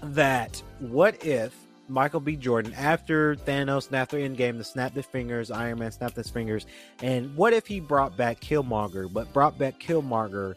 that 0.02 0.62
what 0.80 1.24
if 1.26 1.56
Michael 1.88 2.22
B. 2.22 2.36
Jordan, 2.36 2.74
after 2.76 3.36
Thanos 3.36 3.90
snapped 3.90 4.12
their 4.12 4.28
Endgame 4.28 4.58
the 4.58 4.64
snap 4.64 4.94
the 4.94 5.04
fingers, 5.04 5.52
Iron 5.52 5.80
Man 5.80 5.92
snapped 5.92 6.16
his 6.16 6.30
fingers, 6.30 6.66
and 7.02 7.36
what 7.36 7.54
if 7.54 7.68
he 7.68 7.80
brought 7.80 8.16
back 8.16 8.40
Killmonger, 8.40 9.12
but 9.12 9.32
brought 9.34 9.58
back 9.58 9.80
Killmonger 9.80 10.56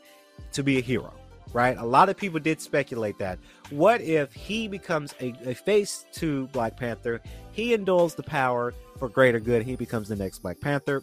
to 0.53 0.63
be 0.63 0.79
a 0.79 0.81
hero, 0.81 1.13
right? 1.53 1.77
A 1.77 1.85
lot 1.85 2.09
of 2.09 2.17
people 2.17 2.39
did 2.39 2.61
speculate 2.61 3.19
that. 3.19 3.39
What 3.71 4.01
if 4.01 4.33
he 4.33 4.69
becomes 4.69 5.15
a, 5.21 5.35
a 5.45 5.55
face 5.55 6.07
to 6.15 6.47
Black 6.49 6.77
Panther? 6.77 7.21
He 7.53 7.75
indulges 7.75 8.15
the 8.15 8.23
power 8.23 8.73
for 8.99 9.09
greater 9.09 9.41
good. 9.41 9.65
He 9.65 9.77
becomes 9.77 10.09
the 10.09 10.17
next 10.17 10.39
Black 10.39 10.61
Panther. 10.61 11.03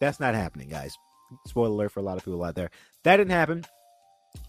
That's 0.00 0.20
not 0.20 0.34
happening, 0.34 0.68
guys. 0.68 0.96
Spoiler 1.46 1.74
alert 1.74 1.92
for 1.92 2.00
a 2.00 2.02
lot 2.02 2.16
of 2.16 2.24
people 2.24 2.42
out 2.44 2.54
there. 2.54 2.70
That 3.02 3.16
didn't 3.16 3.32
happen. 3.32 3.64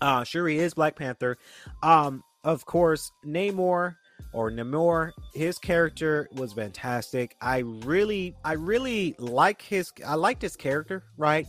Uh, 0.02 0.24
Shuri 0.24 0.60
is 0.60 0.74
Black 0.74 0.96
Panther. 0.96 1.38
Um, 1.82 2.24
of 2.48 2.66
course, 2.66 3.12
Namor 3.26 3.98
or 4.32 4.50
Namor, 4.50 5.12
his 5.36 5.60
character 5.60 6.30
was 6.32 6.54
fantastic. 6.54 7.36
I 7.42 7.58
really, 7.60 8.38
I 8.46 8.54
really 8.54 9.16
like 9.20 9.62
his, 9.62 9.92
I 10.06 10.16
liked 10.16 10.42
his 10.42 10.56
character, 10.56 11.04
right? 11.18 11.46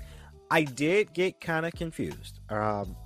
I 0.50 0.64
did 0.64 1.14
get 1.14 1.40
kind 1.40 1.64
of 1.64 1.72
confused, 1.72 2.40
um, 2.50 2.96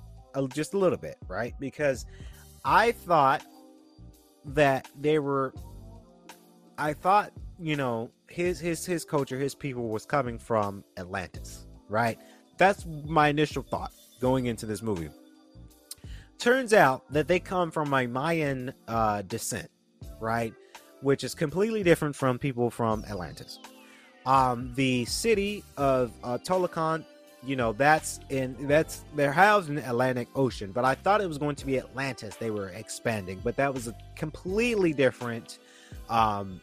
just 0.55 0.73
a 0.73 0.77
little 0.79 0.97
bit, 0.97 1.17
right? 1.27 1.53
Because 1.59 2.07
I 2.65 2.93
thought 2.93 3.45
that 4.45 4.89
they 4.99 5.19
were, 5.19 5.53
I 6.79 6.93
thought, 6.93 7.31
you 7.59 7.75
know, 7.75 8.09
his 8.27 8.59
his 8.59 8.83
his 8.83 9.05
culture, 9.05 9.37
his 9.37 9.53
people 9.53 9.89
was 9.89 10.03
coming 10.03 10.39
from 10.39 10.83
Atlantis, 10.97 11.67
right? 11.89 12.17
That's 12.57 12.87
my 13.05 13.27
initial 13.27 13.61
thought 13.61 13.93
going 14.19 14.47
into 14.47 14.65
this 14.65 14.81
movie. 14.81 15.09
Turns 16.39 16.73
out 16.73 17.03
that 17.11 17.27
they 17.27 17.39
come 17.39 17.71
from 17.71 17.93
a 17.93 18.05
Mayan 18.05 18.73
uh, 18.87 19.21
descent, 19.23 19.69
right? 20.19 20.53
Which 21.01 21.23
is 21.23 21.33
completely 21.33 21.83
different 21.83 22.15
from 22.15 22.37
people 22.37 22.69
from 22.69 23.05
Atlantis. 23.09 23.59
Um, 24.25 24.73
the 24.75 25.05
city 25.05 25.63
of 25.77 26.11
uh, 26.23 26.37
Talokan, 26.37 27.05
you 27.45 27.55
know, 27.55 27.73
that's 27.73 28.19
in 28.29 28.55
that's 28.67 29.03
they're 29.15 29.33
housed 29.33 29.69
in 29.69 29.75
the 29.75 29.87
Atlantic 29.89 30.29
Ocean, 30.35 30.71
but 30.71 30.85
I 30.85 30.95
thought 30.95 31.19
it 31.19 31.27
was 31.27 31.37
going 31.37 31.55
to 31.57 31.65
be 31.65 31.77
Atlantis 31.77 32.35
they 32.35 32.51
were 32.51 32.69
expanding, 32.69 33.41
but 33.43 33.57
that 33.57 33.73
was 33.73 33.87
a 33.87 33.95
completely 34.15 34.93
different 34.93 35.59
um, 36.09 36.61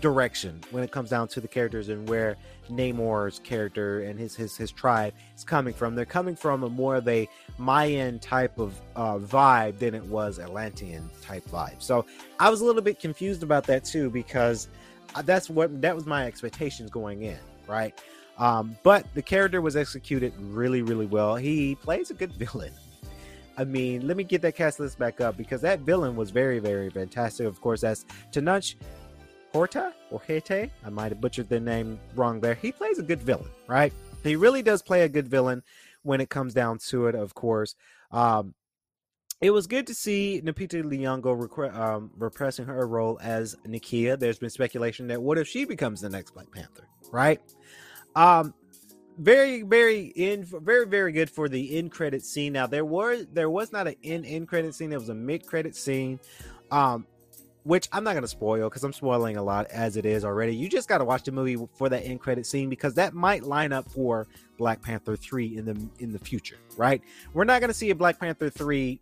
direction 0.00 0.60
when 0.70 0.82
it 0.82 0.90
comes 0.90 1.10
down 1.10 1.28
to 1.28 1.40
the 1.40 1.48
characters 1.48 1.88
and 1.88 2.08
where 2.08 2.36
Namor's 2.70 3.38
character 3.38 4.02
and 4.02 4.18
his 4.18 4.34
his 4.34 4.56
his 4.56 4.70
tribe 4.70 5.14
is 5.36 5.44
coming 5.44 5.72
from. 5.72 5.94
They're 5.94 6.04
coming 6.04 6.36
from 6.36 6.62
a 6.62 6.68
more 6.68 6.96
of 6.96 7.08
a 7.08 7.28
Mayan 7.58 8.18
type 8.18 8.58
of 8.58 8.80
uh, 8.94 9.18
vibe 9.18 9.78
than 9.78 9.94
it 9.94 10.04
was 10.04 10.38
Atlantean 10.38 11.08
type 11.22 11.44
vibe. 11.48 11.82
So 11.82 12.04
I 12.38 12.50
was 12.50 12.60
a 12.60 12.64
little 12.64 12.82
bit 12.82 13.00
confused 13.00 13.42
about 13.42 13.64
that 13.64 13.84
too 13.84 14.10
because 14.10 14.68
uh, 15.14 15.22
that's 15.22 15.48
what 15.48 15.80
that 15.82 15.94
was 15.94 16.06
my 16.06 16.26
expectations 16.26 16.90
going 16.90 17.22
in, 17.22 17.38
right? 17.66 17.98
Um, 18.38 18.76
but 18.82 19.06
the 19.14 19.22
character 19.22 19.62
was 19.62 19.76
executed 19.76 20.34
really, 20.38 20.82
really 20.82 21.06
well. 21.06 21.36
He 21.36 21.74
plays 21.76 22.10
a 22.10 22.14
good 22.14 22.32
villain. 22.38 22.72
I 23.58 23.64
mean, 23.64 24.06
let 24.06 24.18
me 24.18 24.24
get 24.24 24.42
that 24.42 24.54
cast 24.54 24.80
list 24.80 24.98
back 24.98 25.22
up 25.22 25.38
because 25.38 25.62
that 25.62 25.80
villain 25.80 26.14
was 26.14 26.30
very, 26.30 26.58
very 26.58 26.90
fantastic. 26.90 27.46
Of 27.46 27.60
course, 27.62 27.80
that's 27.80 28.04
Tenoch 28.30 28.74
Huerta 29.56 29.92
or 30.10 30.20
Hete. 30.26 30.70
I 30.84 30.90
might 30.90 31.12
have 31.12 31.20
butchered 31.20 31.48
the 31.48 31.58
name 31.58 31.98
wrong 32.14 32.40
there. 32.40 32.54
He 32.54 32.72
plays 32.72 32.98
a 32.98 33.02
good 33.02 33.22
villain, 33.22 33.48
right? 33.66 33.92
He 34.22 34.36
really 34.36 34.62
does 34.62 34.82
play 34.82 35.02
a 35.02 35.08
good 35.08 35.28
villain 35.28 35.62
when 36.02 36.20
it 36.20 36.28
comes 36.28 36.52
down 36.52 36.78
to 36.88 37.06
it, 37.06 37.14
of 37.14 37.34
course. 37.34 37.74
Um, 38.10 38.54
it 39.40 39.50
was 39.50 39.66
good 39.66 39.86
to 39.86 39.94
see 39.94 40.42
Lupita 40.44 40.82
Nyong'o 40.82 41.48
requ- 41.48 41.74
um, 41.74 42.10
repressing 42.16 42.66
her 42.66 42.86
role 42.86 43.18
as 43.22 43.56
Nakia. 43.66 44.18
There's 44.18 44.38
been 44.38 44.50
speculation 44.50 45.06
that 45.08 45.22
what 45.22 45.38
if 45.38 45.48
she 45.48 45.64
becomes 45.64 46.00
the 46.00 46.08
next 46.08 46.32
Black 46.32 46.50
Panther, 46.50 46.86
right? 47.10 47.40
Um, 48.14 48.54
very, 49.18 49.62
very 49.62 50.06
in, 50.16 50.44
very, 50.44 50.86
very 50.86 51.12
good 51.12 51.30
for 51.30 51.48
the 51.48 51.78
end 51.78 51.92
credit 51.92 52.24
scene. 52.24 52.52
Now 52.52 52.66
there 52.66 52.84
were 52.84 53.24
there 53.24 53.50
was 53.50 53.72
not 53.72 53.86
an 53.86 53.96
in 54.02 54.24
end 54.24 54.48
credit 54.48 54.74
scene. 54.74 54.90
There 54.90 54.98
was 54.98 55.08
a 55.08 55.14
mid 55.14 55.46
credit 55.46 55.74
scene. 55.76 56.20
Um, 56.70 57.06
which 57.66 57.88
I'm 57.90 58.04
not 58.04 58.12
going 58.12 58.22
to 58.22 58.28
spoil 58.28 58.68
because 58.68 58.84
I'm 58.84 58.92
spoiling 58.92 59.36
a 59.36 59.42
lot 59.42 59.66
as 59.72 59.96
it 59.96 60.06
is 60.06 60.24
already. 60.24 60.54
You 60.54 60.68
just 60.68 60.88
got 60.88 60.98
to 60.98 61.04
watch 61.04 61.24
the 61.24 61.32
movie 61.32 61.56
for 61.74 61.88
that 61.88 62.04
end 62.04 62.20
credit 62.20 62.46
scene 62.46 62.70
because 62.70 62.94
that 62.94 63.12
might 63.12 63.42
line 63.42 63.72
up 63.72 63.90
for 63.90 64.28
Black 64.56 64.80
Panther 64.80 65.16
3 65.16 65.56
in 65.56 65.64
the 65.64 65.88
in 65.98 66.12
the 66.12 66.18
future, 66.20 66.58
right? 66.76 67.02
We're 67.34 67.44
not 67.44 67.60
going 67.60 67.68
to 67.68 67.74
see 67.74 67.90
a 67.90 67.94
Black 67.94 68.20
Panther 68.20 68.48
3 68.50 69.00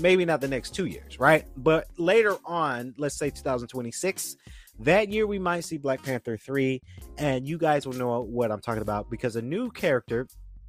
maybe 0.00 0.24
not 0.24 0.40
the 0.40 0.48
next 0.48 0.74
2 0.74 0.86
years, 0.86 1.18
right? 1.18 1.46
But 1.56 1.86
later 1.96 2.36
on, 2.44 2.94
let's 2.98 3.14
say 3.14 3.30
2026, 3.30 4.36
that 4.80 5.08
year 5.08 5.26
we 5.26 5.38
might 5.38 5.60
see 5.60 5.78
Black 5.78 6.02
Panther 6.02 6.36
3 6.36 6.82
and 7.16 7.48
you 7.48 7.56
guys 7.56 7.86
will 7.86 7.94
know 7.94 8.20
what 8.20 8.52
I'm 8.52 8.60
talking 8.60 8.82
about 8.82 9.08
because 9.08 9.36
a 9.36 9.42
new 9.42 9.70
character 9.70 10.26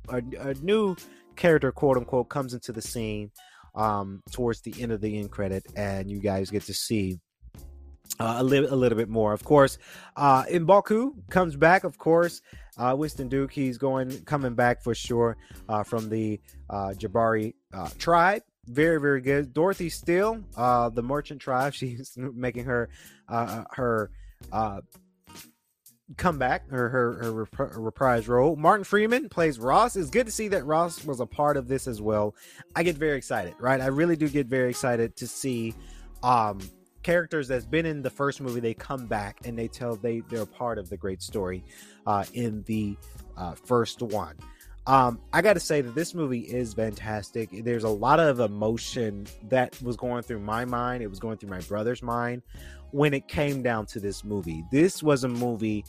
a, 0.09 0.21
a 0.39 0.53
new 0.55 0.95
character 1.35 1.71
quote 1.71 1.97
unquote 1.97 2.29
comes 2.29 2.53
into 2.53 2.71
the 2.71 2.81
scene 2.81 3.31
um, 3.75 4.21
towards 4.31 4.61
the 4.61 4.73
end 4.81 4.91
of 4.91 5.01
the 5.01 5.17
end 5.19 5.31
credit, 5.31 5.65
and 5.75 6.09
you 6.09 6.19
guys 6.19 6.49
get 6.49 6.63
to 6.63 6.73
see 6.73 7.19
uh, 8.19 8.35
a 8.37 8.43
little 8.43 8.73
a 8.73 8.75
little 8.75 8.97
bit 8.97 9.09
more. 9.09 9.33
Of 9.33 9.43
course, 9.43 9.77
uh, 10.15 10.43
Mbaku 10.43 11.11
comes 11.29 11.55
back. 11.55 11.83
Of 11.83 11.97
course, 11.97 12.41
uh, 12.77 12.95
Winston 12.97 13.27
Duke 13.27 13.51
he's 13.51 13.77
going 13.77 14.23
coming 14.25 14.55
back 14.55 14.81
for 14.81 14.95
sure 14.95 15.37
uh, 15.69 15.83
from 15.83 16.09
the 16.09 16.39
uh, 16.69 16.93
Jabari 16.97 17.53
uh, 17.73 17.89
tribe. 17.97 18.41
Very 18.67 18.99
very 18.99 19.21
good. 19.21 19.53
Dorothy 19.53 19.89
Steel, 19.89 20.43
uh, 20.55 20.89
the 20.89 21.03
Merchant 21.03 21.41
tribe. 21.41 21.73
She's 21.75 22.17
making 22.17 22.65
her 22.65 22.89
uh, 23.29 23.63
her 23.73 24.11
comeback 26.17 26.69
her 26.69 26.89
her, 26.89 27.13
her 27.23 27.31
rep- 27.31 27.75
reprise 27.75 28.27
role. 28.27 28.55
Martin 28.55 28.83
Freeman 28.83 29.29
plays 29.29 29.59
Ross. 29.59 29.95
It's 29.95 30.09
good 30.09 30.25
to 30.27 30.31
see 30.31 30.47
that 30.49 30.65
Ross 30.65 31.03
was 31.03 31.19
a 31.19 31.25
part 31.25 31.57
of 31.57 31.67
this 31.67 31.87
as 31.87 32.01
well. 32.01 32.35
I 32.75 32.83
get 32.83 32.95
very 32.95 33.17
excited, 33.17 33.55
right? 33.59 33.81
I 33.81 33.87
really 33.87 34.15
do 34.15 34.29
get 34.29 34.47
very 34.47 34.69
excited 34.69 35.15
to 35.17 35.27
see 35.27 35.73
um 36.23 36.59
characters 37.05 37.47
that's 37.47 37.67
been 37.67 37.85
in 37.85 38.01
the 38.01 38.09
first 38.09 38.41
movie 38.41 38.59
they 38.59 38.73
come 38.73 39.05
back 39.05 39.39
and 39.45 39.57
they 39.57 39.67
tell 39.67 39.95
they 39.95 40.21
they're 40.21 40.43
part 40.43 40.79
of 40.79 40.89
the 40.89 40.97
great 40.97 41.21
story 41.21 41.63
uh 42.07 42.23
in 42.33 42.63
the 42.63 42.97
uh 43.37 43.53
first 43.53 44.01
one 44.01 44.35
um 44.87 45.19
i 45.31 45.39
gotta 45.39 45.59
say 45.59 45.81
that 45.81 45.93
this 45.93 46.15
movie 46.15 46.39
is 46.39 46.73
fantastic 46.73 47.63
there's 47.63 47.83
a 47.83 47.89
lot 47.89 48.19
of 48.19 48.39
emotion 48.39 49.27
that 49.43 49.79
was 49.83 49.95
going 49.95 50.23
through 50.23 50.39
my 50.39 50.65
mind 50.65 51.03
it 51.03 51.07
was 51.07 51.19
going 51.19 51.37
through 51.37 51.49
my 51.49 51.61
brother's 51.61 52.01
mind 52.01 52.41
when 52.95 53.13
it 53.13 53.27
came 53.27 53.61
down 53.61 53.85
to 53.85 53.99
this 53.99 54.23
movie. 54.23 54.63
This 54.71 55.03
was 55.03 55.25
a 55.25 55.27
movie 55.27 55.83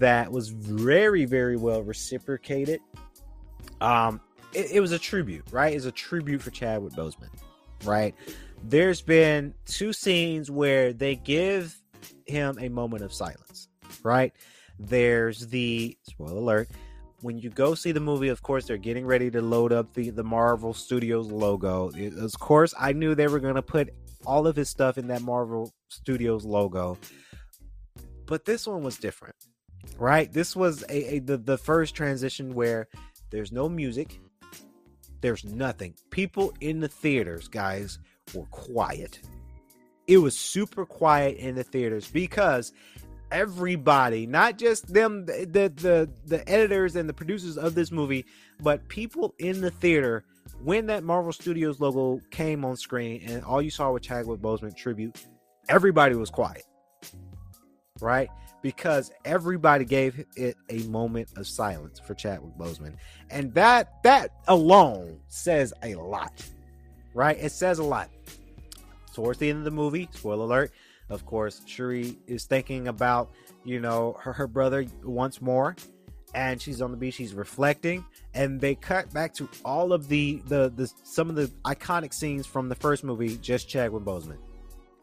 that 0.00 0.32
was 0.32 0.48
very, 0.48 1.24
very 1.24 1.56
well 1.56 1.80
reciprocated. 1.80 2.80
Um, 3.80 4.20
it, 4.52 4.72
it 4.72 4.80
was 4.80 4.90
a 4.90 4.98
tribute, 4.98 5.44
right? 5.52 5.72
It's 5.72 5.84
a 5.84 5.92
tribute 5.92 6.42
for 6.42 6.50
Chadwick 6.50 6.94
Boseman, 6.94 7.28
right? 7.84 8.16
There's 8.64 9.00
been 9.00 9.54
two 9.64 9.92
scenes 9.92 10.50
where 10.50 10.92
they 10.92 11.14
give 11.14 11.80
him 12.26 12.58
a 12.60 12.68
moment 12.68 13.04
of 13.04 13.12
silence, 13.12 13.68
right? 14.02 14.32
There's 14.76 15.46
the 15.46 15.96
spoiler 16.02 16.36
alert. 16.36 16.68
When 17.20 17.38
you 17.38 17.50
go 17.50 17.76
see 17.76 17.92
the 17.92 18.00
movie, 18.00 18.28
of 18.28 18.42
course, 18.42 18.66
they're 18.66 18.76
getting 18.76 19.06
ready 19.06 19.30
to 19.30 19.40
load 19.40 19.72
up 19.72 19.94
the, 19.94 20.10
the 20.10 20.24
Marvel 20.24 20.74
Studios 20.74 21.30
logo. 21.30 21.92
Of 22.18 22.32
course, 22.40 22.74
I 22.76 22.92
knew 22.92 23.14
they 23.14 23.28
were 23.28 23.38
going 23.38 23.54
to 23.54 23.62
put 23.62 23.94
all 24.26 24.46
of 24.46 24.56
his 24.56 24.68
stuff 24.68 24.98
in 24.98 25.08
that 25.08 25.22
Marvel 25.22 25.72
Studios 25.88 26.44
logo. 26.44 26.98
But 28.26 28.44
this 28.44 28.66
one 28.66 28.82
was 28.82 28.96
different, 28.96 29.34
right? 29.98 30.32
This 30.32 30.54
was 30.54 30.82
a, 30.88 31.16
a 31.16 31.18
the, 31.18 31.36
the 31.36 31.58
first 31.58 31.94
transition 31.94 32.54
where 32.54 32.88
there's 33.30 33.52
no 33.52 33.68
music, 33.68 34.20
there's 35.20 35.44
nothing. 35.44 35.94
People 36.10 36.52
in 36.60 36.80
the 36.80 36.88
theaters, 36.88 37.48
guys, 37.48 37.98
were 38.34 38.46
quiet. 38.46 39.20
It 40.06 40.18
was 40.18 40.36
super 40.36 40.86
quiet 40.86 41.36
in 41.36 41.54
the 41.54 41.64
theaters 41.64 42.08
because 42.10 42.72
everybody, 43.30 44.26
not 44.26 44.58
just 44.58 44.92
them, 44.92 45.26
the 45.26 45.72
the 45.74 46.10
the 46.26 46.48
editors 46.48 46.96
and 46.96 47.08
the 47.08 47.14
producers 47.14 47.56
of 47.56 47.74
this 47.74 47.90
movie, 47.90 48.24
but 48.60 48.88
people 48.88 49.34
in 49.38 49.60
the 49.60 49.70
theater 49.70 50.24
when 50.62 50.86
that 50.86 51.04
Marvel 51.04 51.32
Studios 51.32 51.80
logo 51.80 52.20
came 52.30 52.64
on 52.64 52.76
screen 52.76 53.22
and 53.26 53.42
all 53.44 53.62
you 53.62 53.70
saw 53.70 53.90
was 53.90 54.02
Chadwick 54.02 54.40
Boseman 54.40 54.76
tribute, 54.76 55.24
everybody 55.68 56.14
was 56.14 56.30
quiet, 56.30 56.64
right? 58.00 58.28
Because 58.62 59.10
everybody 59.24 59.84
gave 59.84 60.24
it 60.36 60.56
a 60.68 60.80
moment 60.88 61.28
of 61.36 61.46
silence 61.46 61.98
for 61.98 62.14
Chadwick 62.14 62.56
Boseman, 62.58 62.96
and 63.30 63.54
that 63.54 64.02
that 64.04 64.32
alone 64.48 65.20
says 65.28 65.72
a 65.82 65.94
lot, 65.94 66.32
right? 67.14 67.38
It 67.38 67.52
says 67.52 67.78
a 67.78 67.84
lot. 67.84 68.10
Towards 69.14 69.38
the 69.38 69.48
end 69.48 69.58
of 69.58 69.64
the 69.64 69.70
movie, 69.70 70.08
spoiler 70.12 70.44
alert, 70.44 70.72
of 71.08 71.26
course, 71.26 71.62
Shuri 71.66 72.18
is 72.26 72.44
thinking 72.44 72.88
about 72.88 73.30
you 73.64 73.80
know 73.80 74.16
her, 74.20 74.32
her 74.34 74.46
brother 74.46 74.84
once 75.02 75.40
more 75.40 75.74
and 76.34 76.60
she's 76.60 76.80
on 76.80 76.90
the 76.90 76.96
beach 76.96 77.14
she's 77.14 77.34
reflecting 77.34 78.04
and 78.34 78.60
they 78.60 78.74
cut 78.74 79.12
back 79.12 79.34
to 79.34 79.48
all 79.64 79.92
of 79.92 80.08
the 80.08 80.42
the, 80.46 80.70
the 80.76 80.90
some 81.02 81.28
of 81.28 81.36
the 81.36 81.46
iconic 81.64 82.14
scenes 82.14 82.46
from 82.46 82.68
the 82.68 82.74
first 82.74 83.04
movie 83.04 83.36
just 83.38 83.68
Chadwick 83.68 84.04
Boseman. 84.04 84.38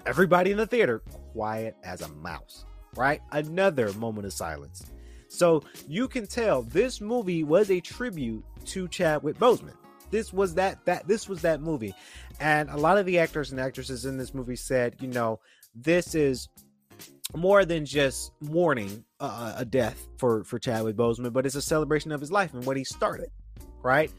Everybody 0.05 0.51
in 0.51 0.57
the 0.57 0.67
theater 0.67 0.99
quiet 1.33 1.75
as 1.83 2.01
a 2.01 2.07
mouse 2.07 2.65
right? 2.97 3.21
Another 3.31 3.93
moment 3.93 4.25
of 4.25 4.33
silence. 4.33 4.85
So 5.29 5.63
you 5.87 6.07
can 6.07 6.25
tell 6.25 6.63
this 6.63 6.99
movie 6.99 7.43
was 7.43 7.69
a 7.69 7.79
tribute 7.79 8.43
to 8.65 8.87
Chadwick 8.87 9.37
Boseman. 9.37 9.75
This 10.09 10.31
was 10.31 10.53
that 10.55 10.83
that 10.85 11.07
this 11.07 11.27
was 11.27 11.41
that 11.41 11.61
movie. 11.61 11.93
And 12.39 12.69
a 12.69 12.77
lot 12.77 12.97
of 12.97 13.05
the 13.05 13.19
actors 13.19 13.51
and 13.51 13.59
actresses 13.59 14.05
in 14.05 14.17
this 14.17 14.33
movie 14.33 14.55
said 14.55 14.95
you 14.99 15.07
know 15.07 15.39
this 15.75 16.15
is 16.15 16.47
more 17.35 17.65
than 17.65 17.85
just 17.85 18.31
mourning 18.41 19.03
uh, 19.19 19.53
a 19.57 19.65
death 19.65 20.07
for 20.17 20.43
for 20.43 20.59
Chadwick 20.59 20.95
Boseman, 20.95 21.33
but 21.33 21.45
it's 21.45 21.55
a 21.55 21.61
celebration 21.61 22.11
of 22.11 22.21
his 22.21 22.31
life 22.31 22.53
and 22.53 22.65
what 22.65 22.77
he 22.77 22.83
started. 22.83 23.29
Right? 23.83 24.11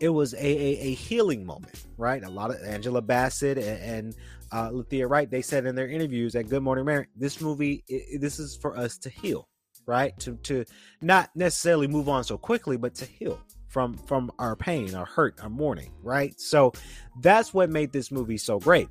It 0.00 0.08
was 0.08 0.34
a 0.34 0.38
a, 0.38 0.78
a 0.80 0.94
healing 0.94 1.44
moment. 1.44 1.84
Right? 1.96 2.22
A 2.22 2.30
lot 2.30 2.50
of 2.50 2.62
Angela 2.62 3.02
Bassett 3.02 3.58
and, 3.58 3.82
and 3.82 4.16
uh, 4.52 4.70
Lethia 4.70 5.08
Wright 5.08 5.30
they 5.30 5.42
said 5.42 5.66
in 5.66 5.74
their 5.74 5.88
interviews 5.88 6.34
at 6.34 6.48
Good 6.48 6.62
Morning 6.62 6.82
America, 6.82 7.10
this 7.16 7.40
movie 7.40 7.84
it, 7.88 8.20
this 8.20 8.38
is 8.38 8.56
for 8.56 8.76
us 8.76 8.96
to 8.98 9.10
heal. 9.10 9.48
Right? 9.86 10.18
To 10.20 10.36
to 10.44 10.64
not 11.02 11.30
necessarily 11.34 11.86
move 11.86 12.08
on 12.08 12.24
so 12.24 12.38
quickly, 12.38 12.78
but 12.78 12.94
to 12.96 13.04
heal 13.04 13.38
from 13.68 13.94
from 13.94 14.32
our 14.38 14.56
pain, 14.56 14.94
our 14.94 15.04
hurt, 15.04 15.38
our 15.42 15.50
mourning. 15.50 15.92
Right? 16.02 16.40
So 16.40 16.72
that's 17.20 17.52
what 17.52 17.68
made 17.68 17.92
this 17.92 18.10
movie 18.10 18.38
so 18.38 18.58
great 18.58 18.88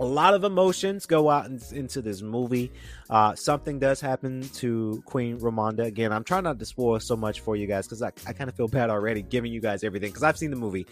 a 0.00 0.04
lot 0.04 0.34
of 0.34 0.44
emotions 0.44 1.06
go 1.06 1.30
out 1.30 1.46
in, 1.46 1.60
into 1.72 2.02
this 2.02 2.22
movie. 2.22 2.72
Uh, 3.08 3.34
something 3.34 3.78
does 3.78 4.00
happen 4.00 4.42
to 4.54 5.02
Queen 5.06 5.38
Ramonda. 5.38 5.84
Again, 5.84 6.12
I'm 6.12 6.24
trying 6.24 6.44
not 6.44 6.58
to 6.58 6.64
spoil 6.64 6.98
so 7.00 7.16
much 7.16 7.40
for 7.40 7.56
you 7.56 7.66
guys 7.66 7.86
because 7.86 8.02
I, 8.02 8.12
I 8.26 8.32
kind 8.32 8.50
of 8.50 8.56
feel 8.56 8.68
bad 8.68 8.90
already 8.90 9.22
giving 9.22 9.52
you 9.52 9.60
guys 9.60 9.84
everything 9.84 10.10
because 10.10 10.22
I've 10.22 10.38
seen 10.38 10.50
the 10.50 10.56
movie 10.56 10.86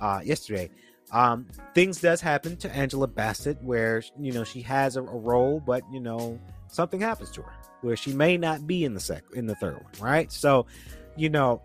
uh, 0.00 0.20
yesterday. 0.24 0.70
Um, 1.12 1.46
things 1.74 2.00
does 2.00 2.20
happen 2.20 2.56
to 2.56 2.74
Angela 2.74 3.06
Bassett 3.06 3.62
where 3.62 4.02
you 4.18 4.32
know 4.32 4.42
she 4.42 4.60
has 4.62 4.96
a, 4.96 5.02
a, 5.02 5.16
role, 5.16 5.62
but 5.64 5.82
you 5.92 6.00
know 6.00 6.38
something 6.66 7.00
happens 7.00 7.30
to 7.32 7.42
her 7.42 7.52
where 7.82 7.94
she 7.94 8.12
may 8.12 8.36
not 8.36 8.66
be 8.66 8.84
in 8.84 8.92
the 8.92 8.98
sec 8.98 9.22
in 9.34 9.46
the 9.46 9.54
third 9.54 9.74
one, 9.74 9.92
right? 10.00 10.32
So, 10.32 10.66
you 11.14 11.30
know, 11.30 11.62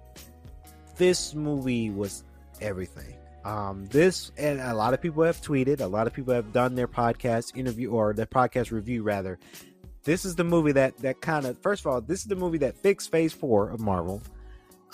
this 0.98 1.34
movie 1.34 1.90
was 1.90 2.24
everything 2.62 3.16
um, 3.44 3.86
this 3.88 4.32
and 4.38 4.60
a 4.60 4.74
lot 4.74 4.94
of 4.94 5.02
people 5.02 5.24
have 5.24 5.42
tweeted, 5.42 5.82
a 5.82 5.88
lot 5.88 6.08
of 6.08 6.14
people 6.14 6.34
have 6.34 6.54
done 6.54 6.76
their 6.76 6.88
podcast 6.88 7.58
interview 7.58 7.92
or 7.92 8.14
their 8.14 8.26
podcast 8.26 8.72
review 8.72 9.04
rather. 9.04 9.40
This 10.04 10.26
is 10.26 10.36
the 10.36 10.44
movie 10.44 10.72
that 10.74 10.98
that 11.00 11.22
kind 11.22 11.46
of 11.46 11.60
first 11.62 11.82
of 11.82 11.88
all, 11.88 12.02
this 12.02 12.20
is 12.20 12.26
the 12.26 12.36
movie 12.36 12.60
that 12.60 12.78
fixed 12.78 13.12
Phase 13.12 13.34
Four 13.34 13.70
of 13.70 13.80
Marvel. 13.80 14.22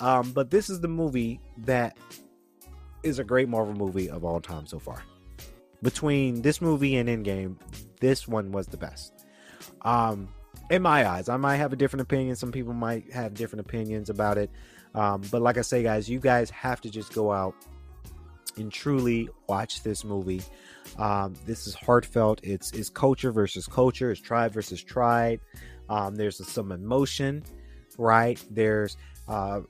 Um, 0.00 0.32
but 0.32 0.50
this 0.50 0.70
is 0.70 0.80
the 0.80 0.88
movie 0.88 1.40
that 1.58 1.96
is 3.02 3.18
a 3.18 3.24
great 3.24 3.48
Marvel 3.48 3.74
movie 3.74 4.08
of 4.08 4.24
all 4.24 4.40
time 4.40 4.66
so 4.66 4.78
far. 4.78 5.02
Between 5.82 6.42
this 6.42 6.60
movie 6.60 6.96
and 6.96 7.08
Endgame, 7.08 7.56
this 8.00 8.26
one 8.26 8.52
was 8.52 8.66
the 8.66 8.76
best. 8.76 9.26
Um, 9.82 10.28
in 10.70 10.82
my 10.82 11.08
eyes, 11.08 11.28
I 11.28 11.36
might 11.36 11.56
have 11.56 11.72
a 11.72 11.76
different 11.76 12.02
opinion. 12.02 12.36
Some 12.36 12.52
people 12.52 12.74
might 12.74 13.12
have 13.12 13.34
different 13.34 13.66
opinions 13.66 14.10
about 14.10 14.38
it. 14.38 14.50
Um, 14.94 15.22
but 15.30 15.42
like 15.42 15.58
I 15.58 15.62
say, 15.62 15.82
guys, 15.82 16.08
you 16.08 16.18
guys 16.18 16.50
have 16.50 16.80
to 16.82 16.90
just 16.90 17.12
go 17.12 17.32
out 17.32 17.54
and 18.58 18.72
truly 18.72 19.28
watch 19.48 19.82
this 19.82 20.04
movie. 20.04 20.42
Um, 20.98 21.34
this 21.46 21.66
is 21.66 21.74
heartfelt. 21.74 22.40
It's 22.42 22.72
it's 22.72 22.88
culture 22.88 23.32
versus 23.32 23.66
culture. 23.66 24.10
It's 24.10 24.20
tribe 24.20 24.52
versus 24.52 24.82
tribe. 24.82 25.40
Um, 25.88 26.16
there's 26.16 26.46
some 26.46 26.72
emotion, 26.72 27.42
right? 27.98 28.42
There's 28.50 28.96
uh, 29.28 29.60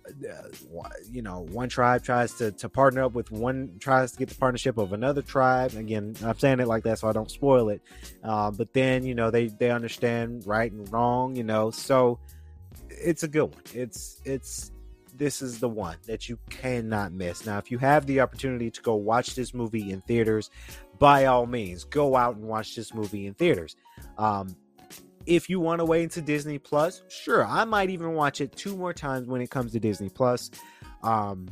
you 1.11 1.21
know, 1.21 1.41
one 1.51 1.69
tribe 1.69 2.05
tries 2.05 2.33
to, 2.35 2.53
to 2.53 2.69
partner 2.69 3.03
up 3.03 3.13
with 3.13 3.33
one, 3.33 3.73
tries 3.81 4.13
to 4.13 4.19
get 4.19 4.29
the 4.29 4.35
partnership 4.37 4.79
of 4.79 4.93
another 4.93 5.21
tribe. 5.21 5.75
Again, 5.75 6.15
I'm 6.25 6.39
saying 6.39 6.61
it 6.61 6.69
like 6.69 6.85
that 6.85 7.01
so 7.01 7.09
I 7.09 7.13
don't 7.13 7.31
spoil 7.31 7.69
it. 7.71 7.83
Uh, 8.23 8.53
but 8.53 8.73
then, 8.73 9.05
you 9.05 9.17
know, 9.17 9.33
they, 9.33 9.49
they 9.49 9.73
understand 9.73 10.47
right 10.47 10.71
and 10.71 10.91
wrong, 10.93 11.35
you 11.35 11.43
know, 11.43 11.73
so 11.73 12.21
it's 12.89 13.25
a 13.25 13.29
good 13.29 13.47
one. 13.47 13.63
It's, 13.75 14.21
it's, 14.25 14.71
this 15.19 15.43
is 15.43 15.59
the 15.59 15.69
one 15.69 15.97
that 16.07 16.29
you 16.29 16.39
cannot 16.49 17.13
miss. 17.13 17.45
Now, 17.45 17.59
if 17.59 17.71
you 17.71 17.79
have 17.79 18.07
the 18.07 18.21
opportunity 18.21 18.71
to 18.71 18.81
go 18.81 18.95
watch 18.95 19.35
this 19.35 19.53
movie 19.53 19.91
in 19.91 20.01
theaters, 20.03 20.51
by 20.99 21.27
all 21.27 21.47
means, 21.47 21.85
go 21.85 22.17
out 22.17 22.37
and 22.37 22.45
watch 22.45 22.75
this 22.75 22.95
movie 22.95 23.27
in 23.27 23.35
theaters. 23.35 23.77
Um, 24.17 24.57
if 25.27 25.51
you 25.51 25.61
want 25.61 25.81
to 25.81 25.85
wait 25.85 26.05
into 26.05 26.23
Disney 26.23 26.59
Plus, 26.59 27.03
sure, 27.09 27.45
I 27.45 27.65
might 27.65 27.91
even 27.91 28.15
watch 28.15 28.41
it 28.41 28.53
two 28.57 28.77
more 28.77 28.95
times 28.95 29.27
when 29.27 29.41
it 29.41 29.51
comes 29.51 29.73
to 29.73 29.81
Disney 29.81 30.09
Plus. 30.09 30.51
Um, 31.03 31.49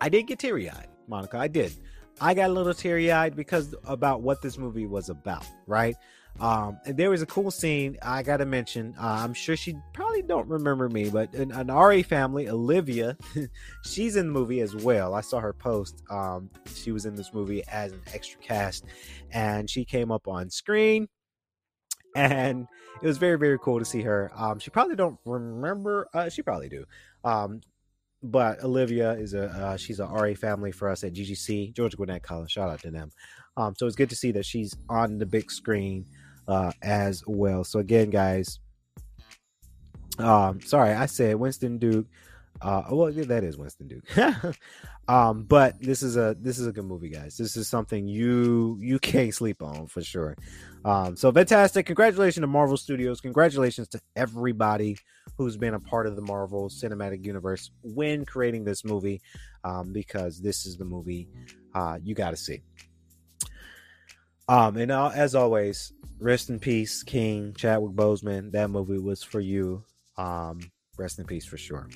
I 0.00 0.08
did 0.08 0.26
get 0.26 0.38
teary 0.38 0.68
eyed, 0.68 0.88
Monica. 1.06 1.38
I 1.38 1.48
did. 1.48 1.72
I 2.20 2.32
got 2.32 2.50
a 2.50 2.52
little 2.52 2.74
teary 2.74 3.12
eyed 3.12 3.36
because 3.36 3.74
about 3.84 4.22
what 4.22 4.40
this 4.40 4.56
movie 4.56 4.86
was 4.86 5.10
about, 5.10 5.46
right? 5.66 5.94
Um, 6.38 6.78
and 6.84 6.96
there 6.96 7.08
was 7.08 7.22
a 7.22 7.26
cool 7.26 7.50
scene 7.50 7.96
I 8.02 8.22
got 8.22 8.38
to 8.38 8.46
mention. 8.46 8.94
Uh, 8.98 9.20
I'm 9.22 9.32
sure 9.32 9.56
she 9.56 9.76
probably 9.94 10.22
don't 10.22 10.46
remember 10.48 10.88
me, 10.88 11.08
but 11.08 11.32
an, 11.34 11.50
an 11.52 11.68
RA 11.68 12.02
family, 12.02 12.48
Olivia, 12.48 13.16
she's 13.84 14.16
in 14.16 14.26
the 14.26 14.32
movie 14.32 14.60
as 14.60 14.74
well. 14.76 15.14
I 15.14 15.22
saw 15.22 15.40
her 15.40 15.54
post. 15.54 16.02
Um, 16.10 16.50
she 16.74 16.92
was 16.92 17.06
in 17.06 17.14
this 17.14 17.32
movie 17.32 17.62
as 17.68 17.92
an 17.92 18.02
extra 18.12 18.38
cast, 18.40 18.84
and 19.30 19.68
she 19.70 19.84
came 19.84 20.12
up 20.12 20.28
on 20.28 20.50
screen, 20.50 21.08
and 22.14 22.66
it 23.00 23.06
was 23.06 23.16
very 23.16 23.38
very 23.38 23.58
cool 23.58 23.78
to 23.78 23.84
see 23.84 24.02
her. 24.02 24.30
Um, 24.34 24.58
she 24.58 24.70
probably 24.70 24.96
don't 24.96 25.18
remember. 25.24 26.06
Uh, 26.12 26.28
she 26.28 26.42
probably 26.42 26.68
do. 26.68 26.84
Um, 27.24 27.62
but 28.22 28.62
Olivia 28.62 29.12
is 29.12 29.32
a 29.32 29.46
uh, 29.46 29.76
she's 29.78 30.00
a 30.00 30.06
RA 30.06 30.34
family 30.34 30.72
for 30.72 30.90
us 30.90 31.02
at 31.02 31.14
GGC 31.14 31.74
Georgia 31.74 31.96
Gwinnett 31.96 32.22
College. 32.22 32.50
Shout 32.50 32.68
out 32.68 32.80
to 32.80 32.90
them. 32.90 33.10
Um, 33.56 33.74
so 33.74 33.86
it's 33.86 33.96
good 33.96 34.10
to 34.10 34.16
see 34.16 34.32
that 34.32 34.44
she's 34.44 34.76
on 34.90 35.16
the 35.16 35.24
big 35.24 35.50
screen 35.50 36.04
uh, 36.48 36.72
as 36.82 37.22
well. 37.26 37.64
So 37.64 37.78
again, 37.78 38.10
guys, 38.10 38.60
um, 40.18 40.60
sorry, 40.60 40.92
I 40.92 41.06
said 41.06 41.36
Winston 41.36 41.78
Duke. 41.78 42.06
Uh, 42.62 42.84
well, 42.90 43.10
yeah, 43.10 43.24
that 43.24 43.44
is 43.44 43.58
Winston 43.58 43.88
Duke. 43.88 44.56
um, 45.08 45.44
but 45.44 45.80
this 45.80 46.02
is 46.02 46.16
a 46.16 46.34
this 46.40 46.58
is 46.58 46.66
a 46.66 46.72
good 46.72 46.86
movie, 46.86 47.10
guys. 47.10 47.36
This 47.36 47.56
is 47.56 47.68
something 47.68 48.08
you 48.08 48.78
you 48.80 48.98
can't 49.00 49.34
sleep 49.34 49.62
on 49.62 49.86
for 49.88 50.02
sure. 50.02 50.36
Um, 50.84 51.16
so 51.16 51.30
fantastic! 51.32 51.86
Congratulations 51.86 52.42
to 52.42 52.46
Marvel 52.46 52.76
Studios. 52.76 53.20
Congratulations 53.20 53.88
to 53.88 54.00
everybody 54.14 54.96
who's 55.36 55.56
been 55.56 55.74
a 55.74 55.80
part 55.80 56.06
of 56.06 56.16
the 56.16 56.22
Marvel 56.22 56.70
Cinematic 56.70 57.24
Universe 57.24 57.70
when 57.82 58.24
creating 58.24 58.64
this 58.64 58.84
movie, 58.84 59.20
um, 59.64 59.92
because 59.92 60.40
this 60.40 60.64
is 60.64 60.78
the 60.78 60.84
movie 60.84 61.28
uh, 61.74 61.98
you 62.02 62.14
got 62.14 62.30
to 62.30 62.36
see. 62.36 62.62
Um, 64.48 64.76
and 64.76 64.92
uh, 64.92 65.10
as 65.14 65.34
always, 65.34 65.92
rest 66.18 66.50
in 66.50 66.58
peace, 66.58 67.02
King 67.02 67.54
Chadwick 67.56 67.92
Boseman. 67.92 68.52
That 68.52 68.70
movie 68.70 68.98
was 68.98 69.22
for 69.22 69.40
you. 69.40 69.84
Um, 70.16 70.60
rest 70.98 71.18
in 71.18 71.26
peace 71.26 71.44
for 71.44 71.58
sure. 71.58 71.88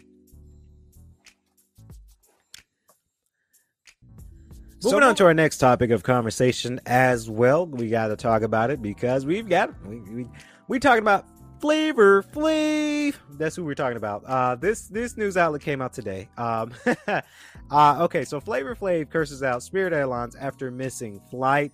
Moving 4.82 5.02
on 5.02 5.14
to 5.16 5.26
our 5.26 5.34
next 5.34 5.58
topic 5.58 5.90
of 5.90 6.02
conversation 6.02 6.80
as 6.86 7.28
well, 7.28 7.66
we 7.66 7.90
got 7.90 8.08
to 8.08 8.16
talk 8.16 8.40
about 8.40 8.70
it 8.70 8.80
because 8.80 9.26
we've 9.26 9.46
got 9.46 9.70
we 9.86 10.00
we, 10.00 10.26
we 10.68 10.78
talking 10.78 11.02
about 11.02 11.26
Flavor 11.60 12.22
Flav. 12.22 13.14
That's 13.32 13.54
who 13.54 13.64
we're 13.64 13.74
talking 13.74 13.98
about. 13.98 14.24
Uh, 14.24 14.54
this 14.54 14.88
this 14.88 15.18
news 15.18 15.36
outlet 15.36 15.60
came 15.60 15.82
out 15.82 15.92
today. 15.92 16.30
Um, 16.38 16.72
uh, 17.06 17.96
okay, 18.00 18.24
so 18.24 18.40
Flavor 18.40 18.74
Flav 18.74 19.10
curses 19.10 19.42
out 19.42 19.62
Spirit 19.62 19.92
Airlines 19.92 20.34
after 20.34 20.70
missing 20.70 21.20
flight 21.30 21.72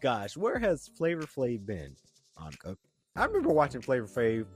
gosh, 0.00 0.36
where 0.36 0.58
has 0.58 0.88
Flavor 0.96 1.22
Flav 1.22 1.66
been, 1.66 1.96
Monica? 2.38 2.76
I 3.16 3.24
remember 3.24 3.50
watching 3.50 3.80
Flavor 3.80 4.06
Flav 4.06 4.46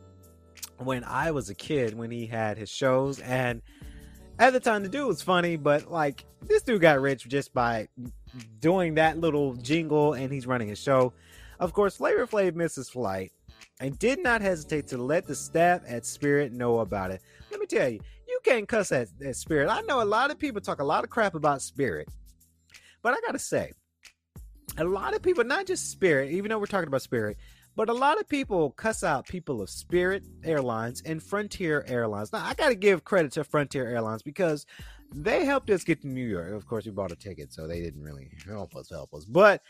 when 0.78 1.04
I 1.04 1.30
was 1.30 1.50
a 1.50 1.54
kid 1.54 1.94
when 1.94 2.10
he 2.10 2.26
had 2.26 2.58
his 2.58 2.70
shows, 2.70 3.20
and 3.20 3.62
at 4.38 4.52
the 4.52 4.60
time 4.60 4.82
the 4.82 4.88
dude 4.88 5.06
was 5.06 5.22
funny, 5.22 5.56
but 5.56 5.90
like 5.90 6.24
this 6.42 6.62
dude 6.62 6.80
got 6.80 7.00
rich 7.00 7.28
just 7.28 7.52
by 7.52 7.88
doing 8.60 8.94
that 8.94 9.18
little 9.18 9.54
jingle, 9.54 10.14
and 10.14 10.32
he's 10.32 10.46
running 10.46 10.70
a 10.70 10.76
show. 10.76 11.12
Of 11.60 11.72
course, 11.72 11.96
Flavor 11.96 12.26
Flav 12.26 12.54
misses 12.54 12.88
flight 12.88 13.32
and 13.80 13.98
did 13.98 14.22
not 14.22 14.42
hesitate 14.42 14.86
to 14.88 14.98
let 14.98 15.26
the 15.26 15.34
staff 15.34 15.82
at 15.86 16.06
Spirit 16.06 16.52
know 16.52 16.80
about 16.80 17.10
it. 17.10 17.22
Let 17.50 17.60
me 17.60 17.66
tell 17.66 17.88
you, 17.88 18.00
you 18.28 18.40
can't 18.44 18.68
cuss 18.68 18.92
at, 18.92 19.08
at 19.24 19.36
Spirit. 19.36 19.68
I 19.68 19.80
know 19.82 20.02
a 20.02 20.04
lot 20.04 20.30
of 20.30 20.38
people 20.38 20.60
talk 20.60 20.80
a 20.80 20.84
lot 20.84 21.04
of 21.04 21.10
crap 21.10 21.34
about 21.34 21.62
Spirit, 21.62 22.08
but 23.02 23.14
I 23.14 23.20
gotta 23.26 23.38
say, 23.38 23.72
a 24.78 24.84
lot 24.84 25.14
of 25.14 25.22
people, 25.22 25.44
not 25.44 25.66
just 25.66 25.90
Spirit, 25.90 26.30
even 26.30 26.48
though 26.48 26.58
we're 26.58 26.66
talking 26.66 26.88
about 26.88 27.02
Spirit, 27.02 27.36
but 27.74 27.88
a 27.88 27.92
lot 27.92 28.20
of 28.20 28.28
people 28.28 28.70
cuss 28.72 29.02
out 29.02 29.26
people 29.26 29.62
of 29.62 29.70
Spirit 29.70 30.24
Airlines 30.44 31.02
and 31.04 31.22
Frontier 31.22 31.84
Airlines. 31.86 32.32
Now, 32.32 32.44
I 32.44 32.54
got 32.54 32.68
to 32.68 32.74
give 32.74 33.04
credit 33.04 33.32
to 33.32 33.44
Frontier 33.44 33.88
Airlines 33.88 34.22
because 34.22 34.66
they 35.14 35.44
helped 35.44 35.70
us 35.70 35.84
get 35.84 36.02
to 36.02 36.08
New 36.08 36.26
York. 36.26 36.52
Of 36.52 36.66
course, 36.66 36.84
we 36.84 36.92
bought 36.92 37.12
a 37.12 37.16
ticket, 37.16 37.52
so 37.52 37.66
they 37.66 37.80
didn't 37.80 38.02
really 38.02 38.30
help 38.46 38.76
us, 38.76 38.90
help 38.90 39.14
us. 39.14 39.24
But 39.24 39.62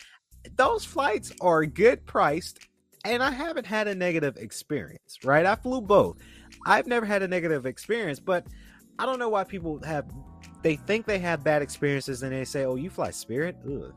those 0.57 0.85
flights 0.85 1.33
are 1.41 1.65
good 1.65 2.05
priced, 2.07 2.61
and 3.05 3.23
I 3.23 3.31
haven't 3.31 3.67
had 3.67 3.89
a 3.89 3.95
negative 3.95 4.37
experience, 4.37 5.19
right? 5.25 5.47
I 5.47 5.55
flew 5.57 5.81
both. 5.81 6.19
I've 6.67 6.87
never 6.87 7.07
had 7.07 7.23
a 7.23 7.29
negative 7.29 7.67
experience, 7.67 8.21
but 8.21 8.47
I 8.99 9.07
don't 9.07 9.19
know 9.19 9.29
why 9.29 9.45
people 9.45 9.81
have, 9.85 10.07
they 10.63 10.77
think 10.77 11.07
they 11.07 11.19
have 11.19 11.43
bad 11.43 11.63
experiences 11.63 12.23
and 12.23 12.33
they 12.33 12.45
say, 12.45 12.65
oh, 12.65 12.77
you 12.77 12.91
fly 12.91 13.11
Spirit? 13.11 13.57
Ugh. 13.65 13.95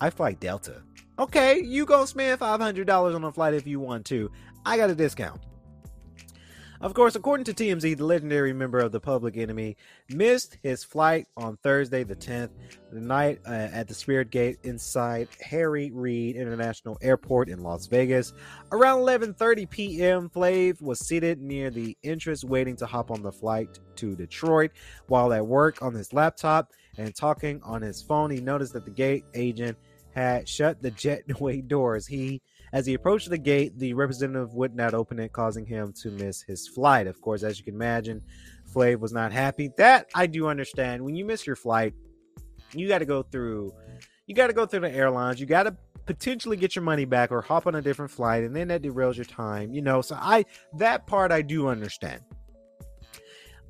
I 0.00 0.10
fly 0.10 0.32
Delta. 0.32 0.82
Okay, 1.18 1.62
you 1.62 1.86
go 1.86 2.04
spend 2.04 2.40
$500 2.40 3.14
on 3.14 3.24
a 3.24 3.32
flight 3.32 3.54
if 3.54 3.66
you 3.66 3.78
want 3.80 4.04
to. 4.06 4.30
I 4.66 4.76
got 4.76 4.90
a 4.90 4.94
discount. 4.94 5.40
Of 6.84 6.92
course, 6.92 7.14
according 7.14 7.44
to 7.44 7.54
TMZ, 7.54 7.96
the 7.96 8.04
legendary 8.04 8.52
member 8.52 8.78
of 8.78 8.92
the 8.92 9.00
Public 9.00 9.38
Enemy 9.38 9.74
missed 10.10 10.58
his 10.62 10.84
flight 10.84 11.26
on 11.34 11.56
Thursday, 11.62 12.04
the 12.04 12.14
10th, 12.14 12.50
the 12.92 13.00
night 13.00 13.40
uh, 13.46 13.52
at 13.72 13.88
the 13.88 13.94
Spirit 13.94 14.30
Gate 14.30 14.58
inside 14.64 15.28
Harry 15.40 15.90
Reid 15.94 16.36
International 16.36 16.98
Airport 17.00 17.48
in 17.48 17.62
Las 17.62 17.86
Vegas. 17.86 18.34
Around 18.70 19.00
11:30 19.00 19.70
p.m., 19.70 20.28
Flav 20.28 20.82
was 20.82 20.98
seated 20.98 21.40
near 21.40 21.70
the 21.70 21.96
entrance, 22.04 22.44
waiting 22.44 22.76
to 22.76 22.84
hop 22.84 23.10
on 23.10 23.22
the 23.22 23.32
flight 23.32 23.78
to 23.96 24.14
Detroit. 24.14 24.72
While 25.06 25.32
at 25.32 25.46
work 25.46 25.80
on 25.80 25.94
his 25.94 26.12
laptop 26.12 26.72
and 26.98 27.14
talking 27.14 27.60
on 27.62 27.82
his 27.82 28.02
phone, 28.02 28.30
he 28.30 28.40
noticed 28.40 28.72
that 28.74 28.84
the 28.84 28.90
gate 28.90 29.24
agent 29.34 29.76
had 30.14 30.48
shut 30.48 30.80
the 30.80 30.90
jetway 30.90 31.66
doors. 31.68 32.06
He, 32.06 32.40
as 32.72 32.86
he 32.86 32.94
approached 32.94 33.30
the 33.30 33.38
gate, 33.38 33.78
the 33.78 33.94
representative 33.94 34.54
would 34.54 34.74
not 34.74 34.94
open 34.94 35.18
it, 35.18 35.32
causing 35.32 35.66
him 35.66 35.92
to 36.02 36.10
miss 36.10 36.42
his 36.42 36.68
flight. 36.68 37.06
Of 37.06 37.20
course, 37.20 37.42
as 37.42 37.58
you 37.58 37.64
can 37.64 37.74
imagine, 37.74 38.22
Flav 38.72 39.00
was 39.00 39.12
not 39.12 39.32
happy. 39.32 39.70
That 39.76 40.08
I 40.14 40.26
do 40.26 40.48
understand. 40.48 41.04
When 41.04 41.14
you 41.14 41.24
miss 41.24 41.46
your 41.46 41.56
flight, 41.56 41.94
you 42.72 42.88
got 42.88 42.98
to 42.98 43.04
go 43.04 43.22
through. 43.22 43.72
You 44.26 44.34
got 44.34 44.48
to 44.48 44.52
go 44.52 44.66
through 44.66 44.80
the 44.80 44.90
airlines. 44.90 45.40
You 45.40 45.46
got 45.46 45.64
to 45.64 45.76
potentially 46.06 46.56
get 46.56 46.74
your 46.74 46.82
money 46.82 47.04
back 47.04 47.30
or 47.30 47.40
hop 47.40 47.66
on 47.66 47.74
a 47.74 47.82
different 47.82 48.10
flight, 48.10 48.44
and 48.44 48.54
then 48.54 48.68
that 48.68 48.82
derails 48.82 49.16
your 49.16 49.24
time. 49.24 49.72
You 49.72 49.82
know, 49.82 50.00
so 50.00 50.16
I 50.18 50.44
that 50.78 51.06
part 51.06 51.32
I 51.32 51.42
do 51.42 51.68
understand. 51.68 52.20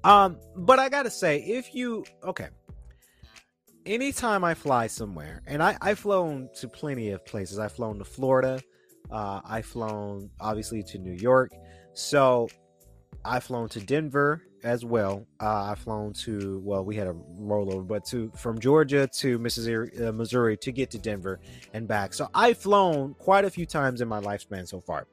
Um, 0.02 0.38
but 0.54 0.78
I 0.78 0.88
gotta 0.88 1.10
say, 1.10 1.38
if 1.38 1.74
you 1.74 2.04
okay, 2.22 2.48
anytime 3.86 4.44
I 4.44 4.54
fly 4.54 4.86
somewhere, 4.86 5.42
and 5.46 5.62
I, 5.62 5.76
I've 5.80 5.98
flown 5.98 6.48
to 6.56 6.68
plenty 6.68 7.10
of 7.10 7.24
places. 7.24 7.58
I've 7.58 7.72
flown 7.72 7.98
to 7.98 8.04
Florida. 8.04 8.60
Uh, 9.10 9.40
I've 9.44 9.66
flown 9.66 10.30
obviously 10.40 10.82
to 10.84 10.98
New 10.98 11.12
York. 11.12 11.52
So 11.92 12.48
I've 13.24 13.44
flown 13.44 13.68
to 13.70 13.80
Denver 13.80 14.42
as 14.64 14.84
well. 14.84 15.26
Uh, 15.40 15.70
I've 15.70 15.78
flown 15.78 16.12
to 16.24 16.60
well, 16.64 16.84
we 16.84 16.96
had 16.96 17.06
a 17.06 17.12
rollover, 17.12 17.86
but 17.86 18.04
to 18.06 18.32
from 18.36 18.58
Georgia 18.58 19.06
to 19.18 19.38
Mississippi, 19.38 20.04
uh, 20.04 20.12
Missouri 20.12 20.56
to 20.58 20.72
get 20.72 20.90
to 20.92 20.98
Denver 20.98 21.40
and 21.72 21.86
back. 21.86 22.14
So 22.14 22.28
I've 22.34 22.58
flown 22.58 23.14
quite 23.14 23.44
a 23.44 23.50
few 23.50 23.66
times 23.66 24.00
in 24.00 24.08
my 24.08 24.20
lifespan 24.20 24.66
so 24.66 24.80
far. 24.80 25.06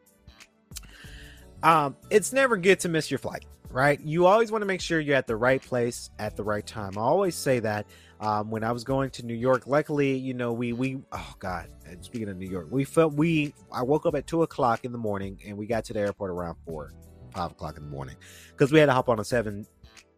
Um, 1.63 1.95
it's 2.09 2.33
never 2.33 2.57
good 2.57 2.79
to 2.79 2.89
miss 2.89 3.11
your 3.11 3.19
flight, 3.19 3.45
right? 3.69 3.99
You 4.01 4.25
always 4.25 4.51
want 4.51 4.63
to 4.63 4.65
make 4.65 4.81
sure 4.81 4.99
you're 4.99 5.15
at 5.15 5.27
the 5.27 5.35
right 5.35 5.61
place 5.61 6.09
at 6.17 6.35
the 6.35 6.43
right 6.43 6.65
time. 6.65 6.97
I 6.97 7.01
always 7.01 7.35
say 7.35 7.59
that 7.59 7.85
um, 8.21 8.49
when 8.51 8.63
I 8.63 8.71
was 8.71 8.83
going 8.83 9.09
to 9.11 9.25
New 9.25 9.33
York. 9.33 9.67
Luckily, 9.67 10.15
you 10.15 10.33
know, 10.33 10.53
we 10.53 10.71
we 10.73 10.99
oh 11.11 11.33
god, 11.39 11.69
speaking 12.01 12.29
of 12.29 12.37
New 12.37 12.47
York, 12.49 12.67
we 12.69 12.83
felt 12.83 13.13
we 13.13 13.53
I 13.71 13.81
woke 13.83 14.05
up 14.05 14.15
at 14.15 14.27
two 14.27 14.43
o'clock 14.43 14.85
in 14.85 14.91
the 14.91 14.97
morning 14.97 15.39
and 15.45 15.57
we 15.57 15.65
got 15.65 15.83
to 15.85 15.93
the 15.93 15.99
airport 15.99 16.31
around 16.31 16.55
four, 16.65 16.93
five 17.33 17.51
o'clock 17.51 17.77
in 17.77 17.83
the 17.83 17.89
morning 17.89 18.15
because 18.51 18.71
we 18.71 18.79
had 18.79 18.85
to 18.85 18.93
hop 18.93 19.09
on 19.09 19.19
a 19.19 19.25
seven 19.25 19.65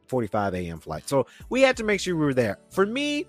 forty 0.07 0.27
five 0.27 0.53
a.m. 0.53 0.79
flight. 0.79 1.07
So 1.07 1.25
we 1.49 1.61
had 1.61 1.77
to 1.77 1.83
make 1.83 1.99
sure 2.01 2.15
we 2.15 2.25
were 2.25 2.33
there. 2.33 2.59
For 2.69 2.85
me, 2.85 3.25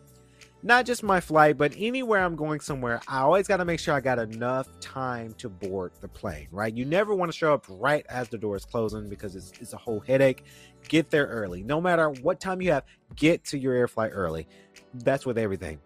not 0.64 0.86
just 0.86 1.02
my 1.02 1.20
flight, 1.20 1.58
but 1.58 1.74
anywhere 1.76 2.24
I'm 2.24 2.36
going 2.36 2.58
somewhere, 2.58 3.00
I 3.06 3.20
always 3.20 3.46
got 3.46 3.58
to 3.58 3.66
make 3.66 3.78
sure 3.78 3.94
I 3.94 4.00
got 4.00 4.18
enough 4.18 4.66
time 4.80 5.34
to 5.34 5.50
board 5.50 5.92
the 6.00 6.08
plane, 6.08 6.48
right? 6.50 6.74
You 6.74 6.86
never 6.86 7.14
want 7.14 7.30
to 7.30 7.36
show 7.36 7.52
up 7.52 7.66
right 7.68 8.04
as 8.08 8.30
the 8.30 8.38
door 8.38 8.56
is 8.56 8.64
closing 8.64 9.08
because 9.08 9.36
it's, 9.36 9.52
it's 9.60 9.74
a 9.74 9.76
whole 9.76 10.00
headache. 10.00 10.44
Get 10.88 11.10
there 11.10 11.26
early. 11.26 11.62
No 11.62 11.80
matter 11.80 12.10
what 12.10 12.40
time 12.40 12.60
you 12.60 12.72
have, 12.72 12.84
get 13.16 13.44
to 13.46 13.58
your 13.58 13.74
air 13.74 13.88
flight 13.88 14.12
early. 14.12 14.46
That's 14.92 15.24
with 15.24 15.38
everything. 15.38 15.80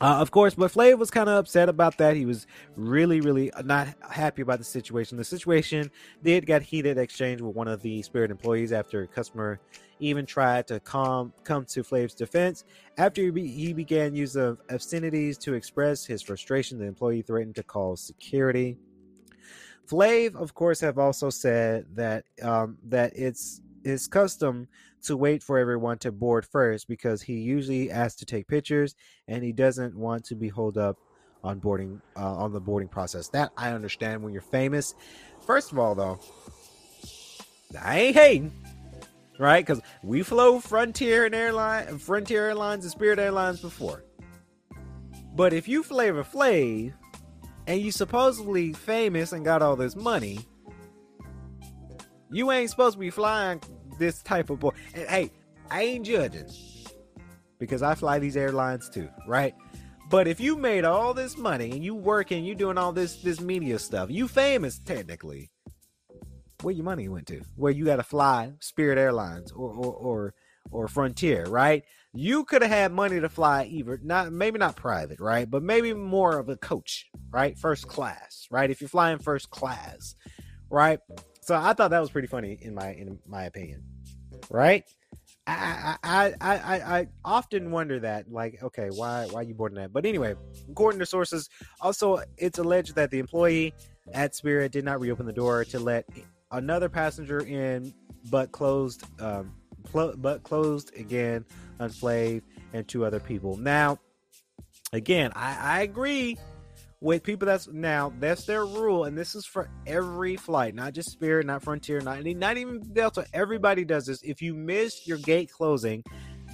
Uh, 0.00 0.18
of 0.20 0.30
course, 0.30 0.54
but 0.54 0.70
Flav 0.70 0.96
was 0.96 1.10
kind 1.10 1.28
of 1.28 1.36
upset 1.36 1.68
about 1.68 1.98
that. 1.98 2.14
He 2.14 2.24
was 2.24 2.46
really, 2.76 3.20
really 3.20 3.50
not 3.64 3.88
happy 4.08 4.42
about 4.42 4.58
the 4.58 4.64
situation. 4.64 5.18
The 5.18 5.24
situation 5.24 5.90
did 6.22 6.46
get 6.46 6.62
heated 6.62 6.98
exchange 6.98 7.40
with 7.40 7.56
one 7.56 7.66
of 7.66 7.82
the 7.82 8.00
Spirit 8.02 8.30
employees 8.30 8.72
after 8.72 9.02
a 9.02 9.08
customer 9.08 9.58
even 9.98 10.24
tried 10.24 10.68
to 10.68 10.78
calm, 10.78 11.32
come 11.42 11.64
to 11.64 11.82
Flav's 11.82 12.14
defense. 12.14 12.64
After 12.96 13.22
he, 13.22 13.30
be, 13.30 13.48
he 13.48 13.72
began 13.72 14.14
use 14.14 14.36
of 14.36 14.60
obscenities 14.70 15.36
to 15.38 15.54
express 15.54 16.04
his 16.06 16.22
frustration, 16.22 16.78
the 16.78 16.84
employee 16.84 17.22
threatened 17.22 17.56
to 17.56 17.64
call 17.64 17.96
security. 17.96 18.76
Flav, 19.88 20.36
of 20.36 20.54
course, 20.54 20.78
have 20.78 20.98
also 20.98 21.28
said 21.28 21.86
that 21.94 22.24
um, 22.42 22.78
that 22.84 23.16
it's 23.16 23.62
his 23.84 24.06
custom 24.06 24.68
to 25.02 25.16
wait 25.16 25.42
for 25.42 25.58
everyone 25.58 25.98
to 25.98 26.12
board 26.12 26.44
first 26.44 26.88
because 26.88 27.22
he 27.22 27.34
usually 27.34 27.90
asks 27.90 28.18
to 28.18 28.26
take 28.26 28.48
pictures 28.48 28.94
and 29.26 29.42
he 29.44 29.52
doesn't 29.52 29.96
want 29.96 30.24
to 30.24 30.34
be 30.34 30.48
holed 30.48 30.78
up 30.78 30.96
on 31.44 31.58
boarding 31.58 32.00
uh, 32.16 32.34
on 32.34 32.52
the 32.52 32.60
boarding 32.60 32.88
process. 32.88 33.28
That 33.28 33.50
I 33.56 33.70
understand 33.72 34.22
when 34.22 34.32
you're 34.32 34.42
famous. 34.42 34.94
First 35.46 35.72
of 35.72 35.78
all, 35.78 35.94
though, 35.94 36.18
I 37.80 38.00
ain't 38.00 38.16
hating, 38.16 38.52
right? 39.38 39.64
Because 39.64 39.82
we 40.02 40.22
flew 40.22 40.60
Frontier 40.60 41.26
and 41.26 41.34
airline, 41.34 41.98
Frontier 41.98 42.48
Airlines 42.48 42.84
and 42.84 42.92
Spirit 42.92 43.18
Airlines 43.18 43.60
before. 43.60 44.04
But 45.34 45.52
if 45.52 45.68
you 45.68 45.82
Flavor 45.82 46.24
Flav 46.24 46.92
and 47.66 47.80
you 47.80 47.92
supposedly 47.92 48.72
famous 48.72 49.32
and 49.32 49.44
got 49.44 49.62
all 49.62 49.76
this 49.76 49.94
money, 49.94 50.40
you 52.30 52.50
ain't 52.50 52.70
supposed 52.70 52.94
to 52.94 53.00
be 53.00 53.10
flying 53.10 53.60
this 53.98 54.22
type 54.22 54.50
of 54.50 54.60
boy. 54.60 54.70
And 54.94 55.08
hey, 55.08 55.30
I 55.70 55.82
ain't 55.82 56.06
judging 56.06 56.48
because 57.58 57.82
I 57.82 57.94
fly 57.94 58.18
these 58.18 58.36
airlines 58.36 58.88
too, 58.88 59.08
right? 59.26 59.54
But 60.10 60.26
if 60.26 60.40
you 60.40 60.56
made 60.56 60.84
all 60.84 61.12
this 61.12 61.36
money 61.36 61.70
and 61.70 61.84
you 61.84 61.94
working, 61.94 62.44
you 62.44 62.54
doing 62.54 62.78
all 62.78 62.92
this 62.92 63.16
this 63.16 63.40
media 63.40 63.78
stuff, 63.78 64.10
you 64.10 64.28
famous 64.28 64.78
technically. 64.78 65.50
Where 66.62 66.74
your 66.74 66.84
money 66.84 67.08
went 67.08 67.28
to? 67.28 67.42
Where 67.54 67.70
you 67.70 67.84
got 67.84 67.96
to 67.96 68.02
fly 68.02 68.52
Spirit 68.60 68.98
Airlines 68.98 69.52
or 69.52 69.70
or 69.70 69.94
or, 69.94 70.34
or 70.70 70.88
Frontier, 70.88 71.44
right? 71.44 71.84
You 72.14 72.44
could 72.44 72.62
have 72.62 72.70
had 72.70 72.92
money 72.92 73.20
to 73.20 73.28
fly 73.28 73.64
either 73.64 74.00
not 74.02 74.32
maybe 74.32 74.58
not 74.58 74.74
private, 74.74 75.20
right? 75.20 75.48
But 75.48 75.62
maybe 75.62 75.92
more 75.92 76.38
of 76.38 76.48
a 76.48 76.56
coach, 76.56 77.06
right? 77.30 77.56
First 77.58 77.86
class, 77.86 78.46
right? 78.50 78.70
If 78.70 78.80
you're 78.80 78.88
flying 78.88 79.18
first 79.18 79.50
class, 79.50 80.16
right? 80.70 81.00
So 81.48 81.56
I 81.56 81.72
thought 81.72 81.92
that 81.92 82.00
was 82.00 82.10
pretty 82.10 82.28
funny 82.28 82.58
in 82.60 82.74
my 82.74 82.90
in 82.92 83.18
my 83.26 83.44
opinion, 83.44 83.82
right? 84.50 84.84
I 85.46 85.96
I 86.04 86.34
I 86.42 86.56
I, 86.58 86.98
I 86.98 87.06
often 87.24 87.70
wonder 87.70 87.98
that, 88.00 88.30
like, 88.30 88.62
okay, 88.62 88.90
why 88.90 89.28
why 89.30 89.40
are 89.40 89.42
you 89.44 89.54
boarding 89.54 89.78
that? 89.78 89.90
But 89.90 90.04
anyway, 90.04 90.34
according 90.70 90.98
to 90.98 91.06
sources, 91.06 91.48
also 91.80 92.20
it's 92.36 92.58
alleged 92.58 92.96
that 92.96 93.10
the 93.10 93.18
employee 93.18 93.72
at 94.12 94.34
Spirit 94.34 94.72
did 94.72 94.84
not 94.84 95.00
reopen 95.00 95.24
the 95.24 95.32
door 95.32 95.64
to 95.64 95.78
let 95.78 96.04
another 96.50 96.90
passenger 96.90 97.38
in, 97.38 97.94
but 98.30 98.52
closed 98.52 99.04
um, 99.18 99.54
pl- 99.90 100.16
but 100.18 100.42
closed 100.42 100.94
again 100.98 101.46
on 101.80 101.88
Flav 101.88 102.42
and 102.74 102.86
two 102.86 103.06
other 103.06 103.20
people. 103.20 103.56
Now, 103.56 103.98
again, 104.92 105.32
I, 105.34 105.56
I 105.78 105.80
agree 105.80 106.36
with 107.00 107.22
people 107.22 107.46
that's 107.46 107.68
now 107.68 108.12
that's 108.18 108.44
their 108.44 108.66
rule 108.66 109.04
and 109.04 109.16
this 109.16 109.34
is 109.34 109.46
for 109.46 109.70
every 109.86 110.36
flight 110.36 110.74
not 110.74 110.92
just 110.92 111.10
spirit 111.10 111.46
not 111.46 111.62
frontier 111.62 112.00
not, 112.00 112.24
not 112.24 112.56
even 112.56 112.80
delta. 112.92 113.24
Everybody 113.32 113.84
does 113.84 114.06
this. 114.06 114.20
If 114.22 114.42
you 114.42 114.54
miss 114.54 115.06
your 115.06 115.18
gate 115.18 115.50
closing 115.52 116.02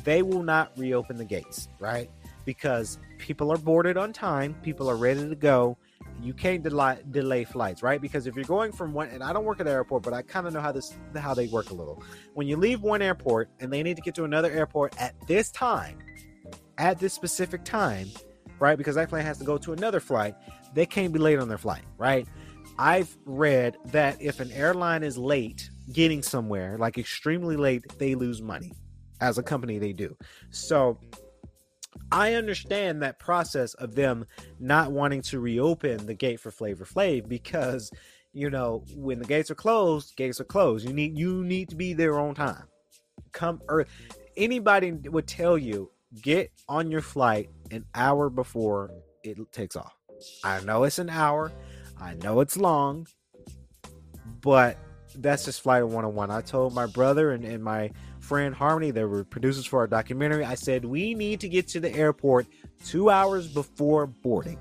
they 0.04 0.20
will 0.22 0.42
not 0.42 0.76
reopen 0.76 1.16
the 1.16 1.24
gates 1.24 1.68
right? 1.78 2.10
Because 2.44 2.98
people 3.16 3.50
are 3.50 3.56
boarded 3.56 3.96
on 3.96 4.12
time. 4.12 4.54
People 4.62 4.90
are 4.90 4.96
ready 4.96 5.26
to 5.26 5.34
go. 5.34 5.78
You 6.20 6.34
can't 6.34 6.62
delay, 6.62 6.98
delay 7.10 7.44
flights 7.44 7.82
right? 7.82 8.00
Because 8.00 8.26
if 8.26 8.36
you're 8.36 8.44
going 8.44 8.70
from 8.70 8.92
one 8.92 9.08
and 9.08 9.22
i 9.22 9.32
don't 9.32 9.46
work 9.46 9.60
at 9.60 9.66
the 9.66 9.72
airport 9.72 10.02
but 10.02 10.12
i 10.12 10.20
kind 10.20 10.46
of 10.46 10.52
know 10.52 10.60
how 10.60 10.72
this 10.72 10.94
how 11.16 11.32
they 11.32 11.46
work 11.46 11.70
a 11.70 11.74
little. 11.74 12.02
When 12.34 12.46
you 12.46 12.58
leave 12.58 12.82
one 12.82 13.00
airport 13.00 13.48
and 13.60 13.72
they 13.72 13.82
need 13.82 13.96
to 13.96 14.02
get 14.02 14.14
to 14.16 14.24
another 14.24 14.50
airport 14.50 15.00
at 15.00 15.14
this 15.26 15.50
time 15.50 16.00
at 16.76 16.98
this 16.98 17.14
specific 17.14 17.64
time 17.64 18.08
right? 18.58 18.76
Because 18.76 18.94
that 18.96 19.08
plane 19.08 19.24
has 19.24 19.38
to 19.38 19.44
go 19.44 19.58
to 19.58 19.72
another 19.72 20.00
flight. 20.00 20.34
They 20.74 20.86
can't 20.86 21.12
be 21.12 21.18
late 21.18 21.38
on 21.38 21.48
their 21.48 21.58
flight, 21.58 21.84
right? 21.98 22.26
I've 22.78 23.16
read 23.24 23.76
that 23.86 24.20
if 24.20 24.40
an 24.40 24.50
airline 24.52 25.02
is 25.02 25.16
late 25.16 25.70
getting 25.92 26.22
somewhere, 26.22 26.76
like 26.78 26.98
extremely 26.98 27.56
late, 27.56 27.84
they 27.98 28.14
lose 28.14 28.42
money. 28.42 28.72
As 29.20 29.38
a 29.38 29.42
company, 29.42 29.78
they 29.78 29.92
do. 29.92 30.16
So, 30.50 30.98
I 32.10 32.34
understand 32.34 33.02
that 33.02 33.18
process 33.18 33.74
of 33.74 33.94
them 33.94 34.26
not 34.58 34.92
wanting 34.92 35.22
to 35.22 35.40
reopen 35.40 36.06
the 36.06 36.14
gate 36.14 36.40
for 36.40 36.50
Flavor 36.50 36.84
Flav 36.84 37.28
because 37.28 37.90
you 38.32 38.50
know 38.50 38.84
when 38.96 39.18
the 39.18 39.24
gates 39.24 39.50
are 39.50 39.54
closed, 39.54 40.16
gates 40.16 40.40
are 40.40 40.44
closed. 40.44 40.86
You 40.86 40.92
need 40.92 41.16
you 41.16 41.44
need 41.44 41.68
to 41.70 41.76
be 41.76 41.92
there 41.92 42.18
on 42.18 42.34
time. 42.34 42.64
Come 43.32 43.62
early. 43.68 43.86
Anybody 44.36 44.92
would 44.92 45.28
tell 45.28 45.56
you 45.56 45.90
get 46.22 46.50
on 46.68 46.90
your 46.90 47.00
flight 47.00 47.50
an 47.70 47.84
hour 47.94 48.30
before 48.30 48.90
it 49.22 49.38
takes 49.52 49.76
off. 49.76 49.94
I 50.42 50.60
know 50.60 50.84
it's 50.84 50.98
an 50.98 51.10
hour. 51.10 51.52
I 52.00 52.14
know 52.14 52.40
it's 52.40 52.56
long, 52.56 53.06
but 54.40 54.78
that's 55.16 55.44
just 55.44 55.62
flight 55.62 55.84
101. 55.84 56.30
I 56.30 56.40
told 56.40 56.74
my 56.74 56.86
brother 56.86 57.32
and, 57.32 57.44
and 57.44 57.62
my 57.62 57.90
friend 58.20 58.54
Harmony, 58.54 58.90
they 58.90 59.04
were 59.04 59.24
producers 59.24 59.66
for 59.66 59.80
our 59.80 59.86
documentary. 59.86 60.44
I 60.44 60.54
said, 60.54 60.84
we 60.84 61.14
need 61.14 61.40
to 61.40 61.48
get 61.48 61.68
to 61.68 61.80
the 61.80 61.94
airport 61.94 62.46
two 62.84 63.10
hours 63.10 63.46
before 63.46 64.06
boarding, 64.06 64.58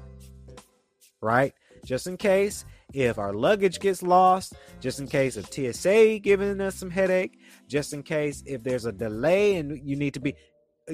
right? 1.22 1.54
Just 1.86 2.08
in 2.08 2.18
case 2.18 2.66
if 2.94 3.18
our 3.18 3.34
luggage 3.34 3.80
gets 3.80 4.04
lost, 4.04 4.54
just 4.80 5.00
in 5.00 5.08
case 5.08 5.36
of 5.36 5.52
TSA 5.52 6.20
giving 6.20 6.62
us 6.62 6.76
some 6.76 6.92
headache, 6.92 7.40
just 7.68 7.94
in 7.94 8.04
case 8.04 8.44
if 8.46 8.64
there's 8.64 8.86
a 8.86 8.92
delay 8.92 9.56
and 9.56 9.82
you 9.84 9.96
need 9.96 10.14
to 10.14 10.20
be, 10.20 10.36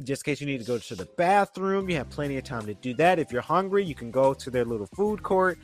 just 0.04 0.26
in 0.26 0.32
case 0.32 0.42
you 0.42 0.48
need 0.48 0.60
to 0.60 0.66
go 0.66 0.78
to 0.78 0.96
the 0.96 1.06
bathroom, 1.18 1.90
you 1.90 1.96
have 1.98 2.10
plenty 2.10 2.38
of 2.38 2.44
time 2.44 2.66
to 2.66 2.74
do 2.74 2.94
that. 2.96 3.20
If 3.20 3.32
you're 3.32 3.42
hungry, 3.42 3.84
you 3.84 3.96
can 3.96 4.12
go 4.12 4.34
to 4.34 4.50
their 4.50 4.66
little 4.66 4.88
food 4.96 5.24
court. 5.24 5.58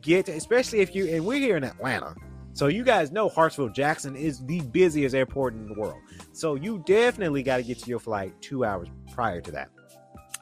Get, 0.00 0.28
especially 0.28 0.80
if 0.80 0.94
you, 0.94 1.06
and 1.08 1.24
we're 1.24 1.38
here 1.38 1.56
in 1.56 1.64
Atlanta. 1.64 2.14
So 2.52 2.68
you 2.68 2.84
guys 2.84 3.12
know 3.12 3.28
Hartsfield 3.28 3.74
Jackson 3.74 4.16
is 4.16 4.44
the 4.46 4.60
busiest 4.60 5.14
airport 5.14 5.54
in 5.54 5.66
the 5.66 5.74
world. 5.74 6.00
So 6.32 6.54
you 6.54 6.82
definitely 6.86 7.42
got 7.42 7.58
to 7.58 7.62
get 7.62 7.78
to 7.80 7.90
your 7.90 7.98
flight 7.98 8.32
two 8.40 8.64
hours 8.64 8.88
prior 9.12 9.40
to 9.42 9.50
that. 9.52 9.68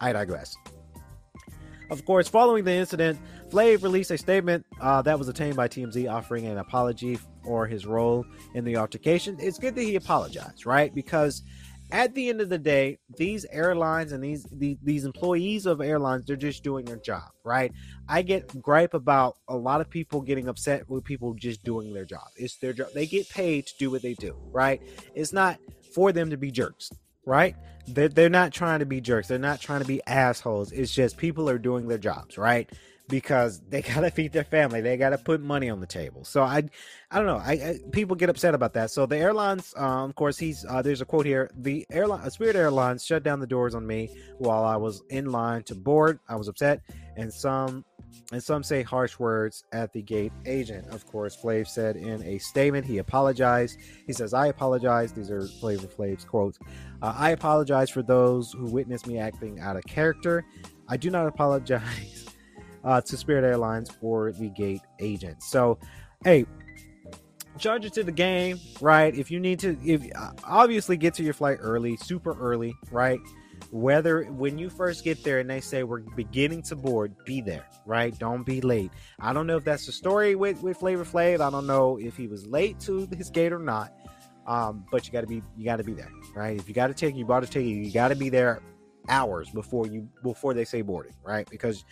I 0.01 0.13
digress. 0.13 0.57
Of 1.91 2.05
course, 2.05 2.29
following 2.29 2.65
the 2.65 2.73
incident, 2.73 3.19
Flav 3.49 3.83
released 3.83 4.11
a 4.11 4.19
statement 4.19 4.65
uh, 4.81 5.03
that 5.03 5.19
was 5.19 5.29
obtained 5.29 5.57
by 5.57 5.69
TMZ 5.69 6.11
offering 6.11 6.47
an 6.47 6.59
apology 6.59 7.19
for 7.45 7.67
his 7.67 7.85
role 7.85 8.25
in 8.55 8.65
the 8.65 8.77
altercation. 8.77 9.37
It's 9.39 9.59
good 9.59 9.75
that 9.75 9.83
he 9.83 9.97
apologized, 9.97 10.67
right? 10.67 10.95
Because 10.95 11.43
at 11.93 12.15
the 12.15 12.29
end 12.29 12.41
of 12.41 12.49
the 12.49 12.59
day, 12.59 12.99
these 13.17 13.45
airlines 13.51 14.13
and 14.13 14.23
these, 14.23 14.45
these 14.53 14.79
these 14.83 15.05
employees 15.05 15.67
of 15.67 15.81
airlines, 15.81 16.25
they're 16.27 16.37
just 16.37 16.63
doing 16.63 16.85
their 16.85 16.97
job, 16.97 17.31
right? 17.45 17.73
I 18.09 18.23
get 18.23 18.61
gripe 18.61 18.95
about 18.95 19.37
a 19.49 19.57
lot 19.57 19.81
of 19.81 19.91
people 19.91 20.21
getting 20.21 20.49
upset 20.49 20.89
with 20.89 21.05
people 21.05 21.35
just 21.35 21.63
doing 21.65 21.93
their 21.93 22.05
job. 22.05 22.27
It's 22.37 22.57
their 22.59 22.73
job. 22.73 22.89
They 22.95 23.07
get 23.07 23.29
paid 23.29 23.67
to 23.67 23.75
do 23.79 23.91
what 23.91 24.03
they 24.03 24.15
do, 24.15 24.37
right? 24.51 24.83
It's 25.15 25.33
not 25.33 25.59
for 25.95 26.13
them 26.13 26.31
to 26.31 26.37
be 26.37 26.51
jerks, 26.51 26.91
right? 27.27 27.55
They're, 27.87 28.09
they're 28.09 28.31
not 28.31 28.53
trying 28.53 28.81
to 28.81 28.87
be 28.87 29.01
jerks. 29.01 29.29
They're 29.29 29.39
not 29.39 29.61
trying 29.61 29.81
to 29.81 29.87
be 29.87 30.01
assholes. 30.07 30.73
It's 30.73 30.93
just 30.93 31.17
people 31.17 31.49
are 31.49 31.59
doing 31.59 31.87
their 31.87 31.99
jobs, 31.99 32.39
right? 32.39 32.71
Because 33.09 33.61
they 33.69 33.83
gotta 33.95 34.11
feed 34.11 34.33
their 34.33 34.45
family. 34.45 34.81
They 34.81 34.97
gotta 34.97 35.19
put 35.19 35.41
money 35.41 35.71
on 35.71 35.81
the 35.81 35.87
table. 35.87 36.25
So 36.25 36.43
I, 36.43 36.65
I 37.11 37.19
don't 37.19 37.27
know. 37.27 37.37
I, 37.37 37.53
I 37.53 37.79
people 37.93 38.17
get 38.17 38.29
upset 38.29 38.55
about 38.55 38.75
that. 38.75 38.91
So 38.91 39.07
the 39.07 39.17
airlines, 39.17 39.75
um, 39.77 40.11
of 40.11 40.15
course, 40.15 40.39
he's 40.39 40.65
uh, 40.69 40.83
there's 40.83 41.01
a 41.01 41.05
quote 41.05 41.27
here. 41.27 41.51
The 41.57 41.87
airline, 41.91 42.29
Spirit 42.31 42.57
Airlines, 42.57 43.05
shut 43.05 43.23
down 43.23 43.41
the 43.41 43.47
doors 43.47 43.75
on 43.75 43.87
me 43.87 44.11
while 44.39 44.65
I 44.65 44.77
was 44.77 45.03
in 45.11 45.31
line 45.31 45.63
to 45.65 45.75
board. 45.75 46.19
I 46.29 46.37
was 46.37 46.49
upset, 46.49 46.81
and 47.17 47.33
some 47.33 47.85
and 48.33 48.43
some 48.43 48.63
say 48.63 48.83
harsh 48.83 49.19
words 49.19 49.65
at 49.73 49.93
the 49.93 50.03
gate 50.03 50.33
agent. 50.47 50.87
Of 50.89 51.07
course, 51.07 51.37
Flav 51.37 51.67
said 51.69 51.97
in 51.97 52.23
a 52.23 52.39
statement 52.39 52.87
he 52.87 52.99
apologized. 52.99 53.79
He 54.07 54.13
says, 54.13 54.33
"I 54.33 54.47
apologize." 54.47 55.13
These 55.13 55.31
are 55.31 55.47
Flavor 55.47 55.87
Flav's 55.87 56.25
quotes. 56.25 56.59
Uh, 57.03 57.15
I 57.17 57.31
apologize 57.31 57.91
for 57.91 58.03
those 58.03 58.53
who 58.53 58.67
witnessed 58.67 59.07
me 59.07 59.19
acting 59.19 59.61
out 59.61 59.77
of 59.77 59.85
character. 59.85 60.45
I 60.89 60.97
do 60.97 61.11
not 61.11 61.27
apologize 61.35 62.34
uh, 62.85 63.01
to 63.01 63.17
Spirit 63.17 63.45
Airlines 63.45 63.91
for 63.91 64.33
the 64.33 64.51
gate 64.51 64.83
agent. 65.01 65.43
So, 65.43 65.79
hey, 66.25 66.47
charge 67.59 67.85
it 67.85 67.93
to 67.95 68.05
the 68.05 68.13
game, 68.13 68.59
right? 68.81 69.15
If 69.15 69.31
you 69.31 69.41
need 69.41 69.59
to, 69.61 69.79
if 69.85 70.03
obviously 70.45 70.97
get 70.97 71.15
to 71.15 71.23
your 71.23 71.35
flight 71.35 71.59
early, 71.61 71.97
super 71.97 72.39
early, 72.39 72.75
right? 72.91 73.21
Whether 73.71 74.25
when 74.25 74.59
you 74.59 74.69
first 74.69 75.05
get 75.05 75.23
there 75.25 75.39
and 75.39 75.49
they 75.49 75.61
say 75.61 75.83
we're 75.85 76.01
beginning 76.01 76.63
to 76.63 76.77
board, 76.77 77.15
be 77.25 77.41
there, 77.41 77.67
right? 77.87 78.17
Don't 78.19 78.45
be 78.45 78.61
late. 78.61 78.91
I 79.21 79.33
don't 79.33 79.47
know 79.47 79.57
if 79.57 79.65
that's 79.65 79.87
the 79.87 79.93
story 79.93 80.35
with 80.35 80.63
with 80.63 80.77
Flavor 80.77 81.05
Flav. 81.05 81.41
I 81.41 81.51
don't 81.51 81.67
know 81.67 81.99
if 81.99 82.17
he 82.17 82.27
was 82.27 82.47
late 82.47 82.79
to 82.81 83.09
his 83.17 83.31
gate 83.31 83.53
or 83.53 83.59
not. 83.59 83.93
Um, 84.47 84.85
but 84.91 85.07
you 85.07 85.13
got 85.13 85.23
to 85.23 85.27
be 85.27 85.43
you 85.57 85.65
got 85.65 85.77
to 85.77 85.85
be 85.85 85.95
there, 85.95 86.11
right? 86.35 86.59
If 86.59 86.69
you 86.69 86.75
got 86.75 86.89
to 86.89 86.95
take 86.95 87.17
you 87.17 87.25
bought 87.25 87.45
a 87.45 87.47
ticket, 87.47 87.69
you 87.69 87.91
got 87.91 88.09
to 88.09 88.17
be 88.17 88.29
there 88.29 88.61
hours 89.09 89.51
before 89.51 89.87
you 89.87 90.09
before 90.23 90.55
they 90.55 90.65
say 90.65 90.83
boarding, 90.83 91.15
right? 91.25 91.49
Because 91.49 91.85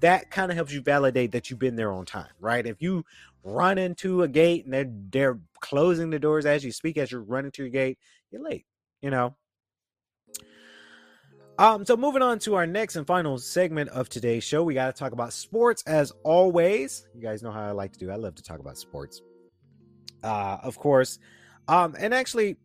that 0.00 0.30
kind 0.30 0.50
of 0.50 0.56
helps 0.56 0.72
you 0.72 0.80
validate 0.80 1.32
that 1.32 1.50
you've 1.50 1.58
been 1.58 1.76
there 1.76 1.92
on 1.92 2.04
time, 2.04 2.30
right? 2.40 2.66
If 2.66 2.82
you 2.82 3.04
run 3.42 3.78
into 3.78 4.22
a 4.22 4.28
gate 4.28 4.64
and 4.64 4.74
they're 4.74 4.90
they're 5.10 5.38
closing 5.60 6.10
the 6.10 6.18
doors 6.18 6.46
as 6.46 6.64
you 6.64 6.72
speak, 6.72 6.98
as 6.98 7.12
you're 7.12 7.22
running 7.22 7.50
to 7.52 7.62
your 7.62 7.70
gate, 7.70 7.98
you're 8.30 8.42
late, 8.42 8.66
you 9.00 9.10
know. 9.10 9.34
Um, 11.56 11.84
so 11.84 11.96
moving 11.96 12.22
on 12.22 12.40
to 12.40 12.56
our 12.56 12.66
next 12.66 12.96
and 12.96 13.06
final 13.06 13.38
segment 13.38 13.90
of 13.90 14.08
today's 14.08 14.42
show, 14.42 14.64
we 14.64 14.74
got 14.74 14.86
to 14.86 14.98
talk 14.98 15.12
about 15.12 15.32
sports 15.32 15.84
as 15.86 16.12
always. 16.24 17.06
You 17.14 17.22
guys 17.22 17.44
know 17.44 17.52
how 17.52 17.62
I 17.62 17.70
like 17.70 17.92
to 17.92 17.98
do. 17.98 18.10
I 18.10 18.16
love 18.16 18.34
to 18.36 18.42
talk 18.42 18.58
about 18.58 18.76
sports. 18.76 19.22
Uh, 20.24 20.58
of 20.62 20.76
course. 20.76 21.20
Um, 21.68 21.94
and 21.96 22.12
actually, 22.12 22.56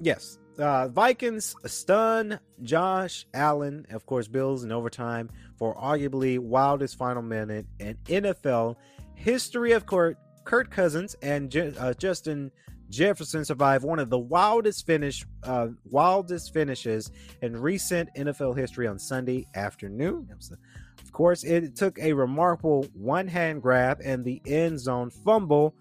yes, 0.00 0.38
uh, 0.60 0.88
Vikings 0.88 1.54
stun 1.66 2.38
Josh 2.62 3.26
Allen, 3.34 3.86
of 3.90 4.06
course, 4.06 4.28
Bills 4.28 4.64
in 4.64 4.72
overtime 4.72 5.30
for 5.56 5.74
arguably 5.76 6.38
wildest 6.38 6.96
final 6.96 7.22
minute 7.22 7.66
in 7.78 7.96
NFL 8.06 8.76
history. 9.14 9.72
Of 9.72 9.86
course, 9.86 10.16
Kirk 10.44 10.70
Cousins 10.70 11.14
and 11.22 11.54
uh, 11.78 11.94
Justin 11.94 12.50
Jefferson 12.90 13.44
survived 13.44 13.84
one 13.84 13.98
of 13.98 14.10
the 14.10 14.18
wildest 14.18 14.84
finish, 14.84 15.24
uh, 15.44 15.68
wildest 15.84 16.52
finishes 16.52 17.10
in 17.40 17.56
recent 17.56 18.08
NFL 18.16 18.58
history 18.58 18.86
on 18.86 18.98
Sunday 18.98 19.46
afternoon. 19.54 20.28
Of 21.02 21.12
course, 21.12 21.44
it 21.44 21.76
took 21.76 21.98
a 21.98 22.12
remarkable 22.12 22.86
one-hand 22.94 23.62
grab 23.62 24.00
and 24.04 24.24
the 24.24 24.42
end 24.44 24.80
zone 24.80 25.10
fumble 25.10 25.74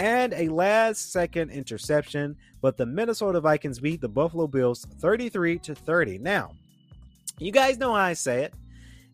and 0.00 0.32
a 0.32 0.48
last 0.48 1.12
second 1.12 1.50
interception, 1.50 2.34
but 2.62 2.78
the 2.78 2.86
Minnesota 2.86 3.38
Vikings 3.38 3.80
beat 3.80 4.00
the 4.00 4.08
Buffalo 4.08 4.46
Bills 4.46 4.86
33 4.98 5.58
to 5.58 5.74
30. 5.74 6.18
Now, 6.18 6.52
you 7.38 7.52
guys 7.52 7.76
know 7.76 7.90
how 7.90 8.00
I 8.00 8.14
say 8.14 8.44
it. 8.44 8.54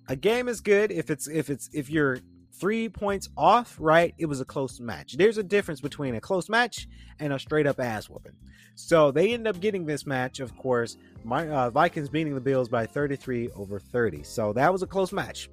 A 0.09 0.15
game 0.15 0.47
is 0.47 0.61
good 0.61 0.93
if 0.93 1.11
it's 1.11 1.27
if 1.27 1.51
it's 1.51 1.69
if 1.73 1.91
you're 1.91 2.21
3 2.53 2.89
points 2.89 3.29
off, 3.37 3.77
right? 3.81 4.15
It 4.17 4.27
was 4.27 4.41
a 4.41 4.45
close 4.45 4.79
match. 4.79 5.17
There's 5.17 5.39
a 5.39 5.43
difference 5.43 5.81
between 5.81 6.15
a 6.15 6.21
close 6.21 6.49
match 6.49 6.87
and 7.19 7.33
a 7.33 7.39
straight 7.39 7.67
up 7.67 7.81
ass 7.81 8.09
whooping. 8.09 8.37
So 8.77 9.11
they 9.11 9.35
end 9.35 9.49
up 9.49 9.59
getting 9.59 9.87
this 9.87 10.07
match, 10.07 10.39
of 10.39 10.57
course, 10.57 10.99
my 11.25 11.49
uh, 11.49 11.71
Vikings 11.71 12.09
beating 12.09 12.37
the 12.37 12.41
Bills 12.41 12.69
by 12.69 12.87
33 12.87 13.51
over 13.57 13.81
30. 13.81 14.23
So 14.23 14.53
that 14.53 14.73
was 14.73 14.83
a 14.83 14.87
close 14.87 15.13
match 15.13 15.51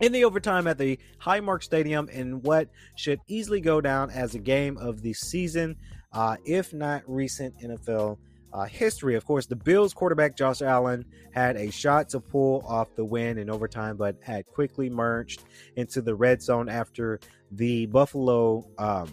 in 0.00 0.12
the 0.12 0.24
overtime 0.24 0.66
at 0.66 0.78
the 0.78 0.98
Highmark 1.20 1.62
Stadium 1.62 2.08
in 2.08 2.42
what 2.42 2.68
should 2.96 3.20
easily 3.26 3.60
go 3.60 3.80
down 3.80 4.10
as 4.10 4.34
a 4.34 4.38
game 4.38 4.76
of 4.78 5.02
the 5.02 5.12
season, 5.12 5.76
uh, 6.12 6.36
if 6.44 6.72
not 6.72 7.02
recent 7.06 7.58
NFL 7.60 8.18
uh, 8.52 8.64
history. 8.64 9.14
Of 9.16 9.24
course, 9.24 9.46
the 9.46 9.56
Bills 9.56 9.92
quarterback 9.92 10.36
Josh 10.36 10.62
Allen 10.62 11.04
had 11.32 11.56
a 11.56 11.70
shot 11.70 12.08
to 12.10 12.20
pull 12.20 12.64
off 12.66 12.94
the 12.94 13.04
win 13.04 13.38
in 13.38 13.50
overtime, 13.50 13.96
but 13.96 14.16
had 14.22 14.46
quickly 14.46 14.88
merged 14.88 15.44
into 15.76 16.00
the 16.00 16.14
red 16.14 16.40
zone 16.40 16.68
after 16.68 17.20
the 17.50 17.86
Buffalo. 17.86 18.66
Um, 18.78 19.12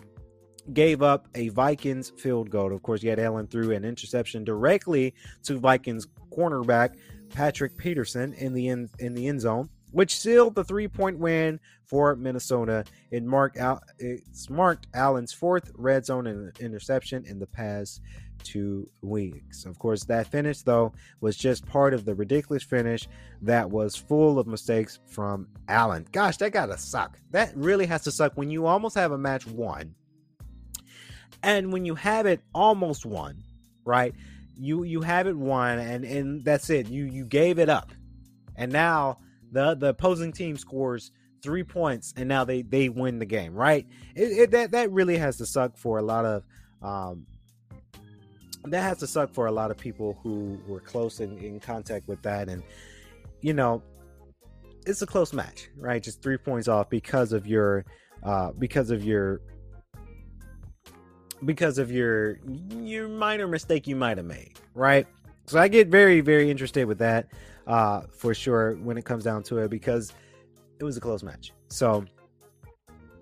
gave 0.74 1.02
up 1.02 1.28
a 1.34 1.50
Vikings 1.50 2.12
field 2.18 2.52
goal. 2.52 2.72
Of 2.72 2.84
course, 2.84 3.02
yet 3.02 3.18
Allen 3.18 3.48
threw 3.48 3.72
an 3.72 3.84
interception 3.84 4.44
directly 4.44 5.16
to 5.44 5.58
Vikings 5.58 6.08
cornerback 6.32 6.98
Patrick 7.30 7.76
Peterson 7.78 8.34
in 8.34 8.54
the 8.54 8.70
end 8.70 8.90
in 9.00 9.14
the 9.14 9.28
end 9.28 9.42
zone 9.42 9.70
which 9.92 10.18
sealed 10.18 10.56
the 10.56 10.64
three 10.64 10.88
point 10.88 11.20
win 11.20 11.60
for 11.86 12.16
Minnesota. 12.16 12.86
It 13.12 13.24
marked 13.24 13.58
out 13.58 13.84
it's 14.00 14.50
marked 14.50 14.88
Allen's 14.94 15.34
fourth 15.34 15.72
red 15.76 16.06
zone 16.06 16.52
interception 16.60 17.26
in 17.26 17.40
the 17.40 17.48
past 17.48 18.02
two 18.44 18.90
weeks. 19.02 19.66
Of 19.66 19.78
course, 19.78 20.04
that 20.06 20.28
finish 20.28 20.62
though 20.62 20.94
was 21.20 21.38
just 21.38 21.66
part 21.66 21.94
of 21.94 22.06
the 22.06 22.16
ridiculous 22.16 22.64
finish 22.64 23.08
that 23.42 23.70
was 23.70 23.96
full 23.96 24.40
of 24.40 24.48
mistakes 24.48 25.00
from 25.08 25.48
Allen. 25.68 26.08
Gosh, 26.12 26.38
that 26.38 26.52
gotta 26.52 26.78
suck. 26.78 27.18
That 27.32 27.52
really 27.56 27.86
has 27.86 28.04
to 28.04 28.12
suck 28.12 28.34
when 28.36 28.50
you 28.50 28.66
almost 28.66 28.96
have 28.96 29.12
a 29.12 29.18
match 29.18 29.46
won. 29.48 29.96
And 31.44 31.74
when 31.74 31.86
you 31.86 31.96
have 31.96 32.26
it 32.26 32.42
almost 32.54 33.06
won, 33.06 33.44
right? 33.84 34.14
You 34.58 34.84
you 34.84 35.02
have 35.02 35.28
it 35.28 35.36
won 35.36 35.80
and 35.80 36.06
and 36.06 36.46
that's 36.46 36.70
it. 36.70 36.88
You 36.88 37.06
you 37.06 37.26
gave 37.26 37.60
it 37.60 37.70
up. 37.70 37.92
And 38.56 38.72
now 38.72 39.20
the 39.52 39.76
the 39.76 39.90
opposing 39.90 40.32
team 40.32 40.58
scores 40.58 41.12
three 41.44 41.64
points 41.64 42.14
and 42.18 42.30
now 42.30 42.44
they 42.44 42.62
they 42.62 42.90
win 42.90 43.18
the 43.18 43.26
game 43.26 43.54
right 43.54 43.88
it, 44.16 44.24
it, 44.24 44.52
that 44.52 44.72
that 44.72 44.92
really 44.92 45.18
has 45.18 45.38
to 45.38 45.46
suck 45.46 45.76
for 45.76 45.98
a 45.98 46.02
lot 46.02 46.24
of 46.26 46.44
um 46.82 47.26
that 48.66 48.82
has 48.82 49.00
to 49.00 49.08
suck 49.08 49.34
for 49.34 49.48
a 49.48 49.52
lot 49.52 49.72
of 49.72 49.78
people 49.78 50.20
who 50.22 50.60
were 50.68 50.80
close 50.80 51.20
in, 51.20 51.36
in 51.40 51.60
contact 51.60 52.08
with 52.08 52.22
that 52.22 52.48
and 52.48 52.62
you 53.42 53.54
know, 53.54 53.82
it's 54.86 55.02
a 55.02 55.06
close 55.06 55.34
match, 55.34 55.70
right? 55.78 56.02
Just 56.02 56.22
three 56.22 56.38
points 56.38 56.68
off 56.68 56.90
because 56.90 57.34
of 57.34 57.46
your, 57.46 57.86
uh, 58.24 58.52
because 58.58 58.92
of 58.92 59.04
your, 59.04 59.42
because 61.44 61.80
of 61.80 61.92
your 61.92 62.38
your 62.78 63.08
minor 63.08 63.48
mistake 63.48 63.88
you 63.88 63.96
might 63.96 64.18
have 64.18 64.28
made, 64.28 64.54
right? 64.76 65.08
So 65.48 65.60
I 65.60 65.68
get 65.68 65.88
very 65.88 66.22
very 66.22 66.52
interested 66.52 66.86
with 66.86 67.00
that, 67.00 67.28
uh, 67.68 68.02
for 68.12 68.34
sure 68.34 68.76
when 68.76 68.98
it 68.98 69.06
comes 69.06 69.24
down 69.24 69.44
to 69.44 69.60
it 69.60 69.70
because 69.70 70.14
it 70.80 70.84
was 70.84 70.98
a 70.98 71.02
close 71.02 71.24
match. 71.24 71.54
So 71.70 72.06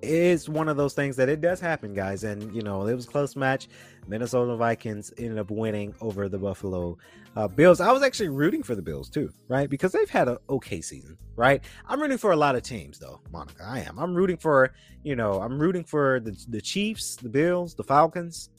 it's 0.02 0.48
one 0.48 0.70
of 0.70 0.78
those 0.78 0.94
things 0.94 1.16
that 1.18 1.30
it 1.30 1.42
does 1.42 1.60
happen, 1.60 1.94
guys. 1.94 2.24
And 2.24 2.54
you 2.56 2.62
know, 2.62 2.88
it 2.88 2.94
was 2.94 3.06
a 3.06 3.10
close 3.10 3.36
match. 3.36 3.68
Minnesota 4.08 4.56
Vikings 4.56 5.14
ended 5.18 5.38
up 5.38 5.52
winning 5.52 5.94
over 6.02 6.30
the 6.30 6.38
Buffalo 6.38 6.98
uh, 7.36 7.48
Bills. 7.48 7.80
I 7.80 7.92
was 7.92 8.02
actually 8.02 8.30
rooting 8.30 8.64
for 8.64 8.76
the 8.76 8.82
Bills 8.82 9.10
too, 9.10 9.32
right? 9.48 9.70
Because 9.70 9.92
they've 9.92 10.10
had 10.10 10.28
an 10.28 10.38
okay 10.50 10.82
season, 10.82 11.18
right? 11.36 11.62
I'm 11.88 12.02
rooting 12.02 12.18
for 12.18 12.32
a 12.32 12.36
lot 12.36 12.56
of 12.56 12.64
teams, 12.64 12.98
though, 12.98 13.22
Monica. 13.32 13.64
I 13.64 13.80
am. 13.82 14.00
I'm 14.00 14.16
rooting 14.16 14.38
for, 14.38 14.74
you 15.04 15.16
know, 15.16 15.42
I'm 15.42 15.60
rooting 15.60 15.84
for 15.84 16.20
the 16.20 16.36
the 16.48 16.62
Chiefs, 16.62 17.16
the 17.18 17.30
Bills, 17.30 17.76
the 17.76 17.84
Falcons, 17.84 18.50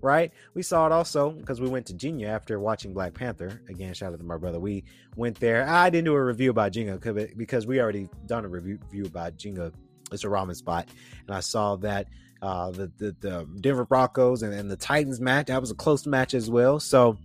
right? 0.00 0.32
We 0.54 0.62
saw 0.62 0.86
it 0.86 0.92
also 0.92 1.30
because 1.30 1.60
we 1.60 1.68
went 1.68 1.86
to 1.86 1.94
Jinya 1.94 2.26
after 2.26 2.58
watching 2.60 2.92
Black 2.92 3.14
Panther. 3.14 3.62
Again, 3.68 3.94
shout 3.94 4.12
out 4.12 4.18
to 4.18 4.24
my 4.24 4.36
brother. 4.36 4.60
We 4.60 4.84
went 5.16 5.38
there. 5.40 5.68
I 5.68 5.90
didn't 5.90 6.06
do 6.06 6.14
a 6.14 6.24
review 6.24 6.50
about 6.50 6.72
Jinya 6.72 7.36
because 7.36 7.66
we 7.66 7.80
already 7.80 8.08
done 8.26 8.44
a 8.44 8.48
review, 8.48 8.78
review 8.82 9.06
about 9.06 9.36
Jinya 9.36 9.72
it's 10.12 10.24
a 10.24 10.28
ramen 10.28 10.56
spot, 10.56 10.88
and 11.26 11.36
I 11.36 11.40
saw 11.40 11.76
that 11.76 12.06
uh, 12.40 12.70
the, 12.70 12.90
the, 12.98 13.16
the 13.20 13.48
Denver 13.60 13.84
Broncos 13.84 14.42
and, 14.42 14.54
and 14.54 14.70
the 14.70 14.76
Titans 14.76 15.20
match 15.20 15.46
that 15.46 15.60
was 15.60 15.70
a 15.70 15.74
close 15.74 16.06
match 16.06 16.34
as 16.34 16.50
well. 16.50 16.78
So 16.80 17.18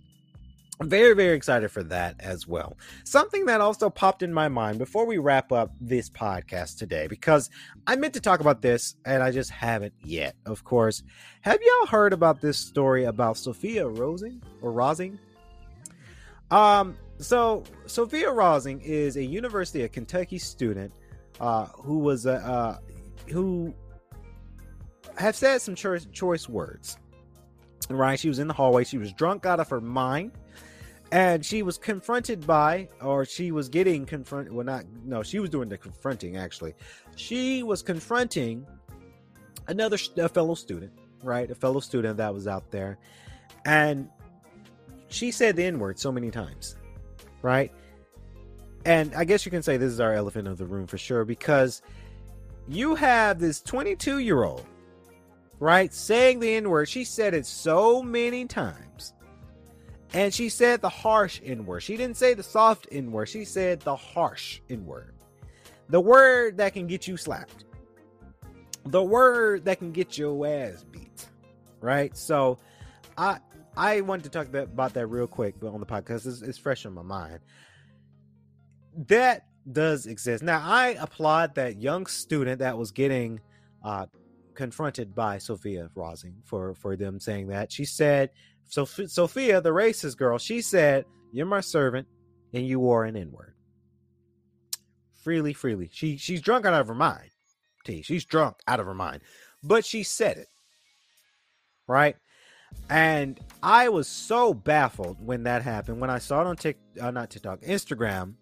very 0.82 1.14
very 1.14 1.36
excited 1.36 1.70
for 1.70 1.82
that 1.84 2.16
as 2.20 2.46
well. 2.48 2.76
Something 3.04 3.46
that 3.46 3.60
also 3.60 3.88
popped 3.88 4.22
in 4.22 4.32
my 4.32 4.48
mind 4.48 4.78
before 4.78 5.06
we 5.06 5.18
wrap 5.18 5.52
up 5.52 5.70
this 5.80 6.10
podcast 6.10 6.78
today, 6.78 7.06
because 7.06 7.48
I 7.86 7.96
meant 7.96 8.14
to 8.14 8.20
talk 8.20 8.40
about 8.40 8.60
this 8.60 8.96
and 9.04 9.22
I 9.22 9.30
just 9.30 9.50
haven't 9.50 9.94
yet. 10.02 10.34
Of 10.46 10.64
course, 10.64 11.02
have 11.42 11.60
y'all 11.62 11.86
heard 11.86 12.12
about 12.12 12.40
this 12.40 12.58
story 12.58 13.04
about 13.04 13.36
Sophia 13.36 13.86
Rosing 13.86 14.42
or 14.62 14.72
Rosing? 14.72 15.18
Um, 16.50 16.96
so 17.18 17.64
Sophia 17.86 18.30
Rosing 18.30 18.80
is 18.80 19.16
a 19.16 19.24
University 19.24 19.84
of 19.84 19.92
Kentucky 19.92 20.38
student 20.38 20.92
uh, 21.40 21.66
who 21.66 21.98
was 21.98 22.26
a 22.26 22.34
uh, 22.34 22.78
who 23.30 23.74
have 25.16 25.36
said 25.36 25.60
some 25.60 25.74
choice 25.74 26.06
choice 26.12 26.48
words. 26.48 26.98
Right, 27.90 28.18
she 28.18 28.28
was 28.28 28.38
in 28.38 28.48
the 28.48 28.54
hallway. 28.54 28.84
She 28.84 28.98
was 28.98 29.12
drunk 29.12 29.44
out 29.44 29.60
of 29.60 29.68
her 29.68 29.80
mind, 29.80 30.32
and 31.14 31.46
she 31.46 31.62
was 31.62 31.78
confronted 31.78 32.44
by, 32.44 32.88
or 33.00 33.24
she 33.24 33.52
was 33.52 33.68
getting 33.68 34.04
confronted. 34.04 34.52
Well, 34.52 34.66
not 34.66 34.84
no, 35.04 35.22
she 35.22 35.38
was 35.38 35.48
doing 35.48 35.68
the 35.68 35.78
confronting. 35.78 36.36
Actually, 36.36 36.74
she 37.14 37.62
was 37.62 37.82
confronting 37.82 38.66
another 39.68 39.96
a 40.16 40.28
fellow 40.28 40.56
student, 40.56 40.92
right, 41.22 41.48
a 41.48 41.54
fellow 41.54 41.78
student 41.78 42.16
that 42.16 42.34
was 42.34 42.48
out 42.48 42.68
there, 42.72 42.98
and 43.64 44.10
she 45.06 45.30
said 45.30 45.54
the 45.54 45.64
N 45.64 45.78
word 45.78 46.00
so 46.00 46.10
many 46.10 46.30
times, 46.30 46.76
right? 47.42 47.72
and 48.84 49.14
I 49.14 49.24
guess 49.24 49.46
you 49.46 49.50
can 49.50 49.62
say 49.62 49.76
this 49.76 49.92
is 49.92 50.00
our 50.00 50.12
elephant 50.12 50.48
of 50.48 50.58
the 50.58 50.66
room 50.66 50.86
for 50.86 50.98
sure 50.98 51.24
because 51.24 51.82
you 52.68 52.94
have 52.94 53.38
this 53.38 53.60
22 53.60 54.18
year 54.18 54.44
old, 54.44 54.66
right, 55.58 55.92
saying 55.92 56.40
the 56.40 56.54
N 56.54 56.68
word. 56.68 56.88
She 56.88 57.04
said 57.04 57.34
it 57.34 57.46
so 57.46 58.02
many 58.02 58.46
times. 58.46 59.14
And 60.14 60.32
she 60.32 60.48
said 60.48 60.80
the 60.80 60.88
harsh 60.88 61.40
N 61.44 61.66
word. 61.66 61.80
She 61.80 61.96
didn't 61.96 62.16
say 62.16 62.34
the 62.34 62.42
soft 62.42 62.86
N 62.90 63.12
word. 63.12 63.28
She 63.28 63.44
said 63.44 63.80
the 63.80 63.96
harsh 63.96 64.60
N 64.70 64.86
word. 64.86 65.14
The 65.90 66.00
word 66.00 66.56
that 66.58 66.72
can 66.72 66.86
get 66.86 67.06
you 67.06 67.16
slapped. 67.16 67.64
The 68.86 69.02
word 69.02 69.66
that 69.66 69.78
can 69.78 69.92
get 69.92 70.16
your 70.16 70.46
ass 70.46 70.84
beat. 70.84 71.28
Right? 71.80 72.16
So 72.16 72.58
I 73.18 73.38
I 73.76 74.00
wanted 74.00 74.24
to 74.24 74.30
talk 74.30 74.52
that, 74.52 74.64
about 74.64 74.94
that 74.94 75.08
real 75.08 75.26
quick 75.26 75.56
but 75.60 75.74
on 75.74 75.80
the 75.80 75.86
podcast. 75.86 76.26
It's, 76.26 76.40
it's 76.40 76.58
fresh 76.58 76.86
in 76.86 76.92
my 76.92 77.02
mind 77.02 77.40
that 79.08 79.46
does 79.70 80.06
exist. 80.06 80.42
Now, 80.42 80.62
I 80.62 80.96
applaud 81.00 81.54
that 81.56 81.80
young 81.80 82.06
student 82.06 82.58
that 82.60 82.76
was 82.76 82.90
getting 82.90 83.40
uh, 83.82 84.06
confronted 84.54 85.14
by 85.14 85.38
Sophia 85.38 85.90
Rosing 85.94 86.36
for 86.44 86.74
for 86.74 86.96
them 86.96 87.18
saying 87.18 87.48
that. 87.48 87.72
She 87.72 87.84
said, 87.84 88.30
so 88.66 88.84
Sophia, 88.84 89.60
the 89.60 89.70
racist 89.70 90.16
girl, 90.16 90.38
she 90.38 90.60
said, 90.60 91.04
"You're 91.32 91.46
my 91.46 91.60
servant, 91.60 92.08
and 92.52 92.66
you 92.66 92.90
are 92.90 93.04
an 93.04 93.16
N-word." 93.16 93.54
Freely, 95.22 95.52
freely. 95.52 95.90
She 95.92 96.16
she's 96.16 96.40
drunk 96.40 96.66
out 96.66 96.74
of 96.74 96.88
her 96.88 96.94
mind. 96.94 97.30
T. 97.84 98.02
She's 98.02 98.24
drunk 98.24 98.56
out 98.66 98.80
of 98.80 98.86
her 98.86 98.94
mind, 98.94 99.22
but 99.62 99.84
she 99.84 100.02
said 100.02 100.38
it. 100.38 100.48
Right. 101.86 102.16
And 102.90 103.38
I 103.62 103.88
was 103.88 104.08
so 104.08 104.52
baffled 104.52 105.24
when 105.24 105.44
that 105.44 105.62
happened. 105.62 106.00
When 106.00 106.10
I 106.10 106.18
saw 106.18 106.40
it 106.40 106.46
on 106.46 106.56
Tik, 106.56 106.78
uh, 107.00 107.10
not 107.10 107.30
TikTok, 107.30 107.60
Instagram, 107.60 108.34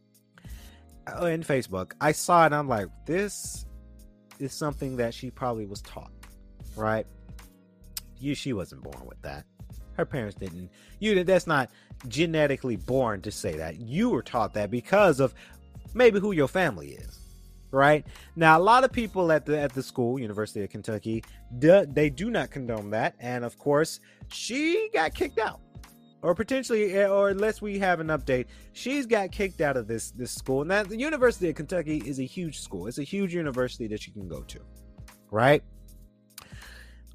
uh, 1.06 1.26
in 1.26 1.42
Facebook, 1.42 1.92
I 2.00 2.12
saw 2.12 2.46
it. 2.46 2.52
I'm 2.52 2.68
like, 2.68 2.88
this 3.04 3.66
is 4.38 4.52
something 4.52 4.96
that 4.96 5.12
she 5.12 5.30
probably 5.30 5.66
was 5.66 5.82
taught, 5.82 6.12
right? 6.76 7.06
You, 8.18 8.34
she 8.34 8.52
wasn't 8.52 8.82
born 8.82 9.04
with 9.06 9.20
that. 9.22 9.44
Her 9.96 10.04
parents 10.04 10.36
didn't. 10.36 10.70
You, 11.00 11.22
that's 11.24 11.46
not 11.46 11.70
genetically 12.08 12.76
born 12.76 13.20
to 13.22 13.30
say 13.30 13.56
that. 13.56 13.80
You 13.80 14.10
were 14.10 14.22
taught 14.22 14.54
that 14.54 14.70
because 14.70 15.20
of 15.20 15.34
maybe 15.94 16.20
who 16.20 16.32
your 16.32 16.48
family 16.48 16.90
is, 16.92 17.20
right? 17.70 18.06
Now, 18.36 18.58
a 18.58 18.62
lot 18.62 18.84
of 18.84 18.92
people 18.92 19.32
at 19.32 19.46
the 19.46 19.58
at 19.58 19.72
the 19.72 19.82
school, 19.82 20.18
University 20.18 20.62
of 20.64 20.70
Kentucky, 20.70 21.24
do, 21.58 21.86
they 21.86 22.10
do 22.10 22.30
not 22.30 22.50
condone 22.50 22.90
that, 22.90 23.14
and 23.20 23.44
of 23.44 23.58
course, 23.58 24.00
she 24.28 24.88
got 24.92 25.14
kicked 25.14 25.38
out 25.38 25.60
or 26.22 26.34
potentially, 26.34 26.94
eh, 26.94 27.08
or 27.08 27.28
unless 27.28 27.60
we 27.60 27.78
have 27.78 28.00
an 28.00 28.06
update, 28.06 28.46
she's 28.72 29.06
got 29.06 29.32
kicked 29.32 29.60
out 29.60 29.76
of 29.76 29.86
this 29.88 30.12
this 30.12 30.30
school. 30.30 30.64
Now, 30.64 30.84
the 30.84 30.96
University 30.96 31.48
of 31.50 31.56
Kentucky 31.56 31.98
is 32.06 32.20
a 32.20 32.24
huge 32.24 32.60
school. 32.60 32.86
It's 32.86 32.98
a 32.98 33.02
huge 33.02 33.34
university 33.34 33.88
that 33.88 34.06
you 34.06 34.12
can 34.12 34.28
go 34.28 34.42
to, 34.42 34.60
right? 35.30 35.62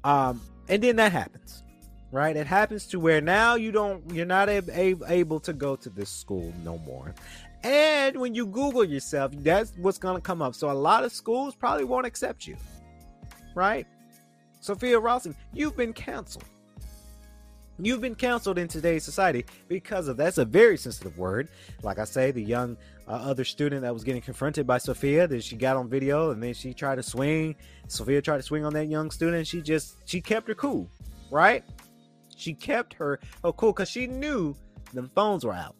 Um, 0.04 0.40
and 0.68 0.82
then 0.82 0.96
that 0.96 1.12
happens, 1.12 1.62
right? 2.10 2.36
It 2.36 2.46
happens 2.46 2.86
to 2.88 3.00
where 3.00 3.20
now 3.20 3.54
you 3.54 3.72
don't, 3.72 4.02
you're 4.12 4.26
not 4.26 4.48
able 4.48 5.40
to 5.40 5.52
go 5.52 5.76
to 5.76 5.90
this 5.90 6.10
school 6.10 6.52
no 6.64 6.78
more. 6.78 7.14
And 7.64 8.16
when 8.18 8.34
you 8.34 8.46
Google 8.46 8.84
yourself, 8.84 9.32
that's 9.38 9.72
what's 9.76 9.98
going 9.98 10.16
to 10.16 10.22
come 10.22 10.42
up. 10.42 10.54
So 10.54 10.70
a 10.70 10.72
lot 10.72 11.04
of 11.04 11.12
schools 11.12 11.54
probably 11.54 11.84
won't 11.84 12.06
accept 12.06 12.46
you, 12.46 12.56
right? 13.54 13.86
Sophia 14.60 14.98
Rosing, 14.98 15.34
you've 15.52 15.76
been 15.76 15.92
canceled. 15.92 16.44
You've 17.80 18.00
been 18.00 18.16
canceled 18.16 18.58
in 18.58 18.66
today's 18.66 19.04
society 19.04 19.44
because 19.68 20.08
of 20.08 20.16
that's 20.16 20.38
a 20.38 20.44
very 20.44 20.76
sensitive 20.76 21.16
word. 21.16 21.48
Like 21.84 22.00
I 22.00 22.04
say, 22.04 22.32
the 22.32 22.42
young 22.42 22.76
uh, 23.06 23.12
other 23.12 23.44
student 23.44 23.82
that 23.82 23.94
was 23.94 24.02
getting 24.02 24.20
confronted 24.20 24.66
by 24.66 24.78
Sophia, 24.78 25.28
that 25.28 25.44
she 25.44 25.54
got 25.54 25.76
on 25.76 25.88
video, 25.88 26.30
and 26.30 26.42
then 26.42 26.54
she 26.54 26.74
tried 26.74 26.96
to 26.96 27.04
swing. 27.04 27.54
Sophia 27.86 28.20
tried 28.20 28.38
to 28.38 28.42
swing 28.42 28.64
on 28.64 28.72
that 28.74 28.86
young 28.86 29.12
student. 29.12 29.46
she 29.46 29.62
just 29.62 29.96
she 30.06 30.20
kept 30.20 30.48
her 30.48 30.56
cool, 30.56 30.90
right? 31.30 31.62
She 32.38 32.54
kept 32.54 32.94
her 32.94 33.20
oh 33.44 33.52
cool 33.52 33.72
because 33.72 33.90
she 33.90 34.06
knew 34.06 34.54
the 34.92 35.04
phones 35.14 35.44
were 35.44 35.54
out 35.54 35.76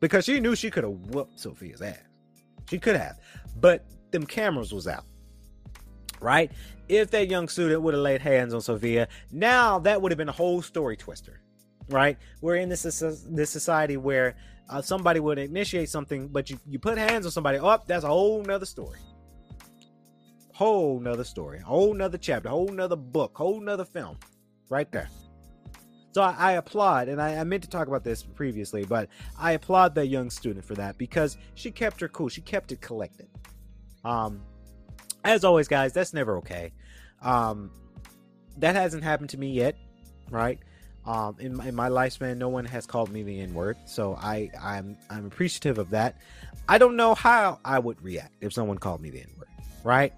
because 0.00 0.24
she 0.24 0.40
knew 0.40 0.54
she 0.54 0.70
could 0.70 0.84
have 0.84 0.92
whooped 0.92 1.38
Sophia's 1.38 1.82
ass. 1.82 1.98
She 2.68 2.78
could 2.78 2.96
have, 2.96 3.18
but 3.60 3.84
them 4.10 4.24
cameras 4.24 4.72
was 4.72 4.86
out 4.86 5.04
right? 6.20 6.50
If 6.88 7.10
that 7.10 7.28
young 7.28 7.48
student 7.48 7.82
would 7.82 7.94
have 7.94 8.02
laid 8.02 8.20
hands 8.20 8.54
on 8.54 8.60
Sophia, 8.60 9.08
now 9.30 9.78
that 9.80 10.00
would 10.00 10.12
have 10.12 10.16
been 10.16 10.28
a 10.28 10.32
whole 10.32 10.62
story 10.62 10.96
twister, 10.96 11.40
right? 11.90 12.16
We're 12.40 12.56
in 12.56 12.68
this 12.68 12.82
this 12.82 13.50
society 13.50 13.96
where 13.96 14.36
uh, 14.70 14.82
somebody 14.82 15.20
would 15.20 15.38
initiate 15.38 15.88
something, 15.88 16.28
but 16.28 16.50
you, 16.50 16.58
you 16.66 16.78
put 16.78 16.98
hands 16.98 17.26
on 17.26 17.32
somebody, 17.32 17.58
oh, 17.58 17.78
that's 17.86 18.04
a 18.04 18.08
whole 18.08 18.42
nother 18.42 18.66
story. 18.66 18.98
Whole 20.54 20.98
nother 20.98 21.24
story, 21.24 21.60
whole 21.60 21.94
nother 21.94 22.18
chapter, 22.18 22.48
whole 22.48 22.68
nother 22.68 22.96
book, 22.96 23.36
whole 23.36 23.60
nother 23.60 23.84
film, 23.84 24.18
right 24.68 24.90
there. 24.90 25.08
So 26.12 26.22
I, 26.22 26.34
I 26.38 26.52
applaud, 26.52 27.08
and 27.08 27.20
I, 27.20 27.36
I, 27.36 27.44
meant 27.44 27.62
to 27.64 27.68
talk 27.68 27.86
about 27.86 28.02
this 28.02 28.22
previously, 28.22 28.84
but 28.84 29.08
I 29.38 29.52
applaud 29.52 29.94
that 29.96 30.06
young 30.06 30.30
student 30.30 30.64
for 30.64 30.74
that 30.74 30.96
because 30.96 31.36
she 31.54 31.70
kept 31.70 32.00
her 32.00 32.08
cool. 32.08 32.28
She 32.28 32.40
kept 32.40 32.72
it 32.72 32.80
collected. 32.80 33.28
Um, 34.04 34.40
as 35.24 35.44
always, 35.44 35.68
guys, 35.68 35.92
that's 35.92 36.14
never 36.14 36.38
okay. 36.38 36.72
Um, 37.20 37.70
that 38.56 38.74
hasn't 38.74 39.04
happened 39.04 39.30
to 39.30 39.38
me 39.38 39.50
yet, 39.50 39.76
right? 40.30 40.58
Um, 41.04 41.36
in, 41.38 41.56
my, 41.56 41.68
in 41.68 41.74
my 41.74 41.88
lifespan, 41.88 42.36
no 42.36 42.48
one 42.48 42.64
has 42.64 42.86
called 42.86 43.10
me 43.10 43.22
the 43.22 43.40
N 43.40 43.54
word, 43.54 43.76
so 43.86 44.14
I 44.16 44.50
I'm 44.60 44.96
I'm 45.08 45.26
appreciative 45.26 45.78
of 45.78 45.90
that. 45.90 46.16
I 46.68 46.76
don't 46.76 46.96
know 46.96 47.14
how 47.14 47.60
I 47.64 47.78
would 47.78 48.02
react 48.02 48.34
if 48.42 48.52
someone 48.52 48.78
called 48.78 49.00
me 49.00 49.10
the 49.10 49.20
N 49.20 49.30
word, 49.38 49.48
right? 49.84 50.12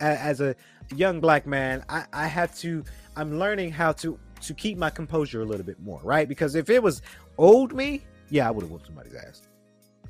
As 0.00 0.40
a 0.40 0.54
young 0.94 1.20
black 1.20 1.46
man, 1.46 1.84
I, 1.88 2.04
I 2.12 2.26
have 2.26 2.56
to. 2.58 2.84
I'm 3.16 3.38
learning 3.38 3.72
how 3.72 3.92
to 3.92 4.18
to 4.42 4.54
keep 4.54 4.78
my 4.78 4.90
composure 4.90 5.42
a 5.42 5.44
little 5.44 5.66
bit 5.66 5.80
more, 5.80 6.00
right? 6.02 6.28
Because 6.28 6.54
if 6.54 6.70
it 6.70 6.82
was 6.82 7.02
old 7.36 7.74
me, 7.74 8.02
yeah, 8.30 8.48
I 8.48 8.50
would 8.50 8.62
have 8.62 8.70
whooped 8.70 8.86
somebody's 8.86 9.14
ass. 9.14 9.42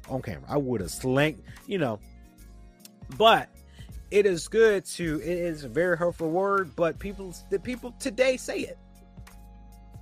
on 0.09 0.23
camera. 0.23 0.45
I 0.49 0.57
would 0.57 0.81
have 0.81 0.91
slanked, 0.91 1.43
you 1.67 1.79
know. 1.79 2.01
But 3.17 3.49
it 4.11 4.27
is 4.27 4.49
good 4.49 4.85
to. 4.87 5.21
It 5.21 5.39
is 5.39 5.65
a 5.65 5.69
very 5.69 5.97
hurtful 5.97 6.31
word, 6.31 6.75
but 6.77 6.99
people, 6.99 7.35
the 7.51 7.59
people 7.59 7.95
today 7.99 8.37
say 8.37 8.61
it. 8.61 8.79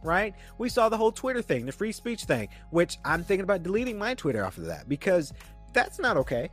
Right? 0.02 0.34
We 0.58 0.68
saw 0.68 0.88
the 0.88 0.96
whole 0.96 1.10
Twitter 1.10 1.42
thing, 1.42 1.66
the 1.66 1.72
free 1.72 1.92
speech 1.92 2.24
thing, 2.24 2.48
which 2.70 2.98
I'm 3.04 3.24
thinking 3.24 3.42
about 3.42 3.62
deleting 3.64 3.98
my 3.98 4.14
Twitter 4.14 4.44
of 4.44 4.56
that 4.56 4.88
because 4.88 5.32
that's 5.72 5.98
not 5.98 6.16
okay. 6.16 6.48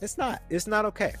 It's 0.00 0.18
not. 0.18 0.42
It's 0.50 0.66
not 0.66 0.84
okay. 0.86 1.14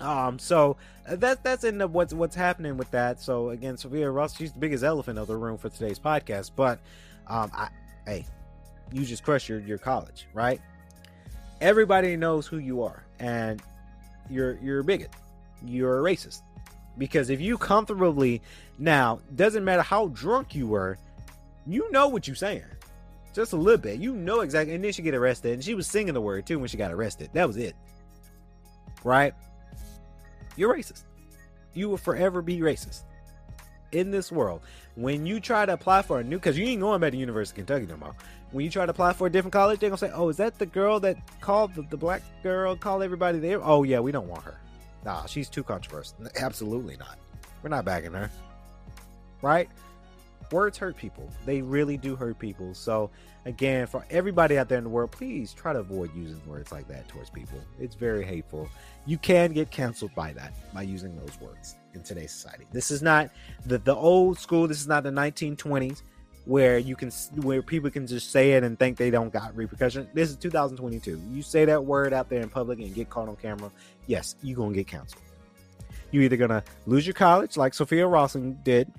Um, 0.00 0.38
so 0.38 0.76
uh, 1.08 1.16
that 1.16 1.42
that's 1.42 1.64
in 1.64 1.78
the, 1.78 1.88
what's 1.88 2.14
what's 2.14 2.36
happening 2.36 2.76
with 2.76 2.90
that. 2.92 3.20
So 3.20 3.50
again, 3.50 3.76
Sophia 3.76 4.10
Ross, 4.10 4.36
she's 4.36 4.52
the 4.52 4.58
biggest 4.58 4.84
elephant 4.84 5.18
of 5.18 5.26
the 5.26 5.36
room 5.36 5.58
for 5.58 5.68
today's 5.68 5.98
podcast. 5.98 6.52
But 6.54 6.78
um, 7.26 7.50
I, 7.54 7.68
hey, 8.06 8.26
you 8.92 9.04
just 9.04 9.24
crush 9.24 9.48
your 9.48 9.60
your 9.60 9.78
college, 9.78 10.28
right? 10.32 10.60
Everybody 11.60 12.16
knows 12.16 12.46
who 12.46 12.58
you 12.58 12.82
are, 12.82 13.04
and 13.18 13.60
you're 14.30 14.58
you're 14.58 14.80
a 14.80 14.84
bigot, 14.84 15.10
you're 15.64 15.98
a 15.98 16.14
racist, 16.14 16.42
because 16.96 17.30
if 17.30 17.40
you 17.40 17.58
comfortably 17.58 18.40
now 18.78 19.20
doesn't 19.34 19.64
matter 19.64 19.82
how 19.82 20.08
drunk 20.08 20.54
you 20.54 20.68
were, 20.68 20.96
you 21.66 21.90
know 21.90 22.08
what 22.08 22.26
you're 22.26 22.36
saying. 22.36 22.62
Just 23.34 23.52
a 23.52 23.56
little 23.56 23.78
bit. 23.78 24.00
You 24.00 24.14
know 24.16 24.40
exactly. 24.40 24.74
And 24.74 24.82
then 24.82 24.90
she 24.92 25.02
get 25.02 25.14
arrested. 25.14 25.52
And 25.52 25.62
she 25.62 25.74
was 25.74 25.86
singing 25.86 26.14
the 26.14 26.20
word 26.20 26.46
too 26.46 26.58
when 26.58 26.68
she 26.68 26.76
got 26.76 26.90
arrested. 26.90 27.30
That 27.34 27.46
was 27.46 27.56
it. 27.56 27.76
Right? 29.04 29.34
You're 30.58 30.74
racist. 30.74 31.04
You 31.72 31.88
will 31.88 31.96
forever 31.96 32.42
be 32.42 32.58
racist 32.58 33.04
in 33.92 34.10
this 34.10 34.32
world. 34.32 34.60
When 34.96 35.24
you 35.24 35.38
try 35.38 35.64
to 35.64 35.72
apply 35.72 36.02
for 36.02 36.18
a 36.18 36.24
new, 36.24 36.36
because 36.36 36.58
you 36.58 36.66
ain't 36.66 36.80
going 36.80 37.00
back 37.00 37.08
to 37.08 37.12
the 37.12 37.18
University 37.18 37.62
of 37.62 37.66
Kentucky 37.66 37.86
no 37.86 37.96
more. 37.96 38.14
When 38.50 38.64
you 38.64 38.70
try 38.70 38.84
to 38.84 38.90
apply 38.90 39.12
for 39.12 39.28
a 39.28 39.30
different 39.30 39.52
college, 39.52 39.78
they're 39.78 39.90
gonna 39.90 39.98
say, 39.98 40.10
"Oh, 40.12 40.28
is 40.28 40.38
that 40.38 40.58
the 40.58 40.66
girl 40.66 40.98
that 41.00 41.16
called 41.40 41.74
the, 41.74 41.82
the 41.82 41.96
black 41.96 42.22
girl? 42.42 42.74
Call 42.74 43.02
everybody 43.02 43.38
there? 43.38 43.62
Oh 43.62 43.84
yeah, 43.84 44.00
we 44.00 44.10
don't 44.10 44.26
want 44.26 44.42
her. 44.42 44.58
Nah, 45.04 45.26
she's 45.26 45.48
too 45.48 45.62
controversial. 45.62 46.16
Absolutely 46.40 46.96
not. 46.96 47.18
We're 47.62 47.70
not 47.70 47.84
backing 47.84 48.12
her. 48.12 48.30
Right? 49.42 49.68
Words 50.50 50.78
hurt 50.78 50.96
people. 50.96 51.28
They 51.44 51.60
really 51.60 51.96
do 51.96 52.16
hurt 52.16 52.38
people. 52.38 52.74
So 52.74 53.10
again, 53.44 53.86
for 53.86 54.04
everybody 54.10 54.58
out 54.58 54.68
there 54.68 54.78
in 54.78 54.84
the 54.84 54.90
world, 54.90 55.10
please 55.12 55.52
try 55.52 55.72
to 55.72 55.80
avoid 55.80 56.14
using 56.14 56.40
words 56.46 56.72
like 56.72 56.88
that 56.88 57.08
towards 57.08 57.30
people. 57.30 57.58
It's 57.78 57.94
very 57.94 58.24
hateful. 58.24 58.68
You 59.06 59.18
can 59.18 59.52
get 59.52 59.70
canceled 59.70 60.14
by 60.14 60.32
that 60.34 60.54
by 60.72 60.82
using 60.82 61.16
those 61.16 61.38
words 61.40 61.76
in 61.94 62.02
today's 62.02 62.32
society. 62.32 62.66
This 62.72 62.90
is 62.90 63.02
not 63.02 63.30
the 63.66 63.78
the 63.78 63.94
old 63.94 64.38
school. 64.38 64.66
This 64.66 64.80
is 64.80 64.86
not 64.86 65.02
the 65.02 65.10
1920s 65.10 66.02
where 66.48 66.78
you 66.78 66.96
can 66.96 67.10
where 67.42 67.60
people 67.60 67.90
can 67.90 68.06
just 68.06 68.32
say 68.32 68.52
it 68.52 68.64
and 68.64 68.78
think 68.78 68.96
they 68.96 69.10
don't 69.10 69.30
got 69.30 69.54
repercussion. 69.54 70.08
This 70.14 70.30
is 70.30 70.36
2022. 70.36 71.20
You 71.30 71.42
say 71.42 71.66
that 71.66 71.84
word 71.84 72.14
out 72.14 72.30
there 72.30 72.40
in 72.40 72.48
public 72.48 72.78
and 72.78 72.94
get 72.94 73.10
caught 73.10 73.28
on 73.28 73.36
camera, 73.36 73.70
yes, 74.06 74.34
you're 74.42 74.56
gonna 74.56 74.74
get 74.74 74.86
canceled. 74.86 75.22
You're 76.10 76.22
either 76.22 76.38
gonna 76.38 76.64
lose 76.86 77.06
your 77.06 77.12
college, 77.12 77.58
like 77.58 77.74
Sophia 77.74 78.06
Rawson 78.06 78.58
did. 78.62 78.90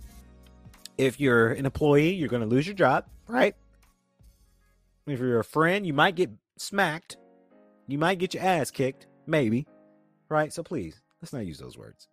If 1.00 1.18
you're 1.18 1.54
an 1.54 1.66
employee, 1.66 2.14
you're 2.14 2.28
gonna 2.28 2.46
lose 2.46 2.68
your 2.68 2.76
job, 2.76 3.06
right? 3.26 3.56
If 5.08 5.18
you're 5.18 5.40
a 5.40 5.46
friend, 5.46 5.88
you 5.88 5.94
might 5.94 6.16
get 6.16 6.30
smacked. 6.58 7.16
You 7.88 7.98
might 7.98 8.20
get 8.20 8.34
your 8.34 8.44
ass 8.44 8.70
kicked, 8.70 9.08
maybe, 9.26 9.66
right? 10.28 10.52
So 10.52 10.62
please, 10.62 11.02
let's 11.22 11.32
not 11.32 11.46
use 11.46 11.58
those 11.58 11.78
words. 11.78 12.10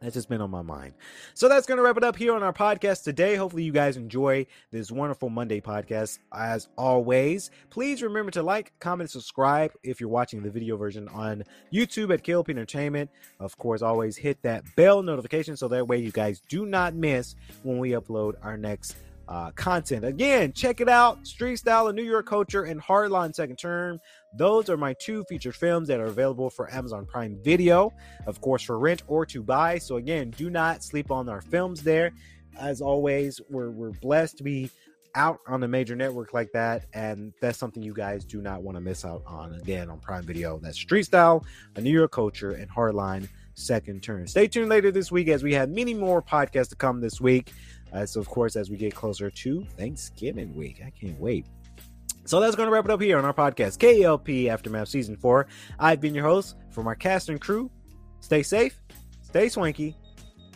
That's 0.00 0.14
just 0.14 0.30
been 0.30 0.40
on 0.40 0.50
my 0.50 0.62
mind. 0.62 0.94
So 1.34 1.48
that's 1.48 1.66
going 1.66 1.76
to 1.76 1.82
wrap 1.82 1.98
it 1.98 2.04
up 2.04 2.16
here 2.16 2.34
on 2.34 2.42
our 2.42 2.54
podcast 2.54 3.04
today. 3.04 3.36
Hopefully, 3.36 3.64
you 3.64 3.72
guys 3.72 3.98
enjoy 3.98 4.46
this 4.70 4.90
wonderful 4.90 5.28
Monday 5.28 5.60
podcast. 5.60 6.18
As 6.32 6.68
always, 6.78 7.50
please 7.68 8.02
remember 8.02 8.30
to 8.32 8.42
like, 8.42 8.72
comment, 8.80 9.10
subscribe 9.10 9.72
if 9.82 10.00
you're 10.00 10.08
watching 10.08 10.42
the 10.42 10.50
video 10.50 10.78
version 10.78 11.06
on 11.08 11.44
YouTube 11.72 12.14
at 12.14 12.24
KLP 12.24 12.48
Entertainment. 12.48 13.10
Of 13.40 13.58
course, 13.58 13.82
always 13.82 14.16
hit 14.16 14.40
that 14.42 14.64
bell 14.74 15.02
notification 15.02 15.56
so 15.56 15.68
that 15.68 15.86
way 15.86 15.98
you 15.98 16.12
guys 16.12 16.40
do 16.48 16.64
not 16.64 16.94
miss 16.94 17.34
when 17.62 17.78
we 17.78 17.90
upload 17.90 18.34
our 18.42 18.56
next 18.56 18.96
uh, 19.30 19.52
content. 19.52 20.04
Again, 20.04 20.52
check 20.52 20.80
it 20.80 20.88
out 20.88 21.24
Street 21.24 21.56
Style, 21.56 21.86
A 21.86 21.92
New 21.92 22.02
York 22.02 22.26
Culture, 22.26 22.64
and 22.64 22.82
Hardline 22.82 23.32
Second 23.32 23.56
Term. 23.56 24.00
Those 24.36 24.68
are 24.68 24.76
my 24.76 24.92
two 24.94 25.24
featured 25.28 25.54
films 25.54 25.86
that 25.88 26.00
are 26.00 26.06
available 26.06 26.50
for 26.50 26.72
Amazon 26.72 27.06
Prime 27.06 27.38
Video, 27.42 27.92
of 28.26 28.40
course, 28.40 28.62
for 28.62 28.78
rent 28.78 29.04
or 29.06 29.24
to 29.26 29.42
buy. 29.42 29.78
So, 29.78 29.96
again, 29.96 30.30
do 30.30 30.50
not 30.50 30.82
sleep 30.82 31.12
on 31.12 31.28
our 31.28 31.40
films 31.40 31.82
there. 31.82 32.10
As 32.58 32.80
always, 32.80 33.40
we're, 33.48 33.70
we're 33.70 33.92
blessed 33.92 34.36
to 34.38 34.42
be 34.42 34.68
out 35.14 35.38
on 35.46 35.62
a 35.62 35.68
major 35.68 35.94
network 35.94 36.34
like 36.34 36.50
that, 36.52 36.86
and 36.92 37.32
that's 37.40 37.58
something 37.58 37.82
you 37.82 37.94
guys 37.94 38.24
do 38.24 38.42
not 38.42 38.62
want 38.62 38.76
to 38.76 38.80
miss 38.80 39.04
out 39.04 39.22
on. 39.26 39.54
Again, 39.54 39.88
on 39.90 40.00
Prime 40.00 40.24
Video, 40.24 40.58
that's 40.58 40.78
Street 40.78 41.04
Style, 41.04 41.44
A 41.76 41.80
New 41.80 41.90
York 41.90 42.10
Culture, 42.10 42.50
and 42.52 42.68
Hardline 42.68 43.28
Second 43.54 44.02
Term. 44.02 44.26
Stay 44.26 44.48
tuned 44.48 44.68
later 44.68 44.90
this 44.90 45.12
week 45.12 45.28
as 45.28 45.42
we 45.42 45.54
have 45.54 45.70
many 45.70 45.94
more 45.94 46.22
podcasts 46.22 46.70
to 46.70 46.76
come 46.76 47.00
this 47.00 47.20
week. 47.20 47.52
Uh, 47.92 48.06
so, 48.06 48.20
of 48.20 48.28
course, 48.28 48.56
as 48.56 48.70
we 48.70 48.76
get 48.76 48.94
closer 48.94 49.30
to 49.30 49.64
Thanksgiving 49.76 50.54
week, 50.54 50.80
I 50.84 50.90
can't 50.90 51.18
wait. 51.18 51.46
So 52.24 52.38
that's 52.38 52.54
going 52.54 52.68
to 52.68 52.72
wrap 52.72 52.84
it 52.84 52.90
up 52.90 53.00
here 53.00 53.18
on 53.18 53.24
our 53.24 53.34
podcast, 53.34 53.78
KLP 53.78 54.48
Aftermath 54.48 54.88
Season 54.88 55.16
4. 55.16 55.46
I've 55.78 56.00
been 56.00 56.14
your 56.14 56.24
host 56.24 56.56
from 56.70 56.86
our 56.86 56.94
cast 56.94 57.28
and 57.28 57.40
crew. 57.40 57.70
Stay 58.20 58.42
safe, 58.42 58.80
stay 59.22 59.48
swanky, 59.48 59.96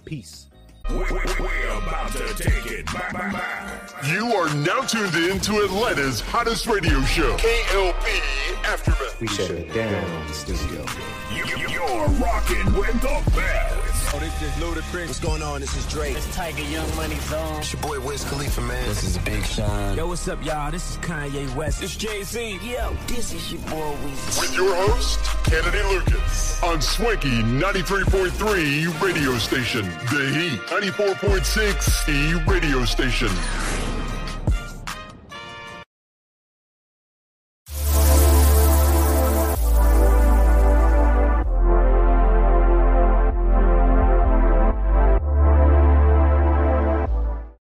peace. 0.05 0.51
We, 0.91 0.97
we, 0.97 1.03
we're 1.03 1.79
about 1.79 2.13
to 2.13 2.35
take 2.35 2.67
it 2.67 2.85
back, 2.87 3.13
back, 3.15 3.33
back. 3.33 4.05
You 4.13 4.27
are 4.35 4.55
now 4.57 4.83
tuned 4.83 5.15
in 5.15 5.41
to 5.41 5.63
Atlanta's 5.65 6.21
hottest 6.21 6.67
radio 6.67 7.01
show, 7.03 7.37
KLP 7.39 8.65
Aftermath. 8.65 9.21
We 9.21 9.27
shut 9.29 9.51
it 9.51 9.73
down, 9.73 10.29
studio. 10.33 10.85
You, 11.35 11.47
you, 11.57 11.69
you're 11.71 12.07
rocking 12.21 12.67
with 12.75 13.01
the 13.01 13.33
best. 13.35 14.04
Oh, 14.15 14.19
this 14.21 14.43
is 14.43 14.53
Ludacris. 14.63 15.09
What's 15.09 15.19
going 15.19 15.43
on? 15.43 15.61
This 15.61 15.77
is 15.77 15.85
Drake. 15.87 16.17
It's 16.17 16.37
Tyga 16.37 16.71
Young 16.71 16.95
Money 16.95 17.17
Zone. 17.17 17.59
It's 17.59 17.73
your 17.73 17.83
boy 17.83 17.99
Wiz 17.99 18.23
Khalifa, 18.23 18.61
man. 18.61 18.87
This 18.87 19.03
is 19.03 19.19
Big 19.19 19.45
Sean. 19.45 19.97
Yo, 19.97 20.07
what's 20.07 20.29
up, 20.29 20.45
y'all? 20.45 20.71
This 20.71 20.89
is 20.93 20.97
Kanye 20.99 21.53
West. 21.57 21.83
It's 21.83 21.97
Jay 21.97 22.23
Z. 22.23 22.61
Yo, 22.63 22.97
this 23.09 23.35
is 23.35 23.53
your 23.53 23.61
boy 23.63 23.97
Weezy. 24.05 24.41
With 24.41 24.55
your 24.55 24.73
host, 24.87 25.19
Kennedy 25.43 25.83
Lucas, 25.93 26.63
on 26.63 26.81
Swanky 26.81 27.43
93.3 27.43 29.03
radio 29.03 29.37
station, 29.39 29.85
The 30.13 30.31
Heat 30.33 30.61
94.6 30.69 32.09
E 32.09 32.45
radio 32.49 32.85
station. 32.85 33.94